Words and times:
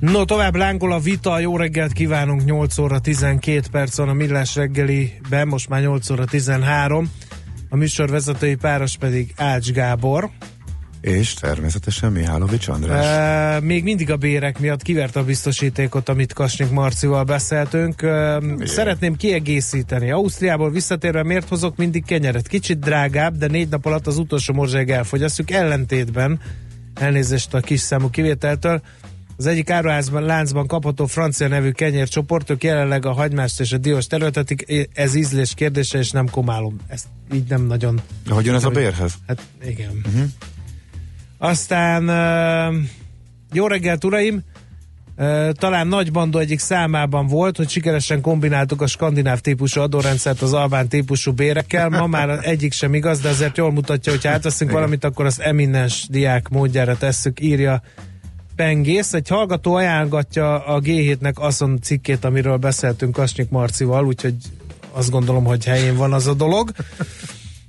No, 0.00 0.24
tovább 0.24 0.56
lángol 0.56 0.92
a 0.92 0.98
vita, 0.98 1.38
jó 1.38 1.56
reggelt 1.56 1.92
kívánunk, 1.92 2.44
8 2.44 2.78
óra 2.78 2.98
12 2.98 3.60
perc 3.70 3.96
van 3.96 4.08
a 4.08 4.12
Millás 4.12 4.54
reggeliben, 4.54 5.48
most 5.48 5.68
már 5.68 5.80
8 5.80 6.10
óra 6.10 6.24
13. 6.24 7.10
A 7.68 7.76
műsorvezetői 7.76 8.54
páros 8.54 8.96
pedig 8.96 9.32
Ács 9.36 9.70
Gábor. 9.72 10.30
És 11.00 11.34
természetesen 11.34 12.12
Mihálovics 12.12 12.68
András. 12.68 13.04
E, 13.06 13.60
még 13.60 13.82
mindig 13.82 14.10
a 14.10 14.16
bérek 14.16 14.58
miatt 14.58 14.82
kivert 14.82 15.16
a 15.16 15.24
biztosítékot, 15.24 16.08
amit 16.08 16.32
Kasnyik 16.32 16.70
Marcival 16.70 17.24
beszéltünk. 17.24 18.02
E, 18.02 18.40
szeretném 18.64 19.16
kiegészíteni. 19.16 20.10
Ausztriából 20.10 20.70
visszatérve 20.70 21.22
miért 21.22 21.48
hozok 21.48 21.76
mindig 21.76 22.04
kenyeret? 22.04 22.48
Kicsit 22.48 22.78
drágább, 22.78 23.36
de 23.36 23.46
négy 23.46 23.68
nap 23.68 23.86
alatt 23.86 24.06
az 24.06 24.18
utolsó 24.18 24.54
morzseg 24.54 24.90
elfogyasztjuk. 24.90 25.50
Ellentétben, 25.50 26.40
elnézést 26.94 27.54
a 27.54 27.60
kis 27.60 27.80
számú 27.80 28.10
kivételtől, 28.10 28.82
az 29.40 29.46
egyik 29.46 29.70
áruházban, 29.70 30.22
láncban 30.22 30.66
kapható 30.66 31.06
francia 31.06 31.48
nevű 31.48 31.70
kenyércsoportok 31.70 32.64
jelenleg 32.64 33.06
a 33.06 33.12
hagymást 33.12 33.60
és 33.60 33.72
a 33.72 33.78
dióst 33.78 34.12
előtetik. 34.12 34.88
Ez 34.94 35.14
ízlés 35.14 35.54
kérdése, 35.54 35.98
és 35.98 36.10
nem 36.10 36.30
komálom. 36.30 36.76
Ezt 36.86 37.06
így 37.34 37.48
nem 37.48 37.66
nagyon... 37.66 38.00
Hogy 38.28 38.44
jön 38.44 38.54
ez 38.54 38.64
a 38.64 38.70
bérhez? 38.70 39.14
Hát 39.26 39.42
igen. 39.64 40.00
Uh-huh. 40.06 40.22
Aztán 41.38 42.02
jó 43.52 43.66
reggelt, 43.66 44.04
uraim! 44.04 44.42
talán 45.52 45.86
nagy 45.86 46.12
bandó 46.12 46.38
egyik 46.38 46.58
számában 46.58 47.26
volt, 47.26 47.56
hogy 47.56 47.68
sikeresen 47.68 48.20
kombináltuk 48.20 48.82
a 48.82 48.86
skandináv 48.86 49.40
típusú 49.40 49.80
adórendszert 49.80 50.42
az 50.42 50.52
albán 50.52 50.88
típusú 50.88 51.32
bérekkel. 51.32 51.88
Ma 51.88 52.06
már 52.06 52.38
egyik 52.42 52.72
sem 52.72 52.94
igaz, 52.94 53.20
de 53.20 53.28
azért 53.28 53.56
jól 53.56 53.72
mutatja, 53.72 54.12
hogy 54.12 54.26
átveszünk 54.26 54.70
valamit, 54.70 55.04
akkor 55.04 55.26
az 55.26 55.40
eminens 55.40 56.06
diák 56.08 56.48
módjára 56.48 56.96
tesszük, 56.96 57.40
írja 57.40 57.82
pengész. 58.60 59.12
Egy 59.12 59.28
hallgató 59.28 59.74
ajánlgatja 59.74 60.64
a 60.64 60.80
G7-nek 60.80 61.34
azon 61.34 61.78
cikkét, 61.82 62.24
amiről 62.24 62.56
beszéltünk 62.56 63.12
Kasnyik 63.12 63.48
Marcival, 63.48 64.06
úgyhogy 64.06 64.34
azt 64.92 65.10
gondolom, 65.10 65.44
hogy 65.44 65.64
helyén 65.64 65.96
van 65.96 66.12
az 66.12 66.26
a 66.26 66.34
dolog. 66.34 66.70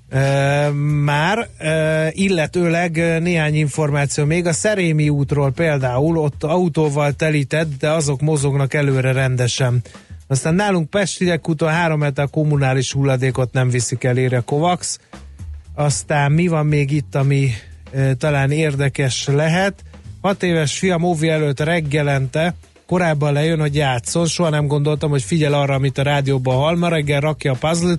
E, 0.09 0.69
már, 1.03 1.49
e, 1.57 2.09
illetőleg 2.11 3.21
néhány 3.21 3.55
információ 3.55 4.25
még 4.25 4.45
a 4.45 4.53
Szerémi 4.53 5.09
útról 5.09 5.51
például, 5.51 6.17
ott 6.17 6.43
autóval 6.43 7.13
telített, 7.13 7.77
de 7.79 7.89
azok 7.89 8.21
mozognak 8.21 8.73
előre 8.73 9.11
rendesen. 9.11 9.81
Aztán 10.27 10.53
nálunk 10.55 10.89
Pestiek 10.89 11.49
úton 11.49 11.69
három 11.69 11.99
méter 11.99 12.29
kommunális 12.29 12.91
hulladékot 12.91 13.53
nem 13.53 13.69
viszik 13.69 14.03
el, 14.03 14.17
a 14.17 14.41
Kovax. 14.41 14.99
Aztán 15.75 16.31
mi 16.31 16.47
van 16.47 16.65
még 16.65 16.91
itt, 16.91 17.15
ami 17.15 17.49
e, 17.91 18.13
talán 18.13 18.51
érdekes 18.51 19.27
lehet? 19.27 19.83
Hat 20.21 20.43
éves 20.43 20.77
fiam 20.77 21.03
óvi 21.03 21.29
előtt 21.29 21.59
reggelente 21.59 22.55
korábban 22.85 23.33
lejön, 23.33 23.59
hogy 23.59 23.75
játszon. 23.75 24.25
Soha 24.25 24.49
nem 24.49 24.67
gondoltam, 24.67 25.09
hogy 25.09 25.23
figyel 25.23 25.53
arra, 25.53 25.73
amit 25.73 25.97
a 25.97 26.03
rádióban 26.03 26.55
hall. 26.55 26.77
Ma 26.77 26.87
reggel 26.87 27.19
rakja 27.19 27.51
a 27.51 27.55
puzzle 27.59 27.95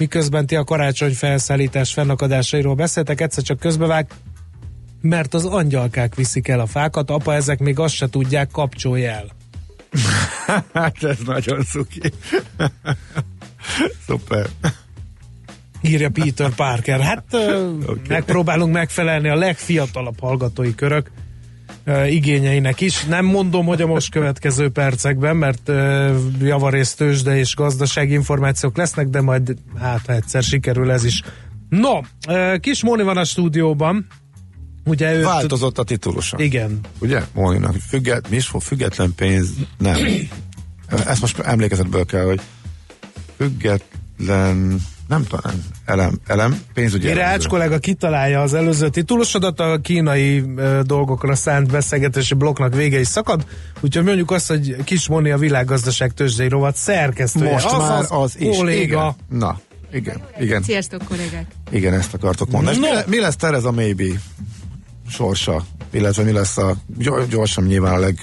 miközben 0.00 0.46
ti 0.46 0.56
a 0.56 0.64
karácsony 0.64 1.14
felszállítás 1.14 1.92
fennakadásairól 1.92 2.74
beszéltek, 2.74 3.20
egyszer 3.20 3.42
csak 3.42 3.58
közbevág, 3.58 4.06
mert 5.00 5.34
az 5.34 5.44
angyalkák 5.44 6.14
viszik 6.14 6.48
el 6.48 6.60
a 6.60 6.66
fákat, 6.66 7.10
apa, 7.10 7.34
ezek 7.34 7.58
még 7.58 7.78
azt 7.78 7.94
se 7.94 8.08
tudják, 8.08 8.50
kapcsolj 8.50 9.06
el. 9.06 9.26
hát 10.72 11.04
ez 11.04 11.18
nagyon 11.26 11.62
szuki. 11.62 12.00
Szuper. 14.06 14.46
Írja 15.80 16.10
Peter 16.10 16.54
Parker. 16.54 17.00
Hát 17.00 17.24
okay. 17.34 18.00
megpróbálunk 18.08 18.72
megfelelni 18.72 19.28
a 19.28 19.34
legfiatalabb 19.34 20.20
hallgatói 20.20 20.74
körök 20.74 21.10
igényeinek 22.08 22.80
is. 22.80 23.04
Nem 23.04 23.24
mondom, 23.24 23.66
hogy 23.66 23.82
a 23.82 23.86
most 23.86 24.10
következő 24.10 24.68
percekben, 24.68 25.36
mert 25.36 25.70
javarészt 26.40 26.96
tőzsde 26.96 27.38
és 27.38 27.54
gazdasági 27.54 28.12
információk 28.12 28.76
lesznek, 28.76 29.08
de 29.08 29.20
majd 29.20 29.56
hát 29.78 30.08
egyszer 30.08 30.42
sikerül 30.42 30.90
ez 30.90 31.04
is. 31.04 31.22
No, 31.68 32.00
kis 32.60 32.82
Móni 32.82 33.02
van 33.02 33.16
a 33.16 33.24
stúdióban. 33.24 34.06
Ugye 34.84 35.14
őt... 35.14 35.24
Változott 35.24 35.78
a 35.78 35.84
titulusa. 35.84 36.38
Igen. 36.38 36.80
Ugye? 36.98 37.22
Móninak. 37.34 37.74
Függet, 37.88 38.30
mi 38.30 38.36
is 38.36 38.46
fog? 38.46 38.62
Független 38.62 39.14
pénz? 39.14 39.48
Nem. 39.78 39.96
Ezt 41.06 41.20
most 41.20 41.38
emlékezetből 41.38 42.04
kell, 42.04 42.24
hogy 42.24 42.40
független 43.36 44.80
nem 45.10 45.24
tudom, 45.24 45.64
elem, 45.84 46.18
elem 46.26 46.60
pénzügyi 46.74 47.06
Mire 47.06 47.24
Ács 47.24 47.46
kollega 47.46 47.78
kitalálja 47.78 48.40
az 48.40 48.54
előző 48.54 48.88
titulosodat, 48.88 49.60
a 49.60 49.78
kínai 49.82 50.44
dolgokra 50.82 51.34
szánt 51.34 51.70
beszélgetési 51.70 52.34
blokknak 52.34 52.74
vége 52.74 53.00
is 53.00 53.06
szakad, 53.06 53.46
úgyhogy 53.80 54.04
mondjuk 54.04 54.30
azt, 54.30 54.48
hogy 54.48 54.76
Kis 54.84 55.08
Moni 55.08 55.30
a 55.30 55.38
világgazdaság 55.38 56.12
tőzsdei 56.12 56.48
rovat 56.48 56.76
szerkesztője. 56.76 57.52
Most 57.52 57.66
az 57.66 57.78
már 57.78 57.98
az, 57.98 58.06
az 58.10 58.40
is. 58.40 58.56
Kolléga. 58.56 59.16
Igen. 59.28 59.38
Na, 59.38 59.60
igen, 59.92 60.20
igen. 60.40 60.62
Sziasztok, 60.62 61.02
kollégák. 61.04 61.46
Igen, 61.70 61.94
ezt 61.94 62.14
akartok 62.14 62.50
mondani. 62.50 62.78
No. 62.78 62.88
mi, 62.88 63.00
mi 63.06 63.20
lesz 63.20 63.36
Tereza 63.36 63.70
Maybe 63.70 64.04
sorsa? 65.08 65.64
Illetve 65.90 66.22
mi 66.22 66.32
lesz 66.32 66.56
a 66.56 66.76
gyorsan 67.28 67.64
nyilván 67.64 67.94
a 67.94 67.98
leg 67.98 68.18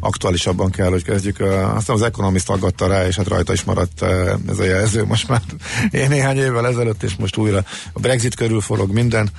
aktuálisabban 0.00 0.70
kell, 0.70 0.90
hogy 0.90 1.02
kezdjük. 1.02 1.40
Aztán 1.40 1.96
az 1.96 2.02
Economist 2.02 2.50
aggatta 2.50 2.86
rá, 2.86 3.06
és 3.06 3.16
hát 3.16 3.28
rajta 3.28 3.52
is 3.52 3.64
maradt 3.64 4.02
ez 4.48 4.58
a 4.58 4.64
jelző 4.64 5.04
most 5.04 5.28
már 5.28 5.42
én 5.90 6.08
néhány 6.08 6.36
évvel 6.36 6.66
ezelőtt, 6.66 7.02
és 7.02 7.16
most 7.16 7.36
újra 7.36 7.64
a 7.92 8.00
Brexit 8.00 8.34
körül 8.34 8.60
forog 8.60 8.92
minden. 8.92 9.30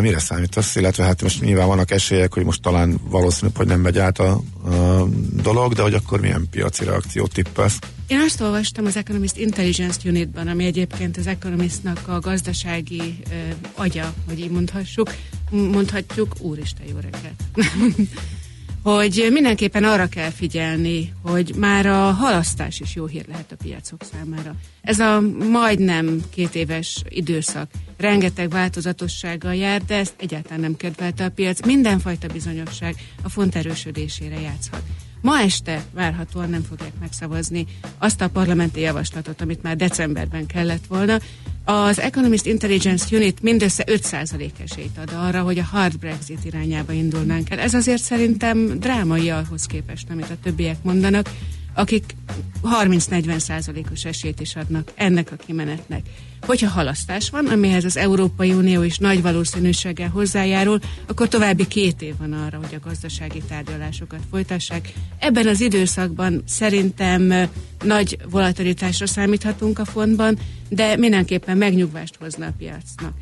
Mire 0.00 0.18
számítasz? 0.18 0.76
Illetve 0.76 1.04
hát 1.04 1.22
most 1.22 1.40
nyilván 1.40 1.66
vannak 1.66 1.90
esélyek, 1.90 2.34
hogy 2.34 2.44
most 2.44 2.62
talán 2.62 3.00
valószínűbb, 3.08 3.56
hogy 3.56 3.66
nem 3.66 3.80
megy 3.80 3.98
át 3.98 4.18
a, 4.18 4.30
a 4.64 5.04
dolog, 5.42 5.72
de 5.72 5.82
hogy 5.82 5.94
akkor 5.94 6.20
milyen 6.20 6.46
piaci 6.50 6.84
reakciót 6.84 7.32
tippelsz? 7.32 7.78
Én 8.06 8.20
azt 8.20 8.40
olvastam 8.40 8.84
az 8.84 8.96
Economist 8.96 9.36
Intelligence 9.36 9.98
Unitban, 10.04 10.48
ami 10.48 10.64
egyébként 10.64 11.16
az 11.16 11.26
Economistnak 11.26 12.00
a 12.08 12.20
gazdasági 12.20 13.18
uh, 13.26 13.34
agya, 13.74 14.12
hogy 14.26 14.38
így 14.38 14.50
mondhassuk, 14.50 15.14
mondhatjuk, 15.50 16.34
úristen, 16.38 16.86
jó 16.86 16.96
reggelt. 17.00 17.42
hogy 18.92 19.28
mindenképpen 19.32 19.84
arra 19.84 20.06
kell 20.08 20.30
figyelni, 20.30 21.12
hogy 21.22 21.54
már 21.56 21.86
a 21.86 22.10
halasztás 22.10 22.80
is 22.80 22.94
jó 22.94 23.06
hír 23.06 23.24
lehet 23.28 23.52
a 23.52 23.56
piacok 23.56 24.00
számára. 24.12 24.54
Ez 24.80 24.98
a 24.98 25.20
majdnem 25.50 26.22
két 26.30 26.54
éves 26.54 27.02
időszak 27.08 27.70
rengeteg 27.96 28.50
változatossággal 28.50 29.54
jár, 29.54 29.84
de 29.84 29.96
ezt 29.96 30.14
egyáltalán 30.16 30.60
nem 30.60 30.76
kedvelte 30.76 31.24
a 31.24 31.30
piac. 31.30 31.66
Mindenfajta 31.66 32.26
bizonyosság 32.26 32.94
a 33.22 33.28
font 33.28 33.56
erősödésére 33.56 34.40
játszhat. 34.40 34.82
Ma 35.26 35.40
este 35.40 35.84
várhatóan 35.94 36.50
nem 36.50 36.62
fogják 36.62 36.92
megszavazni 37.00 37.66
azt 37.98 38.20
a 38.20 38.28
parlamenti 38.28 38.80
javaslatot, 38.80 39.40
amit 39.40 39.62
már 39.62 39.76
decemberben 39.76 40.46
kellett 40.46 40.86
volna. 40.86 41.18
Az 41.64 42.00
Economist 42.00 42.46
Intelligence 42.46 43.16
Unit 43.16 43.42
mindössze 43.42 43.84
5% 43.86 44.50
esélyt 44.64 44.98
ad 44.98 45.12
arra, 45.14 45.42
hogy 45.42 45.58
a 45.58 45.64
hard 45.64 45.98
Brexit 45.98 46.44
irányába 46.44 46.92
indulnánk 46.92 47.50
el. 47.50 47.58
Ez 47.58 47.74
azért 47.74 48.02
szerintem 48.02 48.78
drámai 48.78 49.30
ahhoz 49.30 49.66
képest, 49.66 50.10
amit 50.10 50.30
a 50.30 50.36
többiek 50.42 50.82
mondanak 50.82 51.30
akik 51.76 52.16
30-40 52.62 53.38
százalékos 53.38 54.04
esélyt 54.04 54.40
is 54.40 54.56
adnak 54.56 54.92
ennek 54.94 55.32
a 55.32 55.36
kimenetnek. 55.46 56.02
Hogyha 56.40 56.68
halasztás 56.68 57.30
van, 57.30 57.46
amihez 57.46 57.84
az 57.84 57.96
Európai 57.96 58.52
Unió 58.52 58.82
is 58.82 58.98
nagy 58.98 59.22
valószínűséggel 59.22 60.08
hozzájárul, 60.08 60.78
akkor 61.06 61.28
további 61.28 61.66
két 61.66 62.02
év 62.02 62.14
van 62.18 62.32
arra, 62.32 62.58
hogy 62.58 62.74
a 62.74 62.86
gazdasági 62.88 63.42
tárgyalásokat 63.48 64.20
folytassák. 64.30 64.92
Ebben 65.18 65.46
az 65.46 65.60
időszakban 65.60 66.42
szerintem 66.46 67.50
nagy 67.84 68.18
volatilitásra 68.30 69.06
számíthatunk 69.06 69.78
a 69.78 69.84
fontban, 69.84 70.38
de 70.68 70.96
mindenképpen 70.96 71.56
megnyugvást 71.56 72.16
hozna 72.20 72.46
a 72.46 72.52
piacnak. 72.58 73.12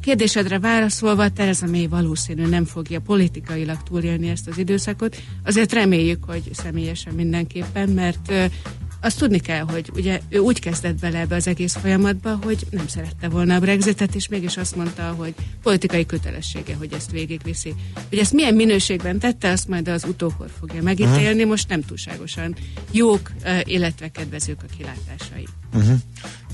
Kérdésedre 0.00 0.58
válaszolva, 0.58 1.28
Tereza 1.28 1.66
May 1.66 1.86
valószínű 1.86 2.46
nem 2.46 2.64
fogja 2.64 3.00
politikailag 3.00 3.82
túlélni 3.82 4.28
ezt 4.28 4.48
az 4.48 4.58
időszakot. 4.58 5.16
Azért 5.44 5.72
reméljük, 5.72 6.24
hogy 6.24 6.42
személyesen 6.52 7.14
mindenképpen, 7.14 7.88
mert 7.88 8.32
azt 9.00 9.18
tudni 9.18 9.38
kell, 9.38 9.60
hogy 9.60 9.90
ugye 9.94 10.20
ő 10.28 10.38
úgy 10.38 10.58
kezdett 10.58 11.00
bele 11.00 11.18
ebbe 11.18 11.34
az 11.34 11.46
egész 11.46 11.76
folyamatba, 11.76 12.38
hogy 12.42 12.66
nem 12.70 12.86
szerette 12.86 13.28
volna 13.28 13.54
a 13.54 13.60
Brexitet, 13.60 14.14
és 14.14 14.28
mégis 14.28 14.56
azt 14.56 14.76
mondta, 14.76 15.14
hogy 15.16 15.34
politikai 15.62 16.06
kötelessége, 16.06 16.74
hogy 16.74 16.92
ezt 16.92 17.10
végigviszi. 17.10 17.74
Hogy 18.08 18.18
ezt 18.18 18.32
milyen 18.32 18.54
minőségben 18.54 19.18
tette, 19.18 19.50
azt 19.50 19.68
majd 19.68 19.88
az 19.88 20.04
utókor 20.04 20.50
fogja 20.58 20.82
megítélni, 20.82 21.44
most 21.44 21.68
nem 21.68 21.82
túlságosan 21.82 22.56
jók, 22.90 23.32
illetve 23.64 24.10
kedvezők 24.10 24.62
a 24.62 24.74
kilátásai. 24.76 25.46
Uh-huh. 25.74 25.98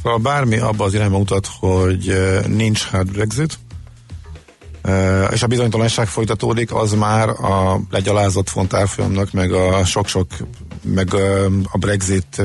Szóval 0.03 0.19
bármi 0.19 0.59
abba 0.59 0.85
az 0.85 0.95
irányba 0.95 1.19
mutat, 1.19 1.49
hogy 1.61 2.19
nincs 2.47 2.83
hard 2.83 3.11
Brexit, 3.13 3.59
és 5.31 5.43
a 5.43 5.47
bizonytalanság 5.47 6.07
folytatódik, 6.07 6.75
az 6.75 6.93
már 6.93 7.29
a 7.29 7.81
legyalázott 7.91 8.49
fontárfolyamnak, 8.49 9.33
meg 9.33 9.53
a 9.53 9.85
sok-sok, 9.85 10.27
meg 10.83 11.15
a 11.71 11.79
Brexit 11.79 12.43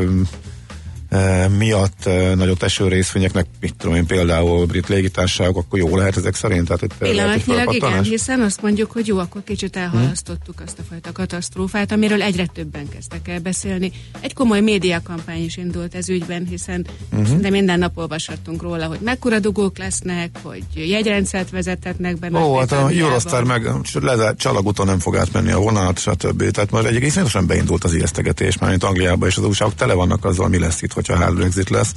miatt 1.57 2.10
nagyot 2.36 2.63
eső 2.63 2.88
részvényeknek, 2.88 3.45
mit 3.62 3.75
tudom 3.75 3.95
én, 3.95 4.06
például 4.06 4.65
brit 4.65 4.88
légitársaságok, 4.88 5.57
akkor 5.57 5.80
jó 5.80 5.98
lehet 5.98 6.18
ezek 6.18 6.36
szerint? 6.36 6.68
Tehát 6.68 6.81
itt 6.81 6.94
Pillanatnyilag 6.98 7.74
igen, 7.74 8.04
hiszen 8.04 8.42
azt 8.42 8.62
mondjuk, 8.62 8.92
hogy 8.92 9.07
jó, 9.07 9.18
akkor 9.18 9.44
kicsit 9.44 9.75
elhalasztottuk 9.75 10.56
hmm. 10.56 10.65
azt 10.65 10.80
a 10.80 10.83
fajta 10.89 11.12
katasztrófát, 11.12 11.92
amiről 11.92 12.21
egyre 12.21 12.45
többen 12.45 12.89
kezdtek 12.89 13.27
el 13.27 13.39
beszélni. 13.39 13.92
Egy 14.19 14.33
komoly 14.33 14.62
médiakampány 14.62 15.44
is 15.44 15.57
indult 15.57 15.95
ez 15.95 16.10
ügyben, 16.10 16.48
hiszen 16.50 16.86
uh-huh. 17.12 17.39
de 17.39 17.50
minden 17.50 17.80
nap 17.80 17.98
olvashattunk 17.98 18.62
róla, 18.62 18.86
hogy 18.86 19.00
mekkora 19.00 19.39
dugók 19.39 19.77
lesznek, 19.77 20.30
hogy 20.42 20.63
jegyrendszert 20.74 21.50
vezethetnek 21.50 22.19
be. 22.19 22.39
Ó, 22.39 22.57
hát 22.57 22.71
a 22.71 22.89
Eurostar 22.89 23.44
meg 23.44 23.69
lezárt 23.94 24.38
csalagúton 24.38 24.86
nem 24.86 25.00
fog 25.00 25.15
átmenni 25.15 25.51
a 25.51 25.60
vonat, 25.60 26.00
stb. 26.00 26.51
Tehát 26.51 26.71
már 26.71 26.86
egy 26.86 26.95
egészen 26.95 27.48
beindult 27.48 27.83
az 27.83 27.94
ijesztegetés, 27.94 28.57
már 28.57 28.69
mint 28.69 28.83
Angliában 28.83 29.30
és 29.30 29.38
az 29.38 29.44
usa 29.44 29.71
tele 29.75 29.94
vannak 29.94 30.25
azzal, 30.25 30.48
mi 30.48 30.60
lesz 30.60 30.81
itt, 30.81 30.94
hogyha 31.08 31.34
Brexit 31.34 31.70
lesz. 31.70 31.94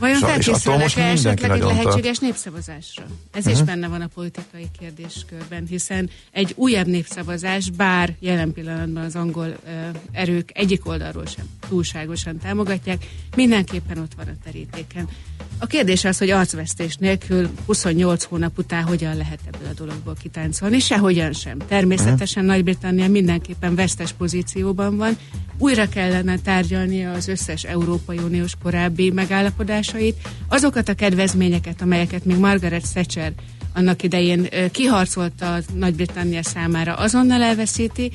Vajon 0.00 0.18
felkészülnek-e 0.18 1.02
esetleg 1.02 1.50
egy 1.50 1.62
lehetséges 1.62 2.18
népszavazásra? 2.18 3.04
Ez 3.32 3.38
uh-huh. 3.38 3.52
is 3.52 3.58
mhm. 3.58 3.66
benne 3.66 3.88
van 3.88 4.00
a 4.00 4.06
politikai 4.14 4.66
kérdéskörben, 4.78 5.66
hiszen 5.66 6.10
egy 6.30 6.52
újabb 6.56 6.86
népszavazás, 6.86 7.70
bár 7.70 8.14
jelen 8.18 8.52
pillanatban 8.52 9.04
az 9.04 9.16
angol 9.16 9.46
uh, 9.46 9.72
erők 10.12 10.50
egyik 10.54 10.86
oldalról 10.86 11.26
sem 11.26 11.44
túlságosan 11.68 12.38
támogatják, 12.38 13.06
mindenképpen 13.36 13.98
ott 13.98 14.12
van 14.16 14.26
a 14.26 14.44
terítéken. 14.44 15.08
A 15.58 15.66
kérdés 15.66 16.04
az, 16.04 16.18
hogy 16.18 16.30
arcvesztés 16.30 16.96
nélkül 16.96 17.48
28 17.66 18.24
hónap 18.24 18.58
után 18.58 18.82
hogyan 18.82 19.16
lehet 19.16 19.40
ebből 19.52 19.68
a 19.68 19.74
dologból 19.74 20.16
kitáncolni, 20.22 20.78
sehogyan 20.78 21.32
sem. 21.32 21.58
Természetesen 21.68 22.42
uh-huh. 22.42 22.56
Nagy-Britannia 22.56 23.08
mindenképpen 23.08 23.74
vesztes 23.74 24.12
pozícióban 24.12 24.96
van, 24.96 25.16
újra 25.58 25.88
kellene 25.88 26.38
tárgyalnia 26.38 27.12
az 27.12 27.28
összes 27.28 27.64
Európai 27.64 28.18
Uniós 28.18 28.52
korábbi 28.62 29.10
megállapodásait, 29.92 30.16
azokat 30.48 30.88
a 30.88 30.94
kedvezményeket, 30.94 31.82
amelyeket 31.82 32.24
még 32.24 32.36
Margaret 32.36 32.92
Thatcher 32.92 33.32
annak 33.74 34.02
idején 34.02 34.48
kiharcolta 34.70 35.58
Nagy-Britannia 35.74 36.42
számára, 36.42 36.94
azonnal 36.94 37.42
elveszíti, 37.42 38.12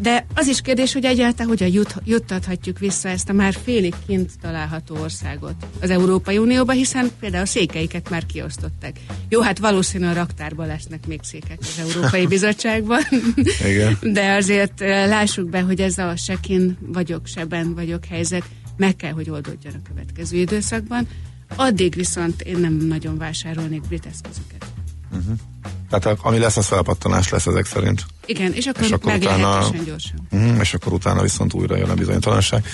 de 0.00 0.26
az 0.34 0.46
is 0.46 0.60
kérdés, 0.60 0.92
hogy 0.92 1.04
egyáltalán 1.04 1.48
hogyan 1.48 1.72
jut, 1.72 1.94
juttathatjuk 2.04 2.78
vissza 2.78 3.08
ezt 3.08 3.28
a 3.28 3.32
már 3.32 3.54
félig 3.64 3.94
kint 4.06 4.30
található 4.40 4.96
országot 4.96 5.54
az 5.80 5.90
Európai 5.90 6.38
Unióba, 6.38 6.72
hiszen 6.72 7.10
például 7.20 7.42
a 7.42 7.46
székeiket 7.46 8.10
már 8.10 8.26
kiosztották. 8.26 8.96
Jó, 9.28 9.40
hát 9.40 9.58
valószínűleg 9.58 10.16
a 10.16 10.18
raktárban 10.18 10.66
lesznek 10.66 11.06
még 11.06 11.20
székek 11.22 11.58
az 11.60 11.80
Európai 11.80 12.26
Bizottságban, 12.36 13.00
Igen. 13.64 13.98
de 14.02 14.32
azért 14.32 14.80
lássuk 14.80 15.48
be, 15.50 15.60
hogy 15.60 15.80
ez 15.80 15.98
a 15.98 16.16
sekin 16.16 16.78
vagyok, 16.80 17.26
seben 17.26 17.74
vagyok 17.74 18.04
helyzet 18.04 18.44
meg 18.76 18.96
kell, 18.96 19.12
hogy 19.12 19.30
oldódjon 19.30 19.74
a 19.74 19.88
következő 19.88 20.36
időszakban. 20.36 21.08
Addig 21.56 21.94
viszont 21.94 22.42
én 22.42 22.58
nem 22.58 22.72
nagyon 22.72 23.18
vásárolnék 23.18 23.80
brit 23.80 24.06
eszközöket. 24.06 24.66
Uh-huh. 25.12 25.38
Tehát 25.90 26.18
ami 26.22 26.38
lesz, 26.38 26.56
az 26.56 26.66
felpattanás 26.66 27.28
lesz 27.28 27.46
ezek 27.46 27.66
szerint. 27.66 28.06
Igen, 28.26 28.52
és 28.52 28.66
akkor, 28.66 28.82
és 28.82 28.90
akkor 28.90 29.14
utána, 29.14 29.70
gyorsan. 29.84 30.26
Uh, 30.30 30.58
és 30.60 30.74
akkor 30.74 30.92
utána 30.92 31.22
viszont 31.22 31.54
újra 31.54 31.76
jön 31.76 31.90
a 31.90 31.94
bizonytalanság. 31.94 32.66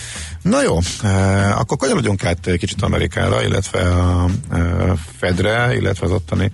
Na 0.42 0.62
jó, 0.62 0.78
eh, 1.02 1.60
akkor 1.60 1.76
kanyarodjunk 1.76 2.24
át 2.24 2.56
kicsit 2.56 2.82
Amerikára, 2.82 3.42
illetve 3.42 3.80
a 3.80 4.28
eh, 4.50 4.92
Fedre, 5.18 5.76
illetve 5.76 6.06
az 6.06 6.12
ottani 6.12 6.52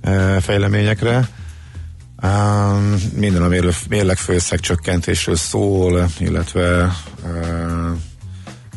eh, 0.00 0.40
fejleményekre. 0.40 1.28
Um, 2.24 2.96
minden 3.14 3.42
a 3.42 3.48
mérleg 3.88 4.16
főszeg 4.16 4.60
csökkentésről 4.60 5.36
szól, 5.36 6.08
illetve 6.18 6.96
uh, 7.24 7.96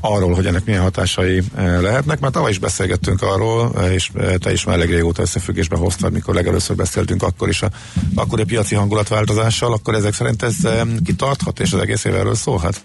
arról, 0.05 0.33
hogy 0.33 0.45
ennek 0.45 0.65
milyen 0.65 0.81
hatásai 0.81 1.41
eh, 1.55 1.81
lehetnek, 1.81 2.19
mert 2.19 2.33
tavaly 2.33 2.51
is 2.51 2.59
beszélgettünk 2.59 3.21
arról, 3.21 3.71
eh, 3.77 3.93
és 3.93 4.09
eh, 4.15 4.35
te 4.35 4.51
is 4.51 4.63
már 4.63 4.75
elég 4.75 4.89
régóta 4.89 5.21
összefüggésbe 5.21 5.77
hoztad, 5.77 6.11
mikor 6.13 6.35
legelőször 6.35 6.75
beszéltünk, 6.75 7.23
akkor 7.23 7.49
is 7.49 7.61
a 7.61 7.69
akkori 8.15 8.43
piaci 8.43 8.75
hangulatváltozással, 8.75 9.73
akkor 9.73 9.93
ezek 9.93 10.13
szerint 10.13 10.43
ez 10.43 10.55
kitarthat, 11.03 11.59
és 11.59 11.73
az 11.73 11.79
egész 11.79 12.03
év 12.03 12.15
erről 12.15 12.35
szólhat? 12.35 12.83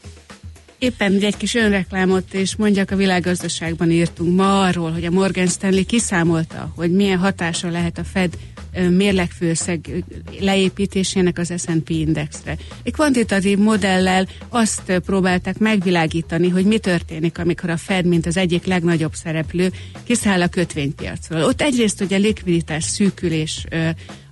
Éppen 0.79 1.19
egy 1.21 1.37
kis 1.37 1.55
önreklámot, 1.55 2.35
és 2.35 2.57
mondjak, 2.57 2.91
a 2.91 2.97
világgazdaságban 2.97 3.91
írtunk 3.91 4.37
ma 4.37 4.61
arról, 4.61 4.93
hogy 4.93 5.05
a 5.05 5.11
Morgan 5.11 5.47
Stanley 5.47 5.85
kiszámolta, 5.85 6.73
hogy 6.77 6.93
milyen 6.93 7.19
hatása 7.19 7.71
lehet 7.71 7.99
a 7.99 8.05
Fed 8.05 8.37
mérlegfőszeg 8.91 10.05
leépítésének 10.41 11.39
az 11.39 11.53
S&P 11.57 11.89
indexre. 11.89 12.57
Egy 12.83 12.93
kvantitatív 12.93 13.59
modellel 13.59 14.27
azt 14.49 14.93
próbálták 15.07 15.59
megvilágítani, 15.59 16.49
hogy 16.49 16.65
mi 16.65 16.79
történik, 16.79 17.39
amikor 17.39 17.71
a 17.71 17.77
Fed, 17.77 18.05
mint 18.05 18.27
az 18.27 18.37
egyik 18.37 18.65
legnagyobb 18.65 19.15
szereplő, 19.15 19.73
kiszáll 20.05 20.43
a 20.43 20.49
kötvénypiacról. 20.49 21.43
Ott 21.43 21.61
egyrészt 21.61 22.01
ugye 22.01 22.17
likviditás 22.17 22.85
szűkülés 22.85 23.67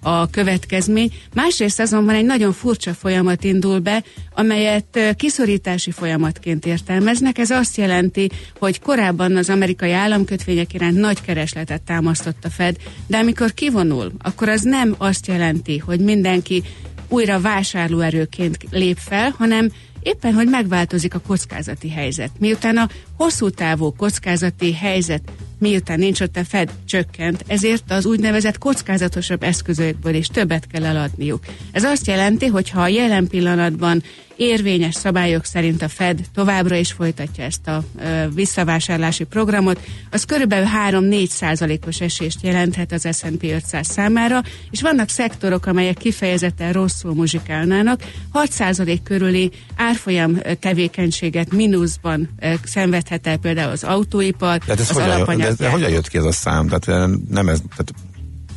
a 0.00 0.30
következmény. 0.30 1.12
Másrészt 1.34 1.80
azonban 1.80 2.14
egy 2.14 2.24
nagyon 2.24 2.52
furcsa 2.52 2.94
folyamat 2.94 3.44
indul 3.44 3.78
be, 3.78 4.02
amelyet 4.34 5.14
kiszorítási 5.16 5.90
folyamatként 5.90 6.66
értelmeznek. 6.66 7.38
Ez 7.38 7.50
azt 7.50 7.76
jelenti, 7.76 8.30
hogy 8.58 8.80
korábban 8.80 9.36
az 9.36 9.50
amerikai 9.50 9.92
államkötvények 9.92 10.74
iránt 10.74 10.96
nagy 10.96 11.20
keresletet 11.20 11.82
támasztott 11.82 12.44
a 12.44 12.50
Fed, 12.50 12.76
de 13.06 13.18
amikor 13.18 13.54
kivonul, 13.54 14.12
akkor 14.18 14.48
az 14.48 14.62
nem 14.62 14.94
azt 14.98 15.26
jelenti, 15.26 15.78
hogy 15.78 16.00
mindenki 16.00 16.62
újra 17.08 17.40
vásárlóerőként 17.40 18.56
lép 18.70 18.98
fel, 19.00 19.34
hanem 19.38 19.70
éppen, 20.02 20.32
hogy 20.32 20.48
megváltozik 20.48 21.14
a 21.14 21.22
kockázati 21.26 21.90
helyzet. 21.90 22.30
Miután 22.38 22.76
a 22.76 22.88
hosszú 23.16 23.50
távú 23.50 23.94
kockázati 23.96 24.74
helyzet 24.74 25.22
miután 25.58 25.99
nincs 25.99 26.20
ott 26.20 26.37
a 26.37 26.44
Fed 26.44 26.70
csökkent, 26.84 27.44
ezért 27.46 27.90
az 27.90 28.06
úgynevezett 28.06 28.58
kockázatosabb 28.58 29.43
eszközökből 29.43 30.14
is 30.14 30.26
többet 30.26 30.66
kell 30.66 30.84
eladniuk. 30.84 31.44
Ez 31.72 31.84
azt 31.84 32.06
jelenti, 32.06 32.46
hogy 32.46 32.70
ha 32.70 32.81
a 32.81 32.88
jelen 32.88 33.26
pillanatban 33.26 34.02
érvényes 34.38 34.94
szabályok 34.94 35.44
szerint 35.44 35.82
a 35.82 35.88
Fed 35.88 36.20
továbbra 36.34 36.76
is 36.76 36.93
folytatja 36.93 37.44
ezt 37.44 37.66
a 37.66 37.84
ö, 38.02 38.25
visszavásárlási 38.34 39.25
programot, 39.25 39.81
az 40.10 40.25
körülbelül 40.25 40.69
3-4 40.90 41.27
százalékos 41.27 42.00
esést 42.00 42.43
jelenthet 42.43 42.93
az 42.93 43.08
S&P 43.12 43.43
500 43.43 43.86
számára, 43.86 44.43
és 44.70 44.82
vannak 44.82 45.08
szektorok, 45.08 45.67
amelyek 45.67 45.96
kifejezetten 45.96 46.72
rosszul 46.72 47.15
muzsikálnának, 47.15 48.00
6 48.31 48.53
százalék 48.53 49.03
körüli 49.03 49.50
árfolyam 49.77 50.38
tevékenységet 50.60 51.53
mínuszban 51.53 52.29
ö, 52.41 52.53
szenvedhet 52.65 53.27
el 53.27 53.36
például 53.36 53.70
az 53.70 53.84
autóipar, 53.84 54.58
de 54.58 54.72
ez 54.72 54.91
az 54.91 54.96
alapanyag. 54.96 55.47
De, 55.56 55.64
de 55.64 55.70
hogyan 55.70 55.90
jött 55.90 56.08
ki 56.08 56.19
ez 56.19 56.24
a 56.24 56.32
szám? 56.32 56.69
Tehát 56.69 57.10
nem 57.28 57.48
ez, 57.48 57.58
tehát 57.76 57.93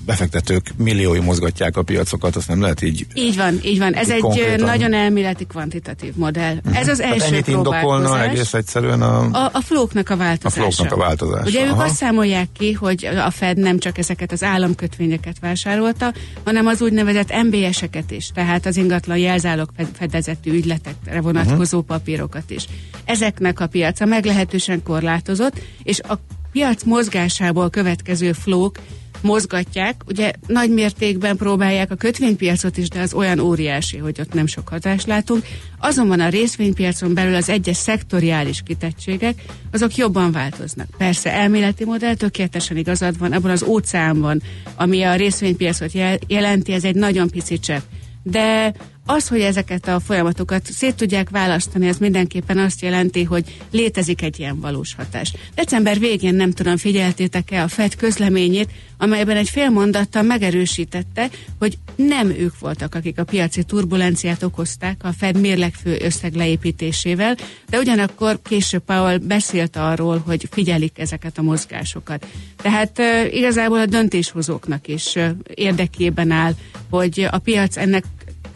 befektetők 0.05 0.71
milliói 0.77 1.19
mozgatják 1.19 1.77
a 1.77 1.83
piacokat, 1.83 2.36
azt 2.36 2.48
nem 2.48 2.62
lehet 2.62 2.81
így. 2.81 3.05
Így 3.13 3.36
van, 3.36 3.60
így 3.63 3.79
van. 3.79 3.93
Ez 3.93 4.10
egy 4.10 4.19
konkrétan. 4.19 4.65
nagyon 4.65 4.93
elméleti 4.93 5.45
kvantitatív 5.45 6.15
modell. 6.15 6.55
Uh-huh. 6.55 6.77
Ez 6.77 6.88
az 6.88 7.00
első 7.00 7.17
Tehát 7.17 7.31
ennyit 7.31 7.48
indokolna 7.48 8.21
egész 8.21 8.53
egyszerűen 8.53 9.01
a... 9.01 9.24
A, 9.31 9.50
a 9.53 9.62
flóknak 9.62 10.10
a 10.10 10.17
változása. 10.17 10.67
A 10.67 10.71
flóknak 10.71 10.98
a 10.98 11.01
változása. 11.01 11.45
Ugye 11.45 11.62
Aha. 11.62 11.75
ők 11.75 11.81
azt 11.81 11.95
számolják 11.95 12.48
ki, 12.53 12.74
hogy 12.74 13.05
a 13.05 13.29
Fed 13.29 13.57
nem 13.57 13.79
csak 13.79 13.98
ezeket 13.98 14.31
az 14.31 14.43
államkötvényeket 14.43 15.39
vásárolta, 15.39 16.13
hanem 16.43 16.67
az 16.67 16.81
úgynevezett 16.81 17.33
MBS-eket 17.43 18.12
is, 18.12 18.29
tehát 18.33 18.65
az 18.65 18.77
ingatlan 18.77 19.17
jelzálog 19.17 19.69
fedezetű 19.98 20.51
ügyletekre 20.51 21.21
vonatkozó 21.21 21.77
uh-huh. 21.77 21.98
papírokat 21.98 22.50
is. 22.50 22.65
Ezeknek 23.05 23.60
a 23.60 23.67
piaca 23.67 24.05
meglehetősen 24.05 24.83
korlátozott, 24.83 25.60
és 25.83 26.00
a 26.00 26.19
piac 26.51 26.84
mozgásából 26.84 27.70
következő 27.70 28.31
flók 28.31 28.75
mozgatják, 29.22 30.01
ugye 30.08 30.31
nagy 30.48 30.70
mértékben 30.70 31.38
próbálják 31.38 31.91
a 31.91 31.96
kötvénypiacot 31.96 32.77
is, 32.77 32.89
de 32.89 33.00
az 33.00 33.13
olyan 33.13 33.39
óriási, 33.39 33.98
hogy 33.98 34.20
ott 34.20 34.34
nem 34.34 34.46
sok 34.46 34.67
hatást 34.67 35.08
látunk. 35.08 35.46
Azonban 35.79 36.20
a 36.20 36.29
részvénypiacon 36.29 37.13
belül 37.13 37.36
az 37.36 37.50
egyes 37.50 37.77
szektoriális 37.77 38.62
kitettségek, 38.65 39.43
azok 39.72 39.96
jobban 39.96 40.31
változnak. 40.31 40.88
Persze 40.98 41.31
elméleti 41.31 41.86
modell 41.86 42.15
tökéletesen 42.15 42.77
igazad 42.77 43.17
van, 43.17 43.31
abban 43.31 43.51
az 43.51 43.63
óceánban, 43.63 44.41
ami 44.75 45.03
a 45.03 45.15
részvénypiacot 45.15 45.91
jelenti, 46.27 46.74
ez 46.74 46.84
egy 46.84 46.96
nagyon 46.96 47.29
pici 47.29 47.60
csepp 47.60 47.81
de 48.24 48.74
Az, 49.05 49.27
hogy 49.27 49.41
ezeket 49.41 49.88
a 49.88 50.00
folyamatokat 50.00 50.65
szét 50.65 50.96
tudják 50.96 51.29
választani, 51.29 51.88
ez 51.88 51.98
mindenképpen 51.98 52.58
azt 52.58 52.81
jelenti, 52.81 53.24
hogy 53.24 53.58
létezik 53.72 54.22
egy 54.22 54.39
ilyen 54.39 54.60
valós 54.60 54.96
hatás. 54.96 55.34
December 55.55 56.00
végén 56.00 56.36
nem 56.36 56.51
tudom, 56.51 56.77
figyeltétek-e 56.77 57.63
a 57.63 57.67
FED 57.67 57.96
közleményét, 57.96 58.70
amelyben 58.98 59.38
egy 59.38 59.50
fél 59.50 59.70
mondattal 59.70 60.22
megerősítette, 60.22 61.29
hogy 61.60 61.77
nem 61.96 62.29
ők 62.29 62.60
voltak, 62.60 62.96
akik 62.96 63.20
a 63.20 63.24
piaci 63.24 63.63
turbulenciát 63.63 64.43
okozták 64.43 65.03
a 65.03 65.13
Fed 65.17 65.39
mérlegfő 65.39 65.98
összeg 66.01 66.34
leépítésével, 66.34 67.38
de 67.70 67.77
ugyanakkor 67.77 68.39
később 68.41 68.84
Powell 68.84 69.17
beszélt 69.17 69.75
arról, 69.75 70.24
hogy 70.25 70.48
figyelik 70.51 71.00
ezeket 71.00 71.38
a 71.38 71.41
mozgásokat. 71.41 72.25
Tehát 72.55 73.00
e, 73.00 73.27
igazából 73.27 73.79
a 73.79 73.86
döntéshozóknak 73.86 74.88
is 74.88 75.15
e, 75.15 75.36
érdekében 75.53 76.31
áll, 76.31 76.53
hogy 76.89 77.27
a 77.31 77.38
piac 77.38 77.77
ennek 77.77 78.03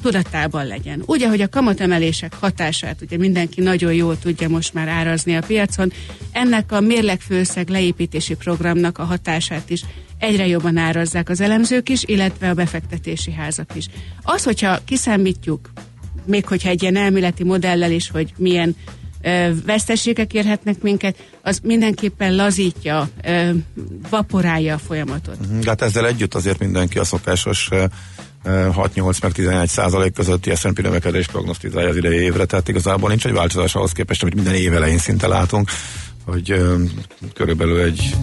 tudatában 0.06 0.68
legyen. 0.68 1.04
Úgy, 1.06 1.24
ahogy 1.24 1.42
a 1.42 1.50
kamatemelések 1.50 2.34
hatását, 2.34 3.02
ugye 3.02 3.18
mindenki 3.18 3.62
nagyon 3.62 3.94
jól 3.94 4.20
tudja 4.20 4.50
most 4.50 4.74
már 4.74 4.88
árazni 4.88 5.36
a 5.36 5.42
piacon, 5.48 5.92
ennek 6.32 6.72
a 6.72 6.80
mérlegfőszeg 6.80 7.70
leépítési 7.70 8.36
programnak 8.36 8.98
a 8.98 9.04
hatását 9.04 9.70
is 9.70 9.82
egyre 10.20 10.48
jobban 10.48 10.78
árazzák 10.78 11.30
az 11.30 11.42
elemzők 11.42 11.90
is, 11.90 12.04
illetve 12.04 12.50
a 12.50 12.54
befektetési 12.54 13.32
házak 13.32 13.76
is. 13.76 13.88
Az, 14.22 14.44
hogyha 14.44 14.80
kiszámítjuk, 14.86 15.70
még 16.26 16.48
hogyha 16.48 16.70
egy 16.70 16.82
ilyen 16.82 16.96
elméleti 16.96 17.44
modellel 17.44 17.92
is, 17.92 18.10
hogy 18.10 18.34
milyen 18.38 18.76
ö, 19.22 19.50
veszteségek 19.66 20.34
érhetnek 20.34 20.82
minket, 20.82 21.16
az 21.42 21.60
mindenképpen 21.64 22.36
lazítja, 22.36 23.10
ö, 23.24 23.50
vaporálja 24.10 24.74
a 24.74 24.78
folyamatot. 24.78 25.60
De 25.60 25.70
hát 25.70 25.82
ezzel 25.82 26.08
együtt 26.08 26.34
azért 26.34 26.60
mindenki 26.60 26.98
a 26.98 27.04
szokásos 27.04 27.70
6-8 28.46 29.22
meg 29.22 29.32
11 29.32 29.70
százalék 29.70 30.14
közötti 30.14 30.56
S&P 30.56 30.82
növekedés 30.82 31.28
prognosztizálja 31.28 31.90
az 31.90 31.96
idei 31.96 32.20
évre, 32.20 32.46
tehát 32.46 32.68
igazából 32.68 33.10
nincs 33.10 33.26
egy 33.26 33.34
változás 33.34 33.76
ahhoz 33.76 33.92
képest, 33.92 34.22
amit 34.22 34.36
minden 34.36 34.54
év 34.54 34.74
elején 34.74 34.98
szinte 34.98 35.28
látunk, 35.28 35.70
hogy 36.26 36.64
körülbelül 37.34 37.80
egy 37.80 38.16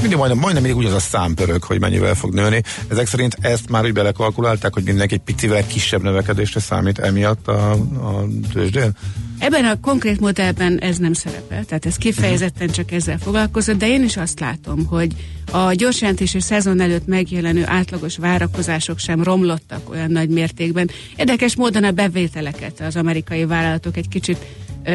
mindig 0.00 0.18
majdnem, 0.18 0.38
majdnem 0.38 0.62
még 0.62 0.76
úgy 0.76 0.84
az 0.84 0.92
a 0.92 0.98
számpörög, 0.98 1.62
hogy 1.62 1.80
mennyivel 1.80 2.14
fog 2.14 2.34
nőni. 2.34 2.62
Ezek 2.88 3.06
szerint 3.06 3.36
ezt 3.40 3.70
már 3.70 3.84
úgy 3.84 3.92
belekalkulálták, 3.92 4.74
hogy 4.74 4.84
mindenki 4.84 5.14
egy 5.14 5.20
picivel 5.20 5.66
kisebb 5.66 6.02
növekedésre 6.02 6.60
számít 6.60 6.98
emiatt 6.98 7.48
a, 7.48 7.70
a 7.72 8.26
tőzsdén? 8.52 8.96
Ebben 9.38 9.64
a 9.64 9.80
konkrét 9.80 10.20
modellben 10.20 10.78
ez 10.78 10.96
nem 10.96 11.12
szerepel, 11.12 11.64
tehát 11.64 11.86
ez 11.86 11.96
kifejezetten 11.96 12.68
csak 12.68 12.92
ezzel 12.92 13.18
foglalkozott, 13.18 13.76
de 13.76 13.88
én 13.88 14.02
is 14.02 14.16
azt 14.16 14.40
látom, 14.40 14.86
hogy 14.86 15.12
a 15.52 15.72
gyorsjelentési 15.72 16.40
szezon 16.40 16.80
előtt 16.80 17.06
megjelenő 17.06 17.64
átlagos 17.66 18.16
várakozások 18.16 18.98
sem 18.98 19.22
romlottak 19.22 19.90
olyan 19.90 20.10
nagy 20.10 20.28
mértékben. 20.28 20.90
Érdekes 21.16 21.56
módon 21.56 21.84
a 21.84 21.90
bevételeket 21.90 22.80
az 22.80 22.96
amerikai 22.96 23.44
vállalatok 23.44 23.96
egy 23.96 24.08
kicsit 24.08 24.38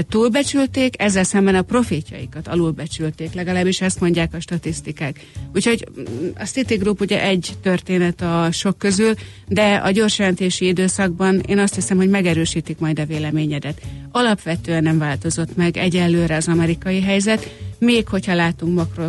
túlbecsülték, 0.10 1.02
ezzel 1.02 1.24
szemben 1.24 1.56
a 1.56 1.62
profitjaikat 1.62 2.48
alulbecsülték, 2.48 3.34
legalábbis 3.34 3.82
ezt 3.82 4.00
mondják 4.00 4.34
a 4.34 4.40
statisztikák. 4.40 5.26
Úgyhogy 5.54 5.88
mm, 6.00 6.28
a 6.36 6.46
Citigroup 6.46 7.02
ugye 7.02 7.22
egy 7.22 7.54
történet 7.62 8.22
a 8.22 8.48
sok 8.52 8.78
közül, 8.78 9.14
de 9.48 9.76
a 9.76 9.92
gyorsjelentési 9.92 10.68
időszakban 10.68 11.40
én 11.48 11.60
azt 11.60 11.76
hiszem, 11.76 11.98
hogy 11.98 12.10
megerősítik 12.10 12.80
majd 12.80 13.00
a 13.00 13.06
véleményedet. 13.06 13.82
Alapvetően 14.12 14.84
nem 14.84 14.98
változott 14.98 15.56
meg 15.56 15.78
egyelőre 15.78 16.36
az 16.36 16.48
amerikai 16.48 17.02
helyzet, 17.02 17.50
még 17.84 18.08
hogyha 18.08 18.36
látunk 18.36 18.76
makro 18.76 19.08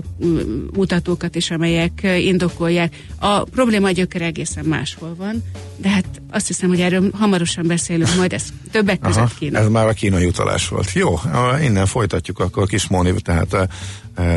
mutatókat 0.72 1.34
is, 1.34 1.50
amelyek 1.50 2.00
indokolják. 2.02 3.02
A 3.18 3.44
probléma 3.44 3.90
gyökere 3.90 4.24
egészen 4.24 4.64
máshol 4.64 5.14
van, 5.14 5.42
de 5.76 5.88
hát 5.88 6.04
azt 6.30 6.46
hiszem, 6.46 6.68
hogy 6.68 6.80
erről 6.80 7.10
hamarosan 7.12 7.66
beszélünk, 7.66 8.16
majd 8.16 8.32
ez 8.32 8.44
többek 8.70 8.98
között 8.98 9.22
Aha, 9.22 9.32
Kína. 9.38 9.58
Ez 9.58 9.68
már 9.68 9.88
a 9.88 9.92
kínai 9.92 10.26
utalás 10.26 10.68
volt. 10.68 10.92
Jó, 10.92 11.20
innen 11.62 11.86
folytatjuk 11.86 12.38
akkor 12.38 12.66
kis 12.66 12.88
Móni, 12.88 13.14
tehát 13.22 13.68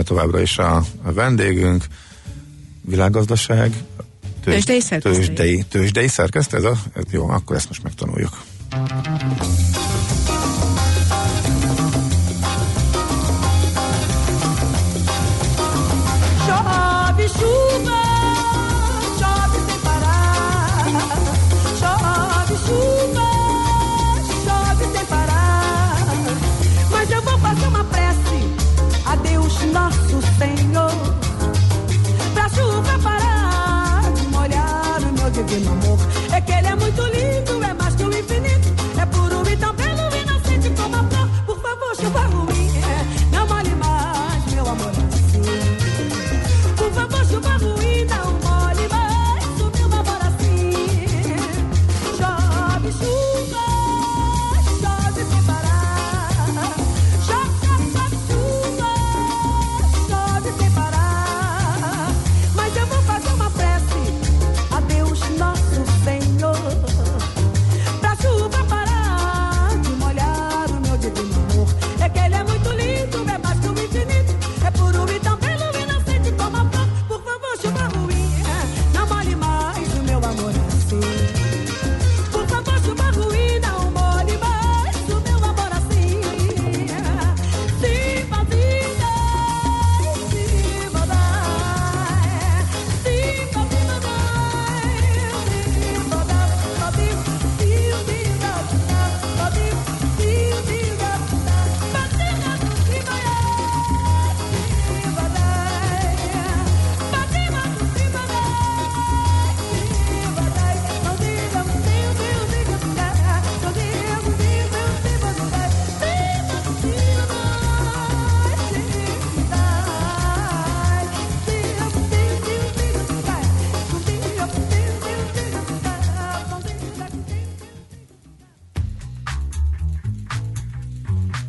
továbbra 0.03 0.41
is 0.41 0.57
a, 0.57 0.83
vendégünk, 1.03 1.85
világgazdaság, 2.81 3.73
tőzsdei 4.43 4.81
szerkesztő. 4.81 5.25
Tőzsdei, 5.25 5.63
tőzsdei 5.69 6.07
szerkesztő, 6.07 6.57
ez, 6.57 6.63
a, 6.63 6.77
jó, 7.11 7.29
akkor 7.29 7.55
ezt 7.55 7.67
most 7.67 7.83
megtanuljuk. 7.83 8.37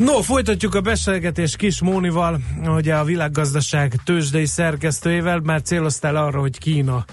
No, 0.08 0.22
folytatjuk 0.22 0.74
a 0.74 0.80
beszélgetést 0.80 1.56
Kis 1.56 1.80
Mónival, 1.80 2.40
ugye 2.66 2.94
a 2.94 3.04
világgazdaság 3.04 3.94
tőzsdei 4.04 4.46
szerkesztőjével, 4.46 5.40
már 5.40 5.62
céloztál 5.62 6.16
arra, 6.16 6.40
hogy 6.40 6.58
Kína 6.58 7.04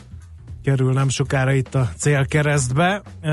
kerül 0.64 0.94
nem 0.94 1.10
sokára 1.10 1.52
itt 1.52 1.76
a 1.76 1.90
célkeresztbe. 1.98 3.02
Uh, 3.24 3.30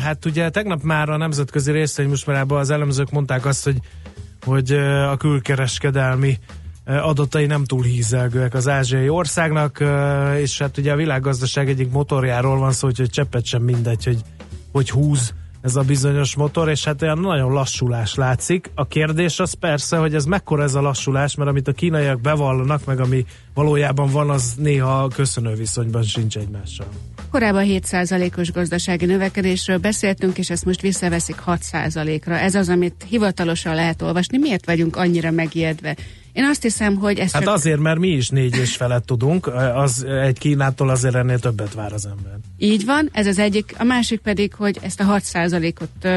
hát 0.00 0.24
ugye 0.24 0.50
tegnap 0.50 0.82
már 0.82 1.08
a 1.08 1.16
nemzetközi 1.16 1.72
részvény 1.72 2.08
most 2.08 2.26
már 2.26 2.44
az 2.48 2.70
elemzők 2.70 3.10
mondták 3.10 3.46
azt, 3.46 3.64
hogy, 3.64 3.76
hogy 4.44 4.72
a 5.10 5.16
külkereskedelmi 5.16 6.38
adatai 6.84 7.46
nem 7.46 7.64
túl 7.64 7.82
hízelgőek 7.82 8.54
az 8.54 8.68
ázsiai 8.68 9.08
országnak, 9.08 9.84
és 10.36 10.58
hát 10.58 10.78
ugye 10.78 10.92
a 10.92 10.96
világgazdaság 10.96 11.68
egyik 11.68 11.90
motorjáról 11.90 12.58
van 12.58 12.72
szó, 12.72 12.88
hogy 12.96 13.10
cseppet 13.10 13.44
sem 13.44 13.62
mindegy, 13.62 14.04
hogy 14.04 14.18
hogy 14.72 14.90
húz 14.90 15.34
ez 15.64 15.76
a 15.76 15.82
bizonyos 15.82 16.36
motor, 16.36 16.68
és 16.68 16.84
hát 16.84 17.02
olyan 17.02 17.18
nagyon 17.18 17.52
lassulás 17.52 18.14
látszik. 18.14 18.70
A 18.74 18.86
kérdés 18.86 19.40
az 19.40 19.52
persze, 19.52 19.96
hogy 19.96 20.14
ez 20.14 20.24
mekkora 20.24 20.62
ez 20.62 20.74
a 20.74 20.80
lassulás, 20.80 21.34
mert 21.34 21.50
amit 21.50 21.68
a 21.68 21.72
kínaiak 21.72 22.20
bevallanak, 22.20 22.84
meg 22.84 23.00
ami 23.00 23.24
valójában 23.54 24.10
van, 24.10 24.30
az 24.30 24.54
néha 24.56 25.08
köszönő 25.08 25.54
viszonyban 25.54 26.02
sincs 26.02 26.36
egymással. 26.36 26.86
Korábban 27.30 27.64
7%-os 27.66 28.52
gazdasági 28.52 29.04
növekedésről 29.04 29.78
beszéltünk, 29.78 30.38
és 30.38 30.50
ezt 30.50 30.64
most 30.64 30.80
visszaveszik 30.80 31.36
6%-ra. 31.46 32.38
Ez 32.38 32.54
az, 32.54 32.68
amit 32.68 33.06
hivatalosan 33.08 33.74
lehet 33.74 34.02
olvasni. 34.02 34.38
Miért 34.38 34.66
vagyunk 34.66 34.96
annyira 34.96 35.30
megijedve? 35.30 35.96
Én 36.34 36.44
azt 36.44 36.62
hiszem, 36.62 36.94
hogy 36.94 37.18
ez 37.18 37.32
Hát 37.32 37.42
csak... 37.42 37.54
azért, 37.54 37.78
mert 37.78 37.98
mi 37.98 38.08
is 38.08 38.28
négy 38.28 38.56
és 38.56 38.76
felett 38.76 39.06
tudunk, 39.06 39.46
az 39.74 40.04
egy 40.04 40.38
Kínától 40.38 40.90
azért 40.90 41.14
ennél 41.14 41.38
többet 41.38 41.74
vár 41.74 41.92
az 41.92 42.06
ember. 42.06 42.32
Így 42.58 42.84
van, 42.84 43.08
ez 43.12 43.26
az 43.26 43.38
egyik. 43.38 43.74
A 43.78 43.84
másik 43.84 44.20
pedig, 44.20 44.54
hogy 44.54 44.78
ezt 44.82 45.00
a 45.00 45.04
6%-ot 45.04 46.08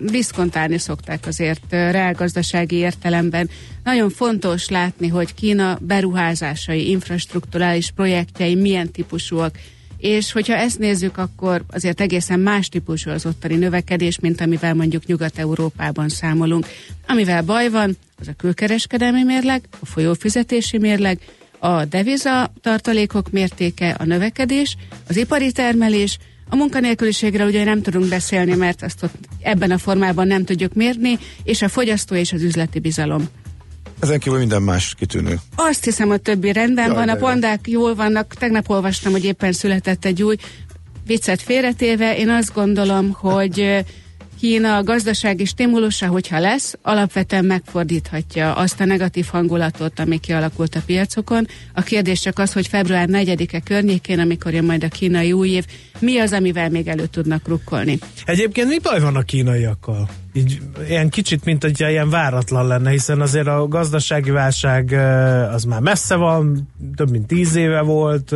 diszkontálni 0.00 0.78
szokták 0.78 1.26
azért 1.26 1.62
reálgazdasági 1.70 2.76
értelemben. 2.76 3.50
Nagyon 3.84 4.10
fontos 4.10 4.68
látni, 4.68 5.08
hogy 5.08 5.34
Kína 5.34 5.78
beruházásai, 5.80 6.90
infrastruktúrális 6.90 7.90
projektjei 7.90 8.54
milyen 8.54 8.90
típusúak, 8.90 9.58
és 9.98 10.32
hogyha 10.32 10.54
ezt 10.54 10.78
nézzük, 10.78 11.18
akkor 11.18 11.62
azért 11.70 12.00
egészen 12.00 12.40
más 12.40 12.68
típusú 12.68 13.10
az 13.10 13.26
ottani 13.26 13.54
növekedés, 13.56 14.18
mint 14.20 14.40
amivel 14.40 14.74
mondjuk 14.74 15.06
Nyugat-Európában 15.06 16.08
számolunk. 16.08 16.66
Amivel 17.06 17.42
baj 17.42 17.68
van, 17.68 17.96
az 18.20 18.28
a 18.28 18.32
külkereskedelmi 18.32 19.22
mérleg, 19.22 19.62
a 19.80 19.86
folyófizetési 19.86 20.78
mérleg, 20.78 21.18
a 21.58 21.84
deviza 21.84 22.52
tartalékok 22.60 23.30
mértéke, 23.30 23.96
a 23.98 24.04
növekedés, 24.04 24.76
az 25.08 25.16
ipari 25.16 25.52
termelés, 25.52 26.18
a 26.50 26.56
munkanélküliségre 26.56 27.44
ugye 27.44 27.64
nem 27.64 27.82
tudunk 27.82 28.08
beszélni, 28.08 28.54
mert 28.54 28.82
azt 28.82 29.02
ott 29.02 29.14
ebben 29.42 29.70
a 29.70 29.78
formában 29.78 30.26
nem 30.26 30.44
tudjuk 30.44 30.74
mérni, 30.74 31.18
és 31.42 31.62
a 31.62 31.68
fogyasztó 31.68 32.14
és 32.14 32.32
az 32.32 32.42
üzleti 32.42 32.78
bizalom. 32.78 33.28
Ezen 34.00 34.18
kívül 34.18 34.38
minden 34.38 34.62
más 34.62 34.94
kitűnő. 34.94 35.38
Azt 35.54 35.84
hiszem, 35.84 36.10
a 36.10 36.16
többi 36.16 36.52
rendben 36.52 36.86
jaj, 36.86 36.94
van, 36.94 37.08
a 37.08 37.16
pandák 37.16 37.60
jaj. 37.66 37.74
jól 37.80 37.94
vannak. 37.94 38.34
Tegnap 38.34 38.70
olvastam, 38.70 39.12
hogy 39.12 39.24
éppen 39.24 39.52
született 39.52 40.04
egy 40.04 40.22
új 40.22 40.36
viccet 41.06 41.42
félretéve. 41.42 42.16
Én 42.16 42.28
azt 42.28 42.54
gondolom, 42.54 43.10
hogy 43.12 43.84
Kína 44.40 44.76
a 44.76 44.82
gazdasági 44.82 45.44
stimulusa, 45.44 46.06
hogyha 46.06 46.38
lesz, 46.38 46.74
alapvetően 46.82 47.44
megfordíthatja 47.44 48.54
azt 48.54 48.80
a 48.80 48.84
negatív 48.84 49.26
hangulatot, 49.26 49.98
ami 49.98 50.18
kialakult 50.18 50.74
a 50.74 50.80
piacokon. 50.86 51.46
A 51.74 51.82
kérdés 51.82 52.20
csak 52.20 52.38
az, 52.38 52.52
hogy 52.52 52.66
február 52.66 53.08
4-e 53.12 53.60
környékén, 53.60 54.18
amikor 54.18 54.52
jön 54.52 54.64
majd 54.64 54.84
a 54.84 54.88
kínai 54.88 55.32
új 55.32 55.48
év, 55.48 55.64
mi 55.98 56.18
az, 56.18 56.32
amivel 56.32 56.70
még 56.70 56.88
elő 56.88 57.06
tudnak 57.06 57.48
rukkolni. 57.48 57.98
Egyébként 58.24 58.68
mi 58.68 58.78
baj 58.82 59.00
van 59.00 59.16
a 59.16 59.22
kínaiakkal? 59.22 60.08
Így, 60.32 60.60
ilyen 60.88 61.08
kicsit, 61.08 61.44
mint 61.44 61.62
hogy 61.62 61.80
ilyen 61.80 62.10
váratlan 62.10 62.66
lenne, 62.66 62.90
hiszen 62.90 63.20
azért 63.20 63.46
a 63.46 63.68
gazdasági 63.68 64.30
válság 64.30 64.92
az 65.52 65.64
már 65.64 65.80
messze 65.80 66.14
van, 66.14 66.68
több 66.96 67.10
mint 67.10 67.26
tíz 67.26 67.54
éve 67.54 67.80
volt. 67.80 68.34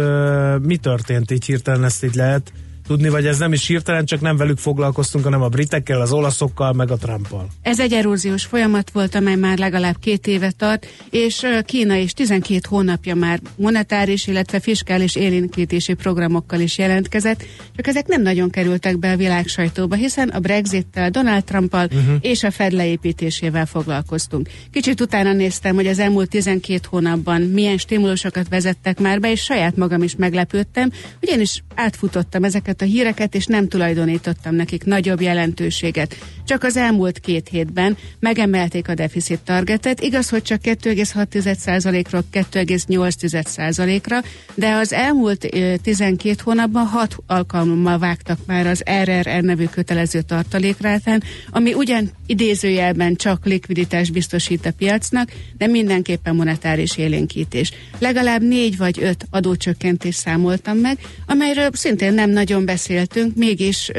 Mi 0.62 0.76
történt 0.76 1.30
így 1.30 1.44
hirtelen 1.44 1.84
ezt 1.84 2.04
így 2.04 2.14
lehet 2.14 2.52
tudni, 2.86 3.08
vagy 3.08 3.26
ez 3.26 3.38
nem 3.38 3.52
is 3.52 3.66
hirtelen, 3.66 4.04
csak 4.04 4.20
nem 4.20 4.36
velük 4.36 4.58
foglalkoztunk, 4.58 5.24
hanem 5.24 5.42
a 5.42 5.48
britekkel, 5.48 6.00
az 6.00 6.12
olaszokkal, 6.12 6.72
meg 6.72 6.90
a 6.90 6.96
Trumpal. 6.96 7.46
Ez 7.62 7.80
egy 7.80 7.92
eróziós 7.92 8.44
folyamat 8.44 8.90
volt, 8.90 9.14
amely 9.14 9.36
már 9.36 9.58
legalább 9.58 9.98
két 10.00 10.26
éve 10.26 10.50
tart, 10.50 10.86
és 11.10 11.46
Kína 11.64 11.94
is 11.94 12.12
12 12.12 12.60
hónapja 12.68 13.14
már 13.14 13.40
monetáris, 13.56 14.26
illetve 14.26 14.60
fiskális 14.60 15.16
élénkítési 15.16 15.94
programokkal 15.94 16.60
is 16.60 16.78
jelentkezett, 16.78 17.44
csak 17.76 17.86
ezek 17.86 18.06
nem 18.06 18.22
nagyon 18.22 18.50
kerültek 18.50 18.98
be 18.98 19.10
a 19.10 19.16
világ 19.16 19.46
sajtóba, 19.46 19.94
hiszen 19.94 20.28
a 20.28 20.38
Brexittel, 20.38 21.10
Donald 21.10 21.44
Trumpal 21.44 21.84
uh-huh. 21.84 22.16
és 22.20 22.42
a 22.42 22.50
Fed 22.50 22.72
leépítésével 22.72 23.66
foglalkoztunk. 23.66 24.48
Kicsit 24.70 25.00
utána 25.00 25.32
néztem, 25.32 25.74
hogy 25.74 25.86
az 25.86 25.98
elmúlt 25.98 26.30
12 26.30 26.80
hónapban 26.90 27.42
milyen 27.42 27.78
stimulusokat 27.78 28.48
vezettek 28.48 29.00
már 29.00 29.20
be, 29.20 29.30
és 29.30 29.40
saját 29.40 29.76
magam 29.76 30.02
is 30.02 30.16
meglepődtem, 30.16 30.90
hogy 31.20 31.28
én 31.28 31.40
is 31.40 31.62
átfutottam 31.74 32.44
ezeket 32.44 32.71
a 32.80 32.84
híreket, 32.84 33.34
és 33.34 33.46
nem 33.46 33.68
tulajdonítottam 33.68 34.54
nekik 34.54 34.84
nagyobb 34.84 35.20
jelentőséget. 35.20 36.16
Csak 36.44 36.64
az 36.64 36.76
elmúlt 36.76 37.18
két 37.18 37.48
hétben 37.48 37.96
megemelték 38.18 38.88
a 38.88 38.94
deficit 38.94 39.40
targetet, 39.40 40.00
igaz, 40.00 40.28
hogy 40.28 40.42
csak 40.42 40.60
2,6%-ról 40.62 42.24
2,8%-ra, 42.32 44.20
de 44.54 44.72
az 44.72 44.92
elmúlt 44.92 45.48
12 45.82 46.34
hónapban 46.42 46.86
6 46.86 47.16
alkalommal 47.26 47.98
vágtak 47.98 48.38
már 48.46 48.66
az 48.66 48.82
RRR 49.02 49.42
nevű 49.42 49.64
kötelező 49.64 50.20
tartalékrátán, 50.20 51.22
ami 51.50 51.74
ugyan 51.74 52.10
idézőjelben 52.26 53.14
csak 53.14 53.46
likviditás 53.46 54.10
biztosít 54.10 54.66
a 54.66 54.72
piacnak, 54.72 55.30
de 55.58 55.66
mindenképpen 55.66 56.34
monetáris 56.34 56.96
élénkítés. 56.96 57.72
Legalább 57.98 58.42
négy 58.42 58.76
vagy 58.76 59.02
öt 59.02 59.26
adócsökkentést 59.30 60.18
számoltam 60.18 60.76
meg, 60.76 60.98
amelyről 61.26 61.68
szintén 61.72 62.14
nem 62.14 62.30
nagyon 62.30 62.61
beszéltünk, 62.64 63.36
mégis 63.36 63.90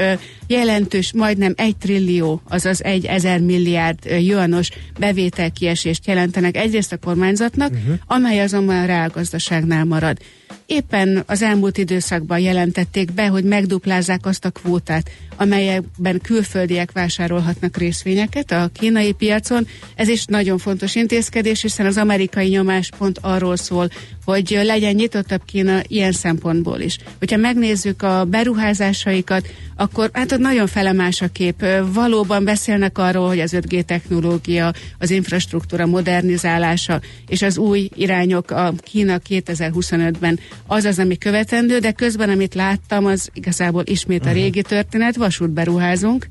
jelentős, 0.48 1.14
majdnem 1.14 1.54
egy 1.58 1.78
trillió, 1.78 2.42
azaz 2.50 2.84
egy 2.84 3.06
ezer 3.06 3.40
milliárd 3.40 4.06
jöanos 4.06 4.70
bevételkiesést 5.00 6.08
jelentenek 6.08 6.58
egyrészt 6.58 6.92
a 6.92 6.98
kormányzatnak, 6.98 7.72
uh-huh. 7.72 7.96
amely 8.08 8.40
azonban 8.42 8.76
a 8.76 8.86
reálgazdaságnál 8.86 9.86
marad. 9.86 10.18
Éppen 10.66 11.24
az 11.28 11.42
elmúlt 11.42 11.78
időszakban 11.78 12.40
jelentették 12.40 13.12
be, 13.12 13.28
hogy 13.28 13.44
megduplázzák 13.44 14.26
azt 14.26 14.46
a 14.46 14.50
kvótát, 14.50 15.10
amelyekben 15.38 16.22
külföldiek 16.22 16.92
vásárolhatnak 16.92 17.78
részvényeket 17.78 18.52
a 18.52 18.70
kínai 18.74 19.12
piacon. 19.12 19.68
Ez 19.96 20.08
is 20.08 20.26
nagyon 20.26 20.58
fontos 20.58 20.96
intézkedés, 20.96 21.62
hiszen 21.62 21.86
az 21.86 21.98
amerikai 21.98 22.48
nyomás 22.48 22.90
pont 22.98 23.20
arról 23.22 23.56
szól, 23.56 23.90
hogy 24.26 24.60
legyen 24.64 24.94
nyitottabb 24.94 25.42
Kína 25.46 25.82
ilyen 25.88 26.12
szempontból 26.12 26.80
is. 26.80 26.98
Hogyha 27.20 27.38
megnézzük 27.38 28.02
a 28.02 28.26
beruházásaikat, 28.26 29.48
akkor 29.76 30.10
hát 30.14 30.32
ott 30.32 30.40
nagyon 30.40 30.68
felemás 30.68 31.22
a 31.22 31.28
kép. 31.28 31.66
Valóban 31.94 32.44
beszélnek 32.44 32.98
arról, 32.98 33.28
hogy 33.28 33.40
az 33.40 33.56
5G 33.56 33.84
technológia, 33.84 34.74
az 35.00 35.10
infrastruktúra 35.10 35.86
modernizálása 35.86 37.02
és 37.28 37.42
az 37.42 37.58
új 37.58 37.90
irányok 37.96 38.52
a 38.52 38.74
Kína 38.78 39.20
2025-ben 39.30 40.33
az 40.68 40.86
az, 40.86 41.00
ami 41.00 41.18
követendő, 41.18 41.80
de 41.80 41.92
közben, 41.92 42.30
amit 42.30 42.54
láttam, 42.54 43.06
az 43.06 43.30
igazából 43.34 43.84
ismét 43.86 44.26
a 44.26 44.32
régi 44.32 44.62
történet, 44.62 45.16
vasút 45.16 45.50
beruházunk, 45.50 46.28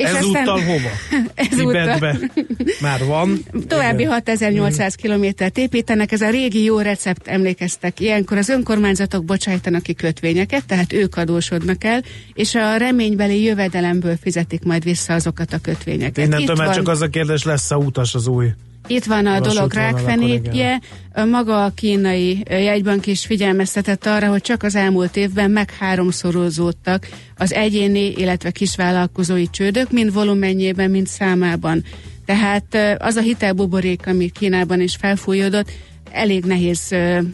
és 0.00 0.08
Ezúttal 0.08 0.60
hova? 0.60 0.88
Ezúttal. 1.50 2.18
Már 2.80 3.04
van. 3.04 3.38
További 3.66 4.04
6800 4.04 4.94
kilométert 4.94 5.58
építenek, 5.58 6.12
ez 6.12 6.20
a 6.20 6.30
régi 6.30 6.62
jó 6.62 6.78
recept, 6.78 7.28
emlékeztek. 7.28 8.00
Ilyenkor 8.00 8.36
az 8.36 8.48
önkormányzatok 8.48 9.24
bocsájtanak 9.24 9.82
ki 9.82 9.94
kötvényeket, 9.94 10.66
tehát 10.66 10.92
ők 10.92 11.16
adósodnak 11.16 11.84
el, 11.84 12.02
és 12.34 12.54
a 12.54 12.76
reménybeli 12.76 13.42
jövedelemből 13.42 14.16
fizetik 14.22 14.62
majd 14.62 14.84
vissza 14.84 15.14
azokat 15.14 15.52
a 15.52 15.58
kötvényeket. 15.58 16.26
Innentől 16.26 16.56
már 16.56 16.74
csak 16.74 16.88
az 16.88 17.00
a 17.00 17.08
kérdés, 17.08 17.44
lesz 17.44 17.70
a 17.70 17.76
utas 17.76 18.14
az 18.14 18.26
új 18.26 18.46
itt 18.86 19.04
van 19.04 19.26
a 19.26 19.40
dolog 19.40 19.72
rákfenétje. 19.72 20.80
Maga 21.30 21.64
a 21.64 21.72
kínai 21.74 22.42
jegybank 22.48 23.06
is 23.06 23.26
figyelmeztetett 23.26 24.06
arra, 24.06 24.28
hogy 24.28 24.40
csak 24.40 24.62
az 24.62 24.74
elmúlt 24.74 25.16
évben 25.16 25.50
meg 25.50 25.70
háromszorozódtak 25.70 27.08
az 27.36 27.52
egyéni, 27.52 28.12
illetve 28.16 28.50
kisvállalkozói 28.50 29.50
csődök, 29.50 29.90
mind 29.90 30.12
volumenjében, 30.12 30.90
mind 30.90 31.06
számában. 31.06 31.84
Tehát 32.24 32.98
az 32.98 33.16
a 33.16 33.20
hitelbuborék, 33.20 34.06
ami 34.06 34.28
Kínában 34.28 34.80
is 34.80 34.96
felfújódott, 34.96 35.70
elég 36.12 36.44
nehéz, 36.44 36.88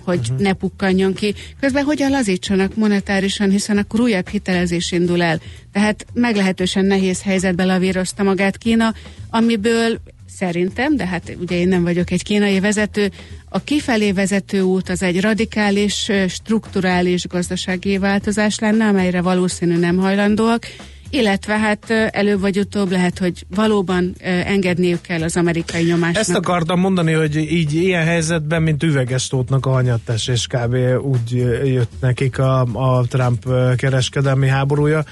hogy 0.05 0.19
uh-huh. 0.19 0.39
ne 0.39 0.53
pukkanjon 0.53 1.15
ki. 1.15 1.35
Közben 1.61 1.85
hogyan 1.85 2.11
lazítsanak 2.11 2.75
monetárisan, 2.75 3.51
hiszen 3.51 3.79
akkor 3.79 4.01
újabb 4.01 4.29
hitelezés 4.29 4.93
indul 4.93 5.23
el. 5.23 5.41
Tehát 5.73 6.07
meglehetősen 6.13 6.85
nehéz 6.85 7.23
helyzetbe 7.23 7.65
lavírozta 7.65 8.23
magát 8.23 8.59
Kína, 8.59 8.95
amiből 9.31 10.01
Szerintem, 10.39 10.97
de 10.97 11.07
hát 11.07 11.37
ugye 11.41 11.57
én 11.57 11.69
nem 11.69 11.83
vagyok 11.83 12.11
egy 12.11 12.23
kínai 12.23 12.61
vezető, 12.61 13.11
a 13.49 13.61
kifelé 13.61 14.13
vezető 14.13 14.61
út 14.61 14.89
az 14.89 15.03
egy 15.03 15.21
radikális, 15.21 16.11
strukturális 16.29 17.27
gazdasági 17.27 17.99
változás 17.99 18.59
lenne, 18.59 18.87
amelyre 18.87 19.21
valószínű 19.21 19.79
nem 19.79 19.97
hajlandóak, 19.97 20.67
illetve 21.11 21.59
hát 21.59 21.91
előbb 22.11 22.41
vagy 22.41 22.59
utóbb 22.59 22.91
lehet, 22.91 23.19
hogy 23.19 23.45
valóban 23.55 24.15
engedniük 24.23 25.01
kell 25.01 25.23
az 25.23 25.37
amerikai 25.37 25.85
nyomásnak. 25.85 26.21
Ezt 26.21 26.35
akartam 26.35 26.81
mondani, 26.81 27.13
hogy 27.13 27.37
így 27.37 27.75
ilyen 27.75 28.05
helyzetben, 28.05 28.63
mint 28.63 28.83
üveges 28.83 29.27
tótnak 29.27 29.67
a 29.67 29.71
hanyattes, 29.71 30.29
és 30.29 30.47
kb. 30.47 30.75
úgy 31.03 31.31
jött 31.65 31.93
nekik 32.01 32.39
a, 32.39 32.61
a 32.61 33.07
Trump 33.07 33.49
kereskedelmi 33.77 34.49
háborúja, 34.49 35.05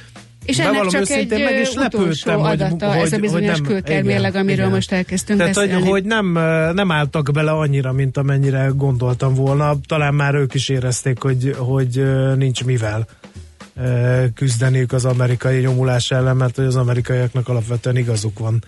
és 0.44 0.58
ennek 0.58 0.72
Bevallom 0.72 0.92
csak 0.92 1.10
egy 1.10 1.28
meg 1.28 1.60
is 1.60 1.74
lepődtem, 1.74 2.38
hogy, 2.38 2.60
adata, 2.62 2.92
hogy, 2.92 3.02
ez 3.04 3.12
a 3.12 3.18
bizonyos 3.18 3.60
külkermérleg, 3.60 4.34
amiről 4.34 4.64
igen. 4.64 4.70
most 4.70 4.92
elkezdtünk 4.92 5.38
Tehát, 5.38 5.54
beszélni. 5.54 5.80
hogy, 5.80 5.90
hogy 5.90 6.04
nem, 6.04 6.32
nem 6.74 6.90
álltak 6.90 7.30
bele 7.32 7.50
annyira, 7.50 7.92
mint 7.92 8.16
amennyire 8.16 8.70
gondoltam 8.74 9.34
volna. 9.34 9.76
Talán 9.86 10.14
már 10.14 10.34
ők 10.34 10.54
is 10.54 10.68
érezték, 10.68 11.22
hogy, 11.22 11.54
hogy 11.58 12.04
nincs 12.36 12.64
mivel. 12.64 13.06
küzdeniük 14.34 14.92
az 14.92 15.04
amerikai 15.04 15.60
nyomulás 15.60 16.10
ellen, 16.10 16.36
mert 16.36 16.56
hogy 16.56 16.64
az 16.64 16.76
amerikaiaknak 16.76 17.48
alapvetően 17.48 17.96
igazuk 17.96 18.38
van 18.38 18.62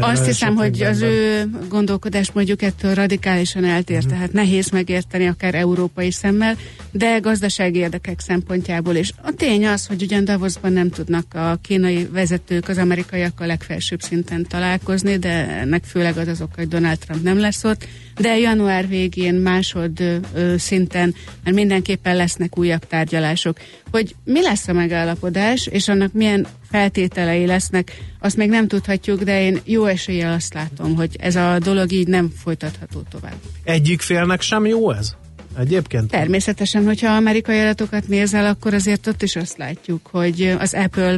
azt 0.00 0.26
hiszem, 0.26 0.54
hogy 0.54 0.82
az 0.82 1.00
ő 1.00 1.50
gondolkodás 1.68 2.32
mondjuk 2.32 2.62
ettől 2.62 2.94
radikálisan 2.94 3.64
eltér, 3.64 3.96
uh-huh. 3.96 4.12
tehát 4.12 4.32
nehéz 4.32 4.70
megérteni 4.70 5.26
akár 5.26 5.54
európai 5.54 6.10
szemmel, 6.10 6.56
de 6.90 7.18
gazdasági 7.18 7.78
érdekek 7.78 8.20
szempontjából 8.20 8.94
is. 8.94 9.12
A 9.22 9.30
tény 9.30 9.66
az, 9.66 9.86
hogy 9.86 10.02
ugyan 10.02 10.24
Davosban 10.24 10.72
nem 10.72 10.90
tudnak 10.90 11.34
a 11.34 11.58
kínai 11.62 12.08
vezetők 12.12 12.68
az 12.68 12.78
amerikaiakkal 12.78 13.46
legfelsőbb 13.46 14.00
szinten 14.00 14.46
találkozni, 14.48 15.16
de 15.16 15.48
ennek 15.48 15.84
főleg 15.84 16.16
az 16.16 16.28
az 16.28 16.40
oka, 16.40 16.54
hogy 16.56 16.68
Donald 16.68 16.98
Trump 16.98 17.22
nem 17.22 17.38
lesz 17.38 17.64
ott, 17.64 17.86
de 18.20 18.38
január 18.38 18.88
végén 18.88 19.34
másod 19.34 20.00
ö, 20.00 20.54
szinten, 20.58 21.14
mert 21.44 21.56
mindenképpen 21.56 22.16
lesznek 22.16 22.58
újabb 22.58 22.86
tárgyalások. 22.86 23.58
Hogy 23.90 24.14
mi 24.24 24.42
lesz 24.42 24.68
a 24.68 24.72
megállapodás, 24.72 25.66
és 25.66 25.88
annak 25.88 26.12
milyen 26.12 26.46
feltételei 26.70 27.46
lesznek, 27.46 27.92
azt 28.20 28.36
még 28.36 28.48
nem 28.48 28.68
tudhatjuk, 28.68 29.22
de 29.22 29.42
én 29.42 29.60
jó 29.64 29.84
eséllyel 29.84 30.32
azt 30.32 30.54
látom, 30.54 30.94
hogy 30.94 31.16
ez 31.18 31.36
a 31.36 31.58
dolog 31.58 31.92
így 31.92 32.08
nem 32.08 32.32
folytatható 32.42 33.02
tovább. 33.10 33.38
Egyik 33.64 34.00
félnek 34.00 34.40
sem 34.40 34.66
jó 34.66 34.90
ez? 34.90 35.14
Egyébként? 35.58 36.10
Természetesen, 36.10 36.84
hogyha 36.84 37.12
amerikai 37.12 37.58
adatokat 37.58 38.08
nézel, 38.08 38.46
akkor 38.46 38.74
azért 38.74 39.06
ott 39.06 39.22
is 39.22 39.36
azt 39.36 39.56
látjuk, 39.56 40.08
hogy 40.12 40.54
az 40.58 40.74
Apple 40.74 41.16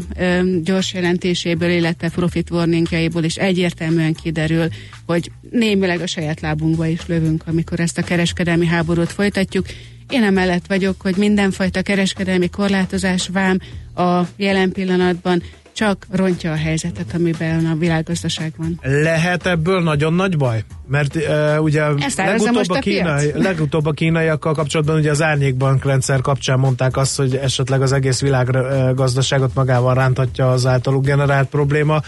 gyors 0.63 0.95
jelentéséből, 0.95 1.71
illetve 1.71 2.09
profit 2.09 2.51
warningjaiból 2.51 3.25
is 3.25 3.37
egyértelműen 3.37 4.15
kiderül, 4.15 4.69
hogy 5.07 5.31
némileg 5.51 6.01
a 6.01 6.07
saját 6.07 6.41
lábunkba 6.41 6.87
is 6.87 7.07
lövünk, 7.07 7.43
amikor 7.47 7.81
ezt 7.81 7.99
a 7.99 8.03
kereskedelmi 8.03 8.67
háborút 8.67 9.13
folytatjuk. 9.13 9.67
Én 10.11 10.23
emellett 10.23 10.67
vagyok, 10.67 11.01
hogy 11.01 11.17
mindenfajta 11.17 11.83
kereskedelmi 11.83 12.49
korlátozás 12.49 13.29
vám 13.29 13.59
a 13.95 14.23
jelen 14.37 14.73
pillanatban 14.73 15.43
csak 15.73 16.07
rontja 16.11 16.53
a 16.53 16.57
helyzetet, 16.57 17.15
amiben 17.15 17.67
a 17.67 17.75
világgazdaság 17.75 18.53
van. 18.57 18.81
Lehet 18.83 19.47
ebből 19.47 19.83
nagyon 19.83 20.15
nagy 20.15 20.37
baj? 20.37 20.65
Mert 20.89 21.17
uh, 21.17 21.63
ugye 21.63 21.85
legutóbb 22.17 22.71
a, 22.71 22.77
a, 22.77 22.79
kínai, 22.79 23.33
legutóbb 23.35 23.87
a 23.87 23.93
kínaiakkal 23.93 24.55
kapcsolatban 24.55 24.97
ugye 24.97 25.11
az 25.11 25.23
árnyékbankrendszer 25.23 26.21
kapcsán 26.21 26.59
mondták 26.59 26.97
azt, 26.97 27.17
hogy 27.17 27.37
esetleg 27.37 27.83
az 27.83 27.93
egész 27.93 28.21
világgazdaságot 28.21 29.55
magával 29.55 29.95
ránthatja 29.95 30.51
az 30.51 30.67
általuk 30.67 31.05
generált 31.05 31.49
probléma 31.49 32.03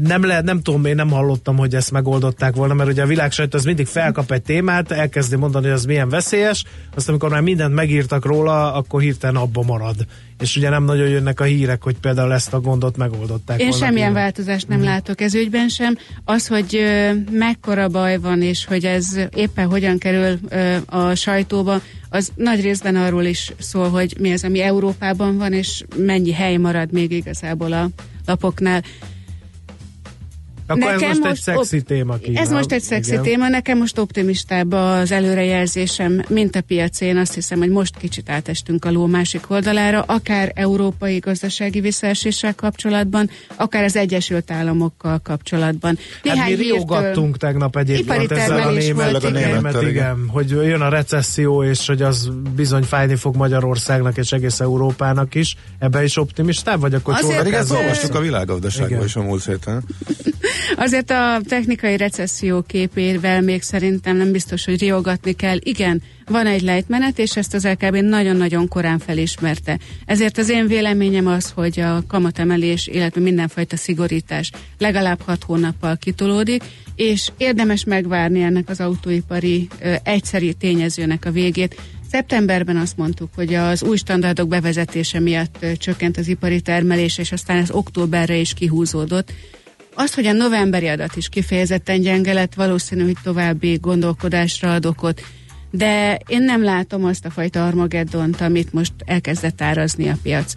nem 0.00 0.24
lehet, 0.24 0.44
nem 0.44 0.62
tudom, 0.62 0.84
én 0.84 0.94
nem 0.94 1.10
hallottam, 1.10 1.56
hogy 1.56 1.74
ezt 1.74 1.90
megoldották 1.90 2.54
volna, 2.54 2.74
mert 2.74 2.90
ugye 2.90 3.02
a 3.02 3.06
világsajt 3.06 3.54
az 3.54 3.64
mindig 3.64 3.86
felkap 3.86 4.30
egy 4.30 4.42
témát, 4.42 4.90
elkezdi 4.90 5.36
mondani, 5.36 5.64
hogy 5.64 5.74
az 5.74 5.84
milyen 5.84 6.08
veszélyes, 6.08 6.64
azt 6.94 7.08
amikor 7.08 7.30
már 7.30 7.40
mindent 7.40 7.74
megírtak 7.74 8.24
róla, 8.24 8.74
akkor 8.74 9.00
hirtelen 9.00 9.36
abba 9.36 9.62
marad. 9.62 9.96
És 10.40 10.56
ugye 10.56 10.68
nem 10.68 10.84
nagyon 10.84 11.08
jönnek 11.08 11.40
a 11.40 11.44
hírek, 11.44 11.82
hogy 11.82 11.96
például 11.98 12.32
ezt 12.32 12.52
a 12.52 12.60
gondot 12.60 12.96
megoldották 12.96 13.60
Én 13.60 13.68
volna 13.68 13.84
semmilyen 13.84 14.08
hírek. 14.08 14.22
változást 14.22 14.68
nem 14.68 14.78
mm. 14.78 14.84
látok 14.84 15.20
ez 15.20 15.34
ügyben 15.34 15.68
sem. 15.68 15.96
Az, 16.24 16.46
hogy 16.46 16.76
ö, 16.76 17.12
mekkora 17.30 17.88
baj 17.88 18.18
van, 18.18 18.42
és 18.42 18.64
hogy 18.64 18.84
ez 18.84 19.18
éppen 19.34 19.68
hogyan 19.68 19.98
kerül 19.98 20.38
ö, 20.48 20.76
a 20.86 21.14
sajtóba, 21.14 21.80
az 22.10 22.32
nagy 22.34 22.60
részben 22.60 22.96
arról 22.96 23.24
is 23.24 23.52
szól, 23.58 23.88
hogy 23.90 24.16
mi 24.20 24.32
az, 24.32 24.44
ami 24.44 24.60
Európában 24.60 25.38
van, 25.38 25.52
és 25.52 25.84
mennyi 25.96 26.32
hely 26.32 26.56
marad 26.56 26.92
még 26.92 27.10
igazából 27.10 27.72
a 27.72 27.88
lapoknál. 28.26 28.82
Akkor 30.72 30.92
nekem 30.92 31.10
ez 31.10 31.18
most, 31.18 31.28
most 31.28 31.48
egy 31.48 31.54
szexi 31.54 31.82
téma. 31.82 32.16
Kína. 32.16 32.40
Ez 32.40 32.50
most 32.50 32.72
egy 32.72 32.80
szexi 32.80 33.10
Igen. 33.10 33.22
téma, 33.22 33.48
nekem 33.48 33.78
most 33.78 33.98
optimistább 33.98 34.72
az 34.72 35.12
előrejelzésem, 35.12 36.24
mint 36.28 36.56
a 36.56 36.60
piac. 36.60 37.00
Én 37.00 37.16
azt 37.16 37.34
hiszem, 37.34 37.58
hogy 37.58 37.70
most 37.70 37.96
kicsit 37.96 38.30
átestünk 38.30 38.84
a 38.84 38.90
ló 38.90 39.06
másik 39.06 39.50
oldalára, 39.50 40.00
akár 40.00 40.52
európai 40.54 41.18
gazdasági 41.18 41.80
visszaeséssel 41.80 42.54
kapcsolatban, 42.54 43.30
akár 43.56 43.84
az 43.84 43.96
Egyesült 43.96 44.50
Államokkal 44.50 45.18
kapcsolatban. 45.18 45.98
Néhány 46.22 46.38
hát 46.38 46.48
mi 46.48 46.54
riogattunk 46.54 47.36
tegnap 47.36 47.76
egyébként 47.76 48.30
ezzel 48.30 48.68
a 48.68 48.70
német, 48.70 49.24
a 49.24 49.30
német 49.30 49.82
igen, 49.82 50.28
hogy 50.28 50.50
jön 50.50 50.80
a 50.80 50.88
recesszió, 50.88 51.64
és 51.64 51.86
hogy 51.86 52.02
az 52.02 52.30
bizony 52.54 52.82
fájni 52.82 53.16
fog 53.16 53.36
Magyarországnak 53.36 54.16
és 54.16 54.32
egész 54.32 54.60
Európának 54.60 55.34
is. 55.34 55.56
Ebbe 55.78 56.04
is 56.04 56.16
optimistább 56.16 56.80
vagy 56.80 56.94
akkor 56.94 57.14
Azért, 57.14 57.36
pedig 57.36 57.52
ezt 57.52 57.70
olvastuk 57.70 58.14
a 58.14 58.20
világgazdaságban 58.20 59.04
is 59.04 59.16
a 59.16 59.22
múlt 59.22 59.44
héten. 59.44 59.84
Azért 60.76 61.10
a 61.10 61.40
technikai 61.48 61.96
recesszió 61.96 62.62
képével 62.62 63.40
még 63.40 63.62
szerintem 63.62 64.16
nem 64.16 64.32
biztos, 64.32 64.64
hogy 64.64 64.80
riogatni 64.80 65.32
kell. 65.32 65.56
Igen, 65.62 66.02
van 66.26 66.46
egy 66.46 66.62
lejtmenet, 66.62 67.18
és 67.18 67.36
ezt 67.36 67.54
az 67.54 67.66
LKB 67.66 67.96
nagyon-nagyon 67.96 68.68
korán 68.68 68.98
felismerte. 68.98 69.78
Ezért 70.06 70.38
az 70.38 70.48
én 70.48 70.66
véleményem 70.66 71.26
az, 71.26 71.50
hogy 71.54 71.80
a 71.80 72.02
kamatemelés, 72.06 72.86
illetve 72.86 73.20
mindenfajta 73.20 73.76
szigorítás 73.76 74.50
legalább 74.78 75.20
hat 75.20 75.44
hónappal 75.44 75.96
kitolódik, 75.96 76.62
és 76.94 77.30
érdemes 77.36 77.84
megvárni 77.84 78.42
ennek 78.42 78.68
az 78.68 78.80
autóipari 78.80 79.68
ö, 79.80 79.94
egyszeri 80.02 80.54
tényezőnek 80.54 81.24
a 81.24 81.30
végét. 81.30 81.80
Szeptemberben 82.10 82.76
azt 82.76 82.96
mondtuk, 82.96 83.30
hogy 83.34 83.54
az 83.54 83.82
új 83.82 83.96
standardok 83.96 84.48
bevezetése 84.48 85.20
miatt 85.20 85.56
ö, 85.60 85.76
csökkent 85.76 86.16
az 86.16 86.28
ipari 86.28 86.60
termelés, 86.60 87.18
és 87.18 87.32
aztán 87.32 87.56
ez 87.56 87.70
októberre 87.70 88.36
is 88.36 88.54
kihúzódott. 88.54 89.32
Az, 89.94 90.14
hogy 90.14 90.26
a 90.26 90.32
novemberi 90.32 90.88
adat 90.88 91.16
is 91.16 91.28
kifejezetten 91.28 92.00
gyenge 92.00 92.32
lett, 92.32 92.54
valószínű, 92.54 93.04
hogy 93.04 93.16
további 93.22 93.78
gondolkodásra 93.80 94.74
ad 94.74 94.86
okot, 94.86 95.22
de 95.70 96.20
én 96.26 96.42
nem 96.42 96.62
látom 96.62 97.04
azt 97.04 97.24
a 97.24 97.30
fajta 97.30 97.66
Armageddont, 97.66 98.40
amit 98.40 98.72
most 98.72 98.92
elkezdett 99.04 99.62
árazni 99.62 100.08
a 100.08 100.16
piac. 100.22 100.52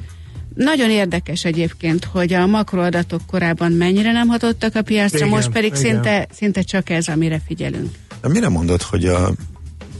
Nagyon 0.54 0.89
érdekes 0.89 1.45
egyébként, 1.45 2.06
hogy 2.06 2.34
a 2.34 2.45
makroadatok 2.45 3.21
korábban 3.28 3.71
mennyire 3.71 4.12
nem 4.12 4.28
hatottak 4.28 4.76
a 4.76 4.82
piacra, 4.82 5.17
igen, 5.17 5.30
most 5.30 5.50
pedig 5.50 5.74
szinte, 5.74 6.28
szinte 6.32 6.62
csak 6.62 6.89
ez, 6.89 7.08
amire 7.08 7.41
figyelünk. 7.45 7.89
De 8.21 8.28
mire 8.28 8.50
mondod, 8.50 8.82
hogy 8.82 9.06
a 9.06 9.32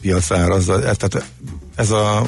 piac 0.02 0.32
árazza? 0.32 0.80
Tehát 0.80 1.26
ez 1.76 1.92
a 1.92 2.26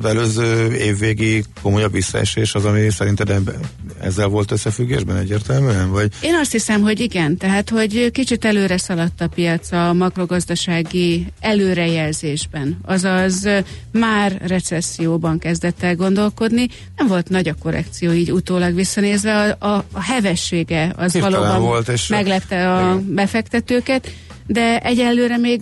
az 0.00 0.10
előző 0.10 0.74
évvégi 0.74 1.44
komolyabb 1.62 1.92
visszaesés 1.92 2.54
az, 2.54 2.64
ami 2.64 2.90
szerinted 2.90 3.30
ebben, 3.30 3.54
ezzel 4.00 4.26
volt 4.26 4.50
összefüggésben 4.50 5.16
egyértelműen? 5.16 5.90
Vagy? 5.90 6.12
Én 6.22 6.34
azt 6.34 6.52
hiszem, 6.52 6.80
hogy 6.80 7.00
igen. 7.00 7.36
Tehát, 7.36 7.70
hogy 7.70 8.10
kicsit 8.10 8.44
előre 8.44 8.78
szaladt 8.78 9.20
a 9.20 9.28
piac 9.28 9.72
a 9.72 9.92
makrogazdasági 9.92 11.26
előrejelzésben. 11.40 12.78
Azaz 12.84 13.48
már 13.92 14.40
recesszióban 14.46 15.38
kezdett 15.38 15.82
el 15.82 15.96
gondolkodni. 15.96 16.68
Nem 16.96 17.06
volt 17.06 17.28
nagy 17.28 17.48
a 17.48 17.54
korrekció 17.62 18.12
így 18.12 18.32
utólag 18.32 18.74
visszanézve. 18.74 19.56
A, 19.58 19.66
a, 19.66 19.84
a 19.92 20.02
hevessége 20.02 20.92
az 20.96 21.12
Hirtelen 21.12 21.40
valóban 21.40 21.62
volt, 21.62 21.88
és 21.88 22.06
meglepte 22.06 22.74
a 22.74 22.80
igen. 22.80 23.14
befektetőket, 23.14 24.10
de 24.46 24.78
egyelőre 24.78 25.36
még 25.36 25.60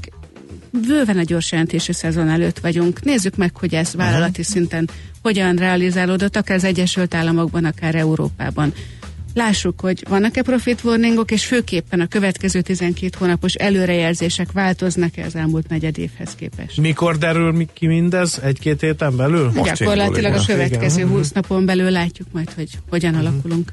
bőven 0.70 1.18
a 1.18 1.22
gyors 1.22 1.52
jelentési 1.52 1.92
szezon 1.92 2.28
előtt 2.28 2.58
vagyunk. 2.58 3.02
Nézzük 3.02 3.36
meg, 3.36 3.56
hogy 3.56 3.74
ez 3.74 3.94
vállalati 3.94 4.28
uh-huh. 4.40 4.46
szinten 4.46 4.88
hogyan 5.22 5.56
realizálódott, 5.56 6.36
akár 6.36 6.56
az 6.56 6.64
Egyesült 6.64 7.14
Államokban, 7.14 7.64
akár 7.64 7.94
Európában. 7.94 8.72
Lássuk, 9.34 9.80
hogy 9.80 10.04
vannak-e 10.08 10.42
profit 10.42 10.84
warningok, 10.84 11.30
és 11.30 11.44
főképpen 11.44 12.00
a 12.00 12.06
következő 12.06 12.60
12 12.60 13.16
hónapos 13.18 13.54
előrejelzések 13.54 14.52
változnak-e 14.52 15.24
az 15.24 15.34
elmúlt 15.34 15.68
negyed 15.68 15.98
évhez 15.98 16.34
képest. 16.34 16.80
Mikor 16.80 17.18
derül 17.18 17.66
ki 17.72 17.86
mindez? 17.86 18.40
Egy-két 18.42 18.80
héten 18.80 19.16
belül? 19.16 19.50
Most 19.54 19.78
Gyakorlatilag 19.78 20.34
a 20.34 20.42
következő 20.46 21.00
Igen. 21.00 21.12
20 21.12 21.30
napon 21.32 21.66
belül 21.66 21.90
látjuk 21.90 22.28
majd, 22.32 22.52
hogy 22.52 22.68
hogyan 22.90 23.14
uh-huh. 23.14 23.28
alakulunk. 23.28 23.72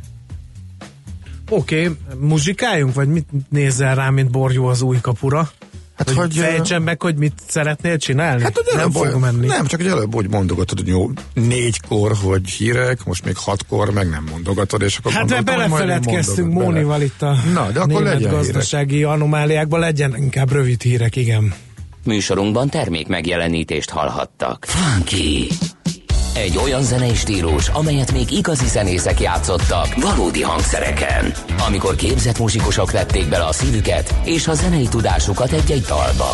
Oké, 1.50 1.88
okay, 1.88 1.98
muzsikáljunk, 2.20 2.94
vagy 2.94 3.08
mit 3.08 3.28
nézel 3.50 3.96
rá, 3.96 4.10
mint 4.10 4.32
borjú 4.32 4.64
az 4.64 4.82
új 4.82 4.98
kapura? 5.02 5.52
Hát, 5.98 6.08
hogy, 6.10 6.18
hogy 6.18 6.38
fejtsem 6.38 6.84
meg, 6.84 7.02
hogy 7.02 7.16
mit 7.16 7.34
szeretnél 7.48 7.98
csinálni? 7.98 8.44
Hát, 8.44 8.56
hogy 8.56 8.76
nem 8.76 8.92
fog 8.92 9.20
menni. 9.20 9.46
Nem, 9.46 9.66
csak 9.66 9.82
hogy 9.82 9.90
előbb 9.90 10.16
úgy 10.16 10.30
mondogatod, 10.30 10.78
hogy 10.78 10.88
jó, 10.88 11.10
négykor, 11.34 12.14
hogy 12.24 12.50
hírek, 12.50 13.04
most 13.06 13.26
még 13.26 13.38
hatkor, 13.38 13.92
meg 13.92 14.10
nem 14.10 14.28
mondogatod, 14.32 14.82
és 14.82 14.98
akkor 14.98 15.12
Hát 15.12 15.30
mert 15.30 15.46
belefeledkeztünk 15.46 16.54
Mónival 16.54 17.02
itt 17.02 17.22
a 17.22 17.36
Na, 17.54 17.72
de 17.72 17.80
akkor 17.80 18.04
német 18.04 18.30
gazdasági 18.30 18.96
hírek. 18.96 19.10
anomáliákban 19.12 19.80
legyen 19.80 20.16
inkább 20.18 20.52
rövid 20.52 20.82
hírek, 20.82 21.16
igen. 21.16 21.54
Műsorunkban 22.04 22.70
termék 22.70 23.08
megjelenítést 23.08 23.90
hallhattak. 23.90 24.66
Funky! 24.68 25.48
Egy 26.36 26.58
olyan 26.58 26.84
zenei 26.84 27.16
stílus, 27.16 27.68
amelyet 27.68 28.12
még 28.12 28.32
igazi 28.32 28.68
zenészek 28.68 29.20
játszottak 29.20 29.96
valódi 29.96 30.42
hangszereken. 30.42 31.34
Amikor 31.68 31.96
képzett 31.96 32.40
muzsikusok 32.40 32.92
vették 32.92 33.30
bele 33.30 33.44
a 33.44 33.52
szívüket 33.52 34.16
és 34.24 34.48
a 34.48 34.54
zenei 34.54 34.88
tudásukat 34.88 35.52
egy-egy 35.52 35.82
dalba. 35.82 36.34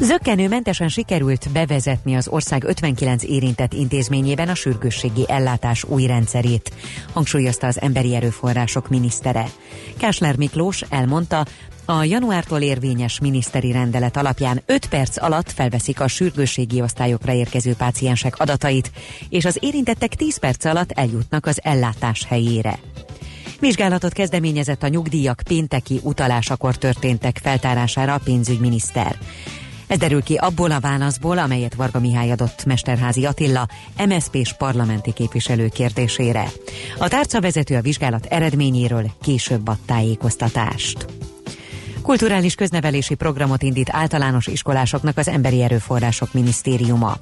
Zöggenőmentesen 0.00 0.88
sikerült 0.88 1.48
bevezetni 1.52 2.14
az 2.14 2.28
ország 2.28 2.64
59 2.64 3.22
érintett 3.22 3.72
intézményében 3.72 4.48
a 4.48 4.54
sürgősségi 4.54 5.24
ellátás 5.28 5.84
új 5.84 6.06
rendszerét, 6.06 6.72
hangsúlyozta 7.12 7.66
az 7.66 7.80
emberi 7.80 8.14
erőforrások 8.14 8.88
minisztere. 8.88 9.46
Kásler 9.96 10.36
Miklós 10.36 10.82
elmondta, 10.88 11.44
a 11.84 12.04
januártól 12.04 12.60
érvényes 12.60 13.20
miniszteri 13.20 13.72
rendelet 13.72 14.16
alapján 14.16 14.62
5 14.66 14.86
perc 14.86 15.22
alatt 15.22 15.50
felveszik 15.52 16.00
a 16.00 16.08
sürgősségi 16.08 16.80
osztályokra 16.80 17.32
érkező 17.32 17.74
páciensek 17.74 18.38
adatait, 18.38 18.90
és 19.28 19.44
az 19.44 19.58
érintettek 19.60 20.14
10 20.14 20.38
perc 20.38 20.64
alatt 20.64 20.92
eljutnak 20.92 21.46
az 21.46 21.60
ellátás 21.62 22.24
helyére. 22.28 22.78
Vizsgálatot 23.60 24.12
kezdeményezett 24.12 24.82
a 24.82 24.88
nyugdíjak 24.88 25.42
pénteki 25.48 26.00
utalásakor 26.02 26.76
történtek 26.76 27.38
feltárására 27.42 28.14
a 28.14 28.20
pénzügyminiszter. 28.24 29.18
Ez 29.86 29.98
derül 29.98 30.22
ki 30.22 30.34
abból 30.34 30.70
a 30.70 30.80
válaszból, 30.80 31.38
amelyet 31.38 31.74
Varga 31.74 32.00
Mihály 32.00 32.30
adott 32.30 32.64
Mesterházi 32.64 33.24
Attila, 33.24 33.68
MSZP-s 34.06 34.54
parlamenti 34.54 35.12
képviselő 35.12 35.68
kérdésére. 35.68 36.48
A 36.98 37.08
tárca 37.08 37.40
vezető 37.40 37.76
a 37.76 37.80
vizsgálat 37.80 38.26
eredményéről 38.26 39.10
később 39.22 39.68
ad 39.68 39.78
tájékoztatást. 39.86 41.06
Kulturális 42.02 42.54
köznevelési 42.54 43.14
programot 43.14 43.62
indít 43.62 43.88
általános 43.92 44.46
iskolásoknak 44.46 45.18
az 45.18 45.28
Emberi 45.28 45.62
Erőforrások 45.62 46.32
Minisztériuma. 46.32 47.16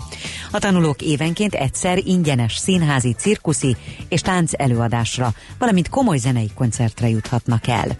A 0.50 0.58
tanulók 0.58 1.02
évenként 1.02 1.54
egyszer 1.54 1.98
ingyenes 1.98 2.56
színházi, 2.56 3.14
cirkuszi 3.18 3.76
és 4.08 4.20
tánc 4.20 4.50
előadásra, 4.56 5.32
valamint 5.58 5.88
komoly 5.88 6.16
zenei 6.16 6.50
koncertre 6.54 7.08
juthatnak 7.08 7.66
el. 7.66 7.96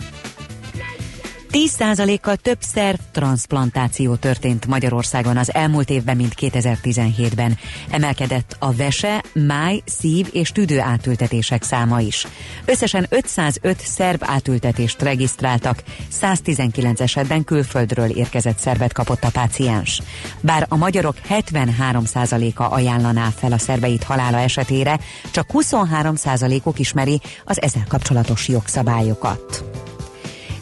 10%-kal 1.54 2.36
több 2.36 2.58
szerv 2.60 2.98
transplantáció 3.12 4.14
történt 4.14 4.66
Magyarországon 4.66 5.36
az 5.36 5.54
elmúlt 5.54 5.90
évben, 5.90 6.16
mint 6.16 6.34
2017-ben. 6.40 7.58
Emelkedett 7.90 8.56
a 8.58 8.72
vese, 8.72 9.24
máj, 9.32 9.82
szív 9.84 10.28
és 10.32 10.52
tüdő 10.52 10.80
átültetések 10.80 11.62
száma 11.62 12.00
is. 12.00 12.26
Összesen 12.64 13.06
505 13.08 13.80
szerv 13.80 14.22
átültetést 14.24 15.02
regisztráltak, 15.02 15.82
119 16.08 17.00
esetben 17.00 17.44
külföldről 17.44 18.10
érkezett 18.10 18.58
szervet 18.58 18.92
kapott 18.92 19.24
a 19.24 19.30
páciens. 19.30 20.02
Bár 20.40 20.66
a 20.68 20.76
magyarok 20.76 21.16
73%-a 21.28 22.62
ajánlaná 22.62 23.28
fel 23.36 23.52
a 23.52 23.58
szerveit 23.58 24.02
halála 24.02 24.38
esetére, 24.38 25.00
csak 25.30 25.46
23%-ok 25.52 26.78
ismeri 26.78 27.20
az 27.44 27.62
ezzel 27.62 27.84
kapcsolatos 27.88 28.48
jogszabályokat. 28.48 29.73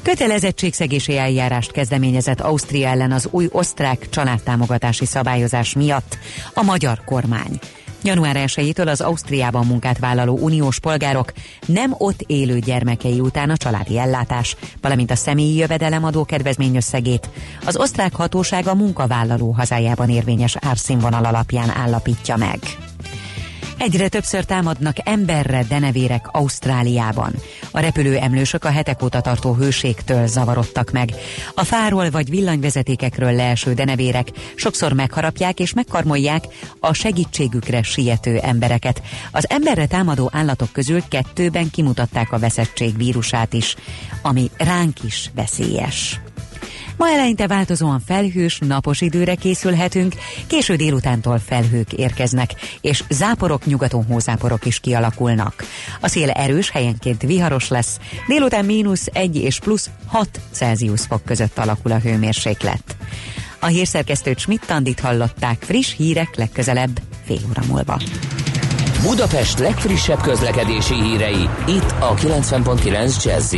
Kötelezettségszegési 0.02 1.16
eljárást 1.16 1.72
kezdeményezett 1.72 2.40
Ausztria 2.40 2.88
ellen 2.88 3.12
az 3.12 3.28
új 3.30 3.48
osztrák 3.50 4.08
családtámogatási 4.08 5.06
szabályozás 5.06 5.74
miatt 5.74 6.18
a 6.54 6.62
magyar 6.62 7.00
kormány. 7.04 7.58
Január 8.04 8.36
1-től 8.38 8.86
az 8.86 9.00
Ausztriában 9.00 9.66
munkát 9.66 9.98
vállaló 9.98 10.38
uniós 10.38 10.80
polgárok 10.80 11.32
nem 11.66 11.94
ott 11.98 12.20
élő 12.26 12.58
gyermekei 12.58 13.20
után 13.20 13.50
a 13.50 13.56
családi 13.56 13.98
ellátás, 13.98 14.56
valamint 14.80 15.10
a 15.10 15.16
személyi 15.16 15.56
jövedelemadó 15.56 16.24
kedvezményösszegét 16.24 17.28
az 17.64 17.76
osztrák 17.76 18.14
hatóság 18.14 18.66
a 18.66 18.74
munkavállaló 18.74 19.50
hazájában 19.50 20.08
érvényes 20.08 20.56
árszínvonal 20.60 21.24
alapján 21.24 21.70
állapítja 21.70 22.36
meg. 22.36 22.58
Egyre 23.78 24.08
többször 24.08 24.44
támadnak 24.44 24.96
emberre 25.04 25.64
denevérek 25.68 26.26
Ausztráliában. 26.30 27.34
A 27.70 27.80
repülő 27.80 28.16
emlősök 28.16 28.64
a 28.64 28.70
hetek 28.70 29.02
óta 29.02 29.20
tartó 29.20 29.54
hőségtől 29.54 30.26
zavarodtak 30.26 30.90
meg. 30.90 31.10
A 31.54 31.64
fáról 31.64 32.10
vagy 32.10 32.30
villanyvezetékekről 32.30 33.32
leeső 33.32 33.74
denevérek 33.74 34.28
sokszor 34.54 34.92
megharapják 34.92 35.60
és 35.60 35.72
megkarmolják 35.72 36.44
a 36.80 36.92
segítségükre 36.92 37.82
siető 37.82 38.38
embereket. 38.38 39.02
Az 39.30 39.50
emberre 39.50 39.86
támadó 39.86 40.30
állatok 40.32 40.72
közül 40.72 41.02
kettőben 41.08 41.70
kimutatták 41.70 42.32
a 42.32 42.38
veszettség 42.38 42.96
vírusát 42.96 43.52
is, 43.52 43.76
ami 44.22 44.50
ránk 44.56 45.02
is 45.02 45.30
veszélyes. 45.34 46.21
Ma 46.96 47.08
eleinte 47.08 47.46
változóan 47.46 48.00
felhős, 48.06 48.58
napos 48.58 49.00
időre 49.00 49.34
készülhetünk, 49.34 50.14
késő 50.46 50.76
délutántól 50.76 51.38
felhők 51.38 51.92
érkeznek, 51.92 52.50
és 52.80 53.04
záporok, 53.10 53.66
nyugaton 53.66 54.04
hózáporok 54.04 54.64
is 54.64 54.80
kialakulnak. 54.80 55.64
A 56.00 56.08
szél 56.08 56.30
erős, 56.30 56.70
helyenként 56.70 57.22
viharos 57.22 57.68
lesz, 57.68 57.98
délután 58.26 58.64
mínusz 58.64 59.06
1 59.12 59.36
és 59.36 59.58
plusz 59.58 59.90
6 60.06 60.40
Celsius 60.50 61.00
fok 61.00 61.24
között 61.24 61.58
alakul 61.58 61.92
a 61.92 61.98
hőmérséklet. 61.98 62.96
A 63.60 63.66
hírszerkesztőt 63.66 64.38
Schmidt-Tandit 64.38 65.00
hallották 65.00 65.62
friss 65.62 65.94
hírek 65.96 66.36
legközelebb 66.36 67.00
fél 67.24 67.40
óra 67.48 67.62
múlva. 67.68 68.00
Budapest 69.02 69.58
legfrissebb 69.58 70.20
közlekedési 70.20 70.94
hírei 70.94 71.48
itt 71.66 71.94
a 72.00 72.14
90.9 72.14 73.24
jazz 73.24 73.54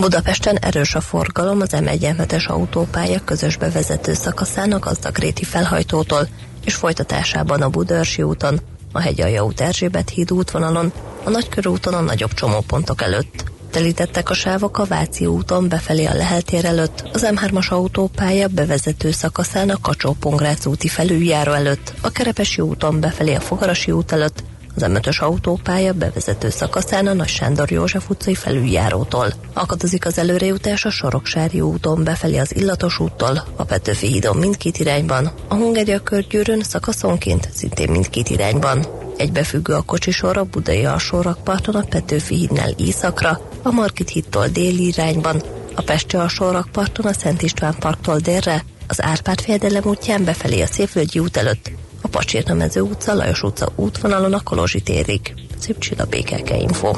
Budapesten 0.00 0.56
erős 0.56 0.94
a 0.94 1.00
forgalom 1.00 1.60
az 1.60 1.70
M1 1.72 2.46
autópálya 2.48 3.20
közös 3.24 3.56
bevezető 3.56 4.14
szakaszának 4.14 4.86
az 4.86 4.98
Dagréti 4.98 5.44
felhajtótól 5.44 6.28
és 6.64 6.74
folytatásában 6.74 7.62
a 7.62 7.68
Budörsi 7.68 8.22
úton, 8.22 8.60
a 8.92 9.00
Hegyalja 9.00 9.44
út 9.44 9.60
Erzsébet 9.60 10.10
híd 10.10 10.32
útvonalon, 10.32 10.92
a 11.24 11.30
Nagykörúton 11.30 11.94
a 11.94 12.00
nagyobb 12.00 12.32
csomópontok 12.34 13.02
előtt. 13.02 13.44
Telítettek 13.70 14.30
a 14.30 14.34
sávok 14.34 14.78
a 14.78 14.84
Váci 14.84 15.26
úton 15.26 15.68
befelé 15.68 16.04
a 16.04 16.14
Leheltér 16.14 16.64
előtt, 16.64 17.08
az 17.12 17.28
M3-as 17.30 17.68
autópálya 17.68 18.48
bevezető 18.48 19.10
szakaszán 19.10 19.70
a 19.70 19.80
kacsó 19.80 20.16
úti 20.64 20.88
felüljáró 20.88 21.52
előtt, 21.52 21.94
a 22.00 22.10
Kerepesi 22.10 22.60
úton 22.60 23.00
befelé 23.00 23.34
a 23.34 23.40
Fogarasi 23.40 23.90
út 23.90 24.12
előtt, 24.12 24.42
az 24.74 24.82
m 24.82 25.24
autópálya 25.24 25.92
bevezető 25.92 26.50
szakaszán 26.50 27.06
a 27.06 27.12
Nagy 27.12 27.28
Sándor 27.28 27.70
József 27.70 28.10
utcai 28.10 28.34
felüljárótól. 28.34 29.32
Akadozik 29.52 30.06
az 30.06 30.18
előrejutás 30.18 30.84
a 30.84 30.90
Soroksári 30.90 31.60
úton 31.60 32.04
befelé 32.04 32.38
az 32.38 32.56
Illatos 32.56 32.98
úttól, 32.98 33.44
a 33.56 33.64
Petőfi 33.64 34.06
hídon 34.06 34.36
mindkét 34.36 34.78
irányban, 34.78 35.30
a 35.48 35.54
Hungária 35.54 36.00
körgyűrűn 36.00 36.62
szakaszonként 36.62 37.48
szintén 37.54 37.90
mindkét 37.90 38.28
irányban. 38.28 38.86
Egybefüggő 39.16 39.74
a 39.74 39.82
kocsisor 39.82 40.36
a 40.36 40.44
Budai 40.44 40.84
alsórakparton 40.84 41.74
a 41.74 41.84
Petőfi 41.88 42.34
hídnál 42.34 42.70
északra, 42.76 43.40
a 43.62 43.70
Markit 43.70 44.08
hídtól 44.08 44.46
déli 44.46 44.86
irányban, 44.86 45.42
a 45.74 45.82
Pesti 45.82 46.16
alsórakparton 46.16 47.06
a 47.06 47.12
Szent 47.12 47.42
István 47.42 47.74
parktól 47.78 48.18
délre, 48.18 48.64
az 48.88 49.02
Árpád 49.02 49.40
fejedelem 49.40 49.84
útján 49.84 50.24
befelé 50.24 50.60
a 50.60 50.66
Szépvölgyi 50.66 51.18
út 51.18 51.36
előtt, 51.36 51.70
a 52.00 52.08
Pacsirna 52.08 52.54
mező 52.54 52.80
utca, 52.80 53.14
Lajos 53.14 53.42
utca 53.42 53.68
útvonalon 53.74 54.32
a 54.32 54.42
Kolozsi 54.42 54.80
térig. 54.80 55.34
Szép 55.58 55.78
csilla 55.78 56.04
békeke 56.04 56.56
info. 56.56 56.90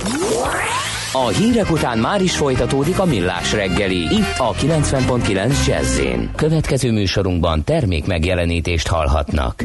A 1.13 1.29
hírek 1.29 1.71
után 1.71 1.99
már 1.99 2.23
is 2.23 2.37
folytatódik 2.37 2.99
a 2.99 3.05
millás 3.05 3.53
reggeli, 3.53 3.97
itt 3.97 4.39
a 4.39 4.53
90.9 4.53 5.67
jazz 5.67 6.01
Következő 6.37 6.93
műsorunkban 6.93 7.65
termék 7.65 8.07
megjelenítést 8.07 8.89
hallhatnak. 8.89 9.65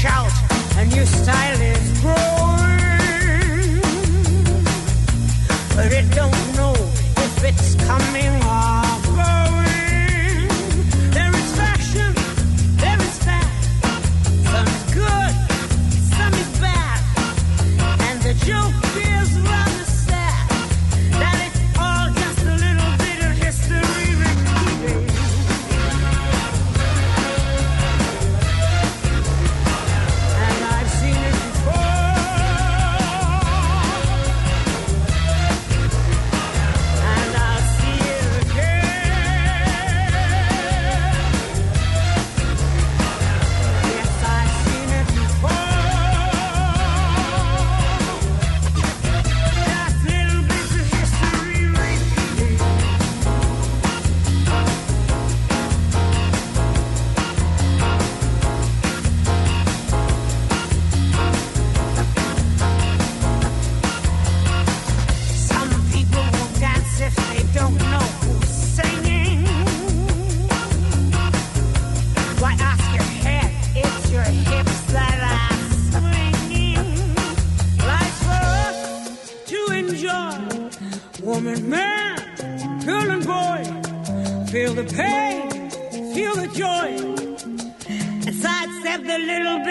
shout, 0.00 0.32
a 0.78 0.84
new 0.86 1.04
style 1.04 1.60
is 1.60 2.00
growing. 2.00 3.80
But 5.76 5.92
it 5.92 6.10
don't 6.14 6.40
know 6.56 6.72
if 7.26 7.44
it's 7.44 7.74
coming 7.84 8.49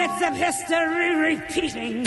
bits 0.00 0.22
of 0.22 0.34
history 0.34 1.14
repeating. 1.14 2.06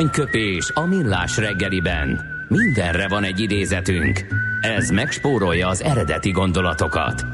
Aranyköpés 0.00 0.70
a 0.74 0.86
millás 0.86 1.36
reggeliben. 1.36 2.20
Mindenre 2.48 3.08
van 3.08 3.24
egy 3.24 3.40
idézetünk. 3.40 4.26
Ez 4.60 4.90
megspórolja 4.90 5.68
az 5.68 5.82
eredeti 5.82 6.30
gondolatokat. 6.30 7.24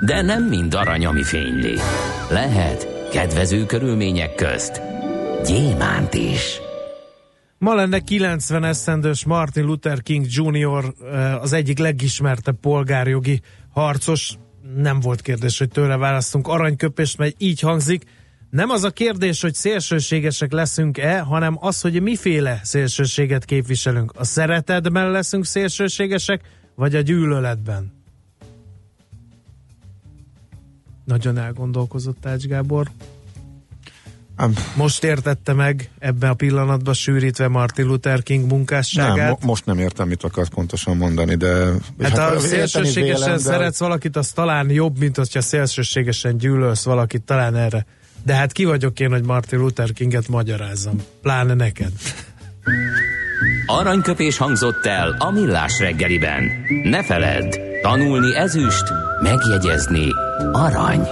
De 0.00 0.22
nem 0.22 0.44
mind 0.44 0.74
arany, 0.74 1.06
ami 1.06 1.22
fényli. 1.22 1.74
Lehet 2.30 3.08
kedvező 3.12 3.66
körülmények 3.66 4.34
közt 4.34 4.82
gyémánt 5.44 6.14
is. 6.14 6.60
Ma 7.58 7.74
lenne 7.74 7.98
90 7.98 8.64
eszendős 8.64 9.24
Martin 9.24 9.64
Luther 9.64 10.02
King 10.02 10.26
Jr. 10.28 10.84
eh, 11.12 11.42
az 11.42 11.52
egyik 11.52 11.78
legismertebb 11.78 12.60
polgárjogi 12.60 13.40
harcos. 13.70 14.34
Nem 14.76 15.00
volt 15.00 15.20
kérdés, 15.20 15.58
hogy 15.58 15.68
tőle 15.68 15.96
választunk 15.96 16.48
aranyköpést, 16.48 17.18
mert 17.18 17.34
így 17.38 17.60
hangzik. 17.60 18.04
Nem 18.56 18.70
az 18.70 18.84
a 18.84 18.90
kérdés, 18.90 19.40
hogy 19.40 19.54
szélsőségesek 19.54 20.52
leszünk-e, 20.52 21.20
hanem 21.20 21.56
az, 21.60 21.80
hogy 21.80 22.02
miféle 22.02 22.60
szélsőséget 22.62 23.44
képviselünk. 23.44 24.12
A 24.14 24.24
szeretetben 24.24 25.10
leszünk 25.10 25.44
szélsőségesek, 25.44 26.40
vagy 26.74 26.94
a 26.94 27.00
gyűlöletben? 27.00 27.92
Nagyon 31.04 31.38
elgondolkozott 31.38 32.26
Ács 32.26 32.44
Gábor. 32.44 32.90
Most 34.76 35.04
értette 35.04 35.52
meg 35.52 35.90
ebben 35.98 36.30
a 36.30 36.34
pillanatban 36.34 36.94
sűrítve 36.94 37.48
Martin 37.48 37.86
Luther 37.86 38.22
King 38.22 38.50
munkásságát. 38.50 39.16
nem, 39.16 39.28
mo- 39.28 39.44
most 39.44 39.66
nem 39.66 39.78
értem, 39.78 40.08
mit 40.08 40.22
akarsz 40.22 40.48
pontosan 40.48 40.96
mondani, 40.96 41.34
de... 41.34 41.54
Hát, 42.00 42.18
ha 42.18 42.34
érteni 42.34 42.40
szélsőségesen 42.40 43.04
vélem, 43.04 43.36
de- 43.36 43.38
szeretsz 43.38 43.78
valakit, 43.78 44.16
az 44.16 44.30
talán 44.30 44.70
jobb, 44.70 44.98
mint 44.98 45.16
hogyha 45.16 45.40
szélsőségesen 45.40 46.36
gyűlölsz 46.36 46.84
valakit, 46.84 47.22
talán 47.22 47.56
erre. 47.56 47.86
De 48.26 48.34
hát 48.34 48.52
ki 48.52 48.64
vagyok 48.64 49.00
én, 49.00 49.10
hogy 49.10 49.24
Martin 49.24 49.58
Luther 49.58 49.92
Kinget 49.92 50.28
magyarázzam? 50.28 50.96
Pláne 51.22 51.54
neked. 51.54 51.92
Aranyköpés 53.66 54.36
hangzott 54.36 54.86
el 54.86 55.16
a 55.18 55.30
millás 55.30 55.78
reggeliben. 55.78 56.50
Ne 56.84 57.04
feledd, 57.04 57.54
tanulni 57.82 58.34
ezüst, 58.36 58.84
megjegyezni 59.22 60.08
arany. 60.52 61.08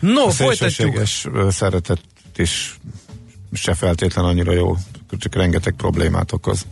No, 0.00 0.26
A 0.26 0.30
folytatjuk. 0.30 0.70
szélsőséges 0.70 1.26
szeretet 1.48 2.00
is 2.36 2.78
se 3.52 3.74
feltétlen 3.74 4.24
annyira 4.24 4.52
jó, 4.52 4.76
csak 5.18 5.34
rengeteg 5.34 5.74
problémát 5.74 6.32
okoz. 6.32 6.66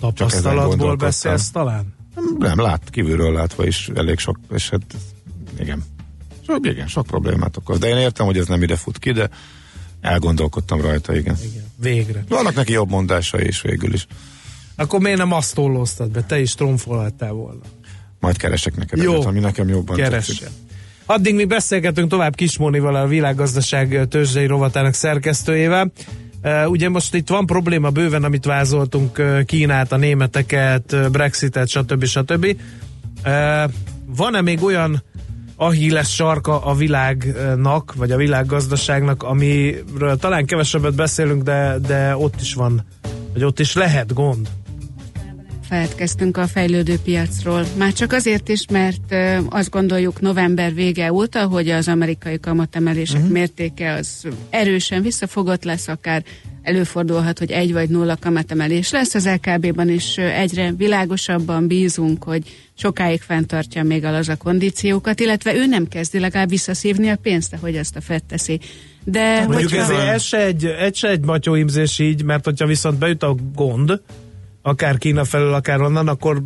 Tapasztalatból 0.00 0.96
beszélsz 0.96 1.50
talán? 1.50 1.94
Nem, 2.38 2.60
lát, 2.60 2.90
kívülről 2.90 3.32
látva 3.32 3.66
is 3.66 3.90
elég 3.94 4.18
sok, 4.18 4.38
és 4.52 4.68
hát 4.70 4.82
igen. 5.60 5.84
Sok, 6.46 6.66
igen, 6.66 6.86
sok 6.86 7.06
problémát 7.06 7.56
okoz. 7.56 7.78
De 7.78 7.88
én 7.88 7.96
értem, 7.96 8.26
hogy 8.26 8.38
ez 8.38 8.46
nem 8.46 8.62
ide 8.62 8.76
fut 8.76 8.98
ki, 8.98 9.12
de 9.12 9.28
elgondolkodtam 10.00 10.80
rajta, 10.80 11.16
igen. 11.16 11.36
Igen. 11.42 11.64
Végre. 11.76 12.24
Vannak 12.28 12.54
neki 12.54 12.72
jobb 12.72 12.90
mondásai 12.90 13.46
is 13.46 13.60
végül 13.60 13.92
is. 13.92 14.06
Akkor 14.76 15.00
miért 15.00 15.18
nem 15.18 15.32
azt 15.32 15.54
tollóztad 15.54 16.10
be? 16.10 16.22
Te 16.22 16.40
is 16.40 16.54
tromfolhattál 16.54 17.32
volna. 17.32 17.60
Majd 18.20 18.36
keresek 18.36 18.76
neked 18.76 19.02
Jó. 19.02 19.12
egyet, 19.12 19.26
ami 19.26 19.38
nekem 19.38 19.68
jobban 19.68 19.96
Keressen. 19.96 20.36
tetszik. 20.36 20.48
Addig 21.06 21.34
mi 21.34 21.44
beszélgetünk 21.44 22.10
tovább 22.10 22.34
Kismónival, 22.34 22.94
a 22.94 23.06
világgazdaság 23.06 24.06
tőzsdei 24.08 24.46
rovatának 24.46 24.94
szerkesztőjével. 24.94 25.92
Ugye 26.66 26.88
most 26.88 27.14
itt 27.14 27.28
van 27.28 27.46
probléma 27.46 27.90
bőven, 27.90 28.24
amit 28.24 28.44
vázoltunk, 28.44 29.22
Kínát, 29.46 29.92
a 29.92 29.96
németeket, 29.96 31.10
Brexitet, 31.10 31.68
stb. 31.68 32.04
stb. 32.04 32.56
Van-e 34.06 34.40
még 34.40 34.62
olyan 34.62 35.02
ahíles 35.60 36.14
sarka 36.14 36.64
a 36.64 36.74
világnak, 36.74 37.94
vagy 37.94 38.10
a 38.10 38.16
világgazdaságnak, 38.16 39.22
amiről 39.22 40.16
talán 40.16 40.46
kevesebbet 40.46 40.94
beszélünk, 40.94 41.42
de, 41.42 41.78
de 41.86 42.16
ott 42.16 42.40
is 42.40 42.54
van, 42.54 42.86
vagy 43.32 43.44
ott 43.44 43.58
is 43.58 43.74
lehet 43.74 44.14
gond? 44.14 44.48
feledkeztünk 45.68 46.36
a 46.36 46.46
fejlődő 46.46 46.98
piacról. 47.04 47.64
Már 47.76 47.92
csak 47.92 48.12
azért 48.12 48.48
is, 48.48 48.64
mert 48.70 49.14
azt 49.48 49.70
gondoljuk 49.70 50.20
november 50.20 50.74
vége 50.74 51.12
óta, 51.12 51.46
hogy 51.46 51.68
az 51.68 51.88
amerikai 51.88 52.40
kamatemelések 52.40 53.16
uh-huh. 53.16 53.32
mértéke 53.32 53.92
az 53.92 54.26
erősen 54.50 55.02
visszafogott 55.02 55.64
lesz, 55.64 55.88
akár 55.88 56.24
előfordulhat, 56.62 57.38
hogy 57.38 57.50
egy 57.50 57.72
vagy 57.72 57.88
nulla 57.88 58.16
kamatemelés 58.20 58.90
lesz. 58.90 59.14
Az 59.14 59.28
LKB-ban 59.28 59.88
is 59.88 60.16
egyre 60.16 60.72
világosabban 60.76 61.66
bízunk, 61.66 62.24
hogy 62.24 62.42
sokáig 62.74 63.20
fenntartja 63.20 63.82
még 63.82 64.04
a 64.04 64.10
laza 64.10 64.36
kondíciókat, 64.36 65.20
illetve 65.20 65.54
ő 65.54 65.66
nem 65.66 65.88
kezdi 65.88 66.18
legalább 66.18 66.48
visszaszívni 66.48 67.08
a 67.08 67.16
pénzt, 67.16 67.52
ahogy 67.52 67.76
azt 67.76 67.96
a 67.96 68.00
FED 68.00 68.24
teszi. 68.24 68.60
De 69.04 69.44
Mondjuk 69.46 69.70
hogyha- 69.70 70.02
ez, 70.02 70.14
ez, 70.14 70.22
se 70.22 70.44
egy, 70.44 70.64
ez 70.64 70.96
se 70.96 71.08
egy 71.08 71.24
matyóimzés 71.24 71.98
így, 71.98 72.22
mert 72.24 72.44
hogyha 72.44 72.66
viszont 72.66 72.98
beüt 72.98 73.22
a 73.22 73.36
gond, 73.54 74.00
akár 74.62 74.98
Kína 74.98 75.24
felől, 75.24 75.54
akár 75.54 75.80
onnan, 75.80 76.08
akkor 76.08 76.42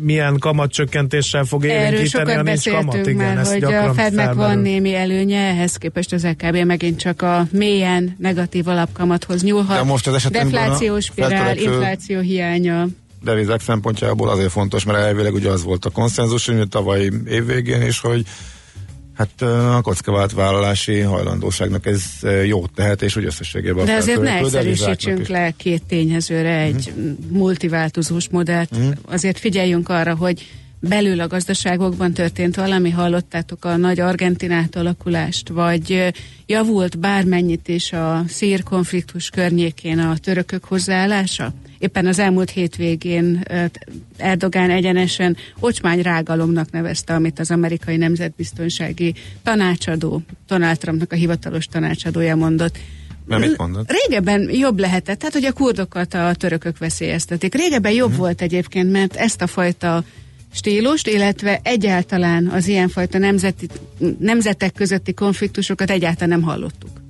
milyen 0.00 0.38
kamatcsökkentéssel 0.38 1.44
fog 1.44 1.64
Erről 1.64 1.94
élénkíteni, 1.94 2.32
ha 2.32 2.36
sokat 2.36 2.44
nincs 2.44 2.70
kamat. 2.70 3.06
Igen, 3.06 3.16
már, 3.16 3.38
ez 3.38 3.52
hogy 3.52 3.64
a 3.64 3.94
Fednek 3.94 4.34
van 4.34 4.58
némi 4.58 4.94
előnye, 4.94 5.40
ehhez 5.40 5.76
képest 5.76 6.12
az 6.12 6.24
LKB 6.24 6.56
megint 6.56 6.98
csak 6.98 7.22
a 7.22 7.46
mélyen 7.52 8.16
negatív 8.18 8.68
alapkamathoz 8.68 9.42
nyúlhat. 9.42 9.76
De 9.76 9.82
most 9.82 10.06
az 10.06 10.14
esetünkben 10.14 10.62
a 10.62 10.64
Deflációs 10.64 11.04
spirál, 11.04 11.56
infláció 11.56 12.20
hiánya. 12.20 12.86
devizák 13.22 13.60
szempontjából 13.60 14.28
azért 14.28 14.50
fontos, 14.50 14.84
mert 14.84 14.98
elvileg 14.98 15.34
ugye 15.34 15.50
az 15.50 15.62
volt 15.62 15.84
a 15.84 15.90
konszenzus, 15.90 16.46
hogy 16.46 16.68
tavalyi 16.68 17.10
évvégén 17.28 17.82
is, 17.82 18.00
hogy 18.00 18.24
hát 19.16 19.42
a 19.42 19.80
kockavált 19.82 20.32
vállalási 20.32 21.00
hajlandóságnak 21.00 21.86
ez 21.86 22.02
jót 22.44 22.70
tehet, 22.74 23.02
és 23.02 23.16
úgy 23.16 23.24
összességében 23.24 23.84
De 23.84 23.94
azért 23.94 24.20
ne 24.20 24.36
egyszerűsítsünk 24.36 25.26
le 25.26 25.50
két 25.56 25.82
tényezőre 25.84 26.56
egy 26.58 26.92
Mhm. 26.96 27.36
multiváltozós 27.38 28.28
modellt. 28.28 28.70
Azért 29.04 29.38
figyeljünk 29.38 29.88
arra, 29.88 30.14
hogy 30.14 30.46
belül 30.88 31.20
a 31.20 31.26
gazdaságokban 31.26 32.12
történt 32.12 32.56
valami, 32.56 32.90
hallottátok 32.90 33.64
a 33.64 33.76
nagy 33.76 34.00
argentinát 34.00 34.76
alakulást, 34.76 35.48
vagy 35.48 36.12
javult 36.46 36.98
bármennyit 36.98 37.68
is 37.68 37.92
a 37.92 38.24
szír 38.28 38.62
konfliktus 38.62 39.30
környékén 39.30 39.98
a 39.98 40.16
törökök 40.16 40.64
hozzáállása? 40.64 41.52
Éppen 41.78 42.06
az 42.06 42.18
elmúlt 42.18 42.50
hétvégén 42.50 43.44
Erdogán 44.16 44.70
egyenesen 44.70 45.36
ocsmány 45.60 46.02
rágalomnak 46.02 46.70
nevezte, 46.70 47.14
amit 47.14 47.38
az 47.38 47.50
amerikai 47.50 47.96
nemzetbiztonsági 47.96 49.14
tanácsadó, 49.42 50.22
Donald 50.48 50.78
Trumpnak 50.78 51.12
a 51.12 51.16
hivatalos 51.16 51.66
tanácsadója 51.66 52.36
mondott. 52.36 52.78
Nem 53.26 53.40
mit 53.40 53.56
mondod? 53.56 53.86
Régebben 53.90 54.50
jobb 54.50 54.78
lehetett, 54.78 55.18
tehát 55.18 55.34
hogy 55.34 55.44
a 55.44 55.52
kurdokat 55.52 56.14
a 56.14 56.34
törökök 56.34 56.78
veszélyeztetik. 56.78 57.54
Régebben 57.54 57.92
jobb 57.92 58.08
hmm. 58.08 58.18
volt 58.18 58.42
egyébként, 58.42 58.90
mert 58.90 59.16
ezt 59.16 59.42
a 59.42 59.46
fajta 59.46 60.04
stílust, 60.52 61.06
illetve 61.08 61.60
egyáltalán 61.62 62.46
az 62.46 62.68
ilyenfajta 62.68 63.18
nemzeti, 63.18 63.68
nemzetek 64.18 64.72
közötti 64.72 65.14
konfliktusokat 65.14 65.90
egyáltalán 65.90 66.28
nem 66.28 66.42
hallottuk. 66.42 67.01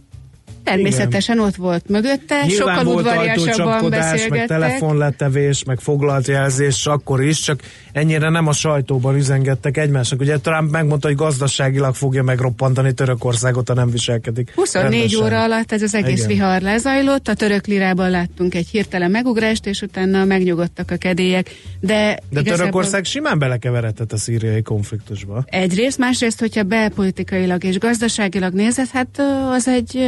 Természetesen 0.65 1.35
Igen. 1.37 1.49
ott 1.49 1.57
volt 1.57 1.89
mögötte, 1.89 2.45
Nyilván 2.47 2.77
sokkal 2.77 2.95
udvariasabban 2.95 3.91
beszélgettek. 3.91 4.31
meg 4.31 4.47
telefonletevés, 4.47 5.65
meg 5.65 5.81
foglaltjelzés 5.81 6.87
akkor 6.87 7.23
is, 7.23 7.41
csak 7.41 7.61
ennyire 7.93 8.29
nem 8.29 8.47
a 8.47 8.53
sajtóban 8.53 9.17
üzengettek 9.17 9.77
egymásnak. 9.77 10.21
Ugye 10.21 10.39
Trump 10.39 10.71
megmondta, 10.71 11.07
hogy 11.07 11.17
gazdaságilag 11.17 11.95
fogja 11.95 12.23
megroppantani 12.23 12.93
Törökországot, 12.93 13.69
ha 13.69 13.75
nem 13.75 13.91
viselkedik. 13.91 14.53
24 14.55 14.93
rendesen. 14.93 15.23
óra 15.25 15.43
alatt 15.43 15.73
ez 15.73 15.83
az 15.83 15.95
egész 15.95 16.25
Igen. 16.25 16.29
vihar 16.29 16.61
lezajlott, 16.61 17.29
a 17.29 17.35
török 17.35 17.67
lirában 17.67 18.11
láttunk 18.11 18.55
egy 18.55 18.69
hirtelen 18.69 19.11
megugrást, 19.11 19.67
és 19.67 19.83
utána 19.83 20.25
megnyugodtak 20.25 20.91
a 20.91 20.97
kedélyek. 20.97 21.51
De, 21.81 22.19
de 22.31 22.41
igazából... 22.41 22.57
Törökország 22.57 23.05
simán 23.05 23.39
belekeveredett 23.39 24.13
a 24.13 24.17
szíriai 24.17 24.63
konfliktusba. 24.63 25.45
Egyrészt, 25.47 25.99
másrészt, 25.99 26.41
hogyha 26.41 26.63
belpolitikailag 26.63 27.65
és 27.65 27.79
gazdaságilag 27.79 28.53
nézed, 28.53 28.89
hát 28.93 29.23
az 29.51 29.69
egy 29.69 29.99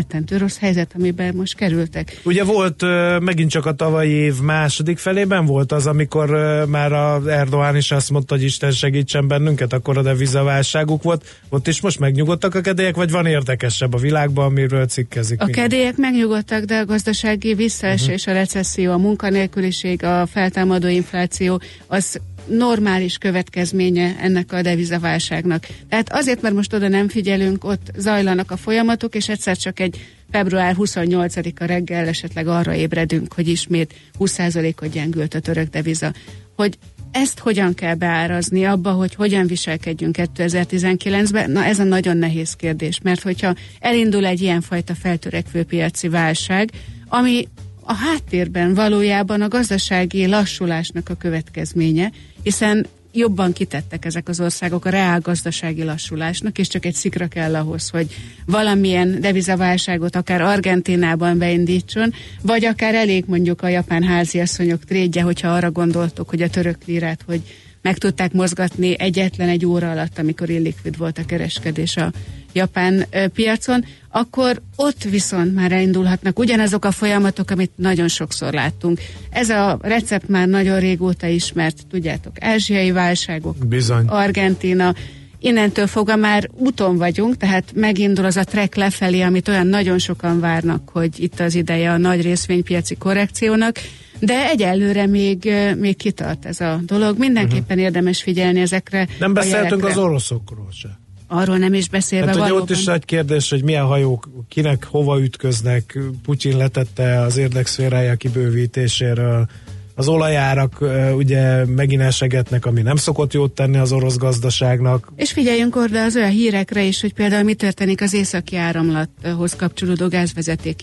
rettentő 0.00 0.36
rossz 0.36 0.58
helyzet, 0.58 0.92
amiben 0.98 1.34
most 1.34 1.54
kerültek. 1.54 2.20
Ugye 2.24 2.44
volt 2.44 2.82
megint 3.20 3.50
csak 3.50 3.66
a 3.66 3.72
tavalyi 3.72 4.10
év 4.10 4.40
második 4.40 4.98
felében 4.98 5.46
volt 5.46 5.72
az, 5.72 5.86
amikor 5.86 6.28
már 6.68 6.92
a 6.92 7.22
Erdoğan 7.26 7.76
is 7.76 7.90
azt 7.90 8.10
mondta, 8.10 8.34
hogy 8.34 8.44
Isten 8.44 8.70
segítsen 8.70 9.28
bennünket, 9.28 9.72
akkor 9.72 9.98
a 9.98 10.02
devizaválságuk 10.02 11.02
volt. 11.02 11.24
Ott 11.48 11.68
is 11.68 11.80
most 11.80 11.98
megnyugodtak 11.98 12.54
a 12.54 12.60
kedélyek, 12.60 12.96
vagy 12.96 13.10
van 13.10 13.26
érdekesebb 13.26 13.94
a 13.94 13.98
világban, 13.98 14.44
amiről 14.44 14.86
cikkezik? 14.86 15.40
A 15.40 15.44
minden? 15.44 15.62
kedélyek 15.62 15.96
megnyugodtak, 15.96 16.64
de 16.64 16.76
a 16.76 16.84
gazdasági 16.84 17.54
visszaesés, 17.54 18.20
uh-huh. 18.20 18.34
a 18.34 18.38
recesszió, 18.38 18.92
a 18.92 18.98
munkanélküliség, 18.98 20.04
a 20.04 20.26
feltámadó 20.26 20.88
infláció, 20.88 21.60
az 21.86 22.20
normális 22.50 23.18
következménye 23.18 24.16
ennek 24.20 24.52
a 24.52 24.62
devizaválságnak. 24.62 25.66
Tehát 25.88 26.12
azért, 26.12 26.42
mert 26.42 26.54
most 26.54 26.72
oda 26.72 26.88
nem 26.88 27.08
figyelünk, 27.08 27.64
ott 27.64 27.90
zajlanak 27.96 28.50
a 28.50 28.56
folyamatok, 28.56 29.14
és 29.14 29.28
egyszer 29.28 29.56
csak 29.56 29.80
egy 29.80 29.98
február 30.30 30.74
28-a 30.78 31.64
reggel 31.64 32.06
esetleg 32.06 32.46
arra 32.46 32.74
ébredünk, 32.74 33.32
hogy 33.32 33.48
ismét 33.48 33.94
20%-ot 34.18 34.90
gyengült 34.90 35.34
a 35.34 35.40
török 35.40 35.68
deviza. 35.68 36.12
Hogy 36.56 36.78
ezt 37.12 37.38
hogyan 37.38 37.74
kell 37.74 37.94
beárazni 37.94 38.64
abba, 38.64 38.90
hogy 38.90 39.14
hogyan 39.14 39.46
viselkedjünk 39.46 40.16
2019-ben? 40.18 41.50
Na 41.50 41.64
ez 41.64 41.78
a 41.78 41.84
nagyon 41.84 42.16
nehéz 42.16 42.52
kérdés, 42.52 43.00
mert 43.02 43.22
hogyha 43.22 43.54
elindul 43.80 44.26
egy 44.26 44.40
ilyenfajta 44.40 44.94
feltörekvő 44.94 45.62
piaci 45.62 46.08
válság, 46.08 46.70
ami 47.08 47.48
a 47.90 47.94
háttérben 47.94 48.74
valójában 48.74 49.40
a 49.42 49.48
gazdasági 49.48 50.26
lassulásnak 50.26 51.08
a 51.08 51.14
következménye, 51.14 52.10
hiszen 52.42 52.86
jobban 53.12 53.52
kitettek 53.52 54.04
ezek 54.04 54.28
az 54.28 54.40
országok 54.40 54.84
a 54.84 54.90
reál 54.90 55.20
gazdasági 55.20 55.84
lassulásnak, 55.84 56.58
és 56.58 56.68
csak 56.68 56.84
egy 56.84 56.94
szikra 56.94 57.26
kell 57.26 57.54
ahhoz, 57.54 57.88
hogy 57.88 58.06
valamilyen 58.46 59.20
devizaválságot 59.20 60.16
akár 60.16 60.40
Argentinában 60.40 61.38
beindítson, 61.38 62.12
vagy 62.42 62.64
akár 62.64 62.94
elég 62.94 63.24
mondjuk 63.26 63.62
a 63.62 63.68
japán 63.68 64.02
háziasszonyok 64.02 64.84
trédje, 64.84 65.22
hogyha 65.22 65.48
arra 65.48 65.70
gondoltok, 65.70 66.28
hogy 66.28 66.42
a 66.42 66.50
török 66.50 66.84
lírát, 66.86 67.22
hogy 67.26 67.40
meg 67.82 67.98
tudták 67.98 68.32
mozgatni 68.32 68.98
egyetlen 68.98 69.48
egy 69.48 69.66
óra 69.66 69.90
alatt, 69.90 70.18
amikor 70.18 70.50
illikvid 70.50 70.96
volt 70.96 71.18
a 71.18 71.24
kereskedés 71.24 71.96
a 71.96 72.12
japán 72.52 73.06
piacon, 73.34 73.84
akkor 74.10 74.60
ott 74.76 75.02
viszont 75.02 75.54
már 75.54 75.72
elindulhatnak 75.72 76.38
ugyanazok 76.38 76.84
a 76.84 76.90
folyamatok, 76.90 77.50
amit 77.50 77.70
nagyon 77.74 78.08
sokszor 78.08 78.52
láttunk. 78.52 79.00
Ez 79.30 79.48
a 79.50 79.78
recept 79.82 80.28
már 80.28 80.48
nagyon 80.48 80.78
régóta 80.78 81.26
ismert, 81.26 81.86
tudjátok, 81.90 82.32
ázsiai 82.40 82.90
válságok, 82.90 83.66
Bizony. 83.66 84.06
Argentina, 84.06 84.94
innentől 85.38 85.86
fogva 85.86 86.16
már 86.16 86.48
úton 86.58 86.96
vagyunk, 86.96 87.36
tehát 87.36 87.72
megindul 87.74 88.24
az 88.24 88.36
a 88.36 88.44
trek 88.44 88.74
lefelé, 88.74 89.20
amit 89.20 89.48
olyan 89.48 89.66
nagyon 89.66 89.98
sokan 89.98 90.40
várnak, 90.40 90.88
hogy 90.88 91.20
itt 91.22 91.40
az 91.40 91.54
ideje 91.54 91.92
a 91.92 91.96
nagy 91.96 92.22
részvénypiaci 92.22 92.96
korrekciónak, 92.96 93.76
de 94.18 94.48
egyelőre 94.48 95.06
még, 95.06 95.52
még 95.78 95.96
kitart 95.96 96.44
ez 96.44 96.60
a 96.60 96.80
dolog. 96.86 97.18
Mindenképpen 97.18 97.64
uh-huh. 97.68 97.82
érdemes 97.82 98.22
figyelni 98.22 98.60
ezekre. 98.60 99.08
Nem 99.18 99.32
beszéltünk 99.32 99.84
az 99.84 99.96
oroszokról 99.96 100.68
se. 100.72 100.98
Arról 101.32 101.56
nem 101.56 101.74
is 101.74 101.88
beszélve 101.88 102.26
hát, 102.26 102.36
valóban. 102.36 102.62
ott 102.62 102.70
is 102.70 102.86
egy 102.86 103.04
kérdés, 103.04 103.50
hogy 103.50 103.62
milyen 103.62 103.84
hajók, 103.84 104.28
kinek 104.48 104.84
hova 104.84 105.20
ütköznek. 105.20 105.98
Putyin 106.22 106.56
letette 106.56 107.20
az 107.20 107.36
érdekszférája 107.36 108.14
kibővítéséről. 108.14 109.48
Az 109.94 110.08
olajárak 110.08 110.84
ugye 111.16 111.64
megint 111.64 112.02
esegetnek, 112.02 112.66
ami 112.66 112.82
nem 112.82 112.96
szokott 112.96 113.32
jót 113.32 113.52
tenni 113.52 113.76
az 113.76 113.92
orosz 113.92 114.16
gazdaságnak. 114.16 115.12
És 115.16 115.32
figyeljünk 115.32 115.76
oda 115.76 116.04
az 116.04 116.16
olyan 116.16 116.30
hírekre 116.30 116.82
is, 116.82 117.00
hogy 117.00 117.14
például 117.14 117.42
mi 117.42 117.54
történik 117.54 118.00
az 118.00 118.14
északi 118.14 118.56
áramlathoz 118.56 119.56
kapcsolódó 119.56 120.08
gázvezeték 120.08 120.82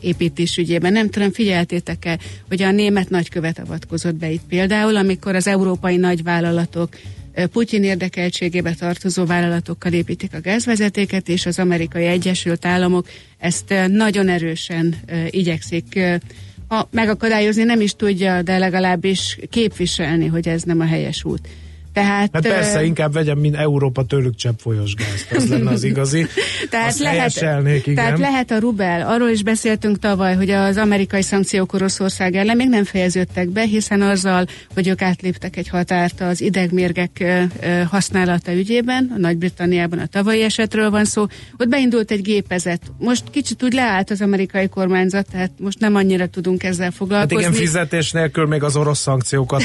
építés 0.00 0.56
ügyében. 0.56 0.92
Nem 0.92 1.10
tudom, 1.10 1.32
figyeltétek-e, 1.32 2.18
hogy 2.48 2.62
a 2.62 2.70
német 2.70 3.10
nagykövet 3.10 3.58
avatkozott 3.58 4.14
be 4.14 4.30
itt 4.30 4.44
például, 4.48 4.96
amikor 4.96 5.34
az 5.34 5.46
európai 5.46 5.96
nagyvállalatok 5.96 6.88
Putyin 7.52 7.84
érdekeltségébe 7.84 8.74
tartozó 8.74 9.24
vállalatokkal 9.24 9.92
építik 9.92 10.34
a 10.34 10.40
gázvezetéket, 10.40 11.28
és 11.28 11.46
az 11.46 11.58
amerikai 11.58 12.04
Egyesült 12.04 12.64
Államok 12.64 13.08
ezt 13.38 13.74
nagyon 13.88 14.28
erősen 14.28 14.94
igyekszik 15.30 15.98
ha 16.68 16.88
megakadályozni 16.90 17.62
nem 17.62 17.80
is 17.80 17.92
tudja, 17.92 18.42
de 18.42 18.58
legalábbis 18.58 19.38
képviselni, 19.50 20.26
hogy 20.26 20.48
ez 20.48 20.62
nem 20.62 20.80
a 20.80 20.86
helyes 20.86 21.24
út. 21.24 21.48
Tehát, 21.96 22.30
hát 22.32 22.42
persze, 22.42 22.84
inkább 22.84 23.12
vegyem, 23.12 23.38
mint 23.38 23.56
Európa 23.56 24.04
tőlük 24.04 24.34
csepp 24.34 24.58
folyos 24.58 24.94
gázt, 24.94 25.32
az 25.32 25.48
lenne 25.48 25.70
az 25.70 25.84
igazi. 25.84 26.26
tehát, 26.70 26.98
lehet, 26.98 27.36
igen. 27.36 27.94
tehát 27.94 28.18
lehet 28.18 28.50
a 28.50 28.58
rubel, 28.58 29.06
arról 29.06 29.28
is 29.28 29.42
beszéltünk 29.42 29.98
tavaly, 29.98 30.34
hogy 30.34 30.50
az 30.50 30.76
amerikai 30.76 31.22
szankciók 31.22 31.72
Oroszország 31.72 32.34
ellen 32.34 32.56
még 32.56 32.68
nem 32.68 32.84
fejeződtek 32.84 33.48
be, 33.48 33.62
hiszen 33.62 34.02
azzal, 34.02 34.46
hogy 34.74 34.88
ők 34.88 35.02
átléptek 35.02 35.56
egy 35.56 35.68
határt 35.68 36.20
az 36.20 36.40
idegmérgek 36.40 37.24
használata 37.90 38.54
ügyében, 38.54 39.12
a 39.14 39.18
Nagy-Britanniában 39.18 39.98
a 39.98 40.06
tavalyi 40.06 40.42
esetről 40.42 40.90
van 40.90 41.04
szó, 41.04 41.26
ott 41.56 41.68
beindult 41.68 42.10
egy 42.10 42.22
gépezet. 42.22 42.80
Most 42.98 43.22
kicsit 43.30 43.62
úgy 43.62 43.72
leállt 43.72 44.10
az 44.10 44.20
amerikai 44.20 44.68
kormányzat, 44.68 45.26
tehát 45.30 45.50
most 45.58 45.78
nem 45.78 45.94
annyira 45.94 46.26
tudunk 46.26 46.62
ezzel 46.62 46.90
foglalkozni. 46.90 47.42
Hát 47.42 47.52
igen, 47.52 47.64
fizetés 47.64 48.12
nélkül 48.12 48.46
még 48.46 48.62
az 48.62 48.76
orosz 48.76 49.00
szankciókat 49.00 49.62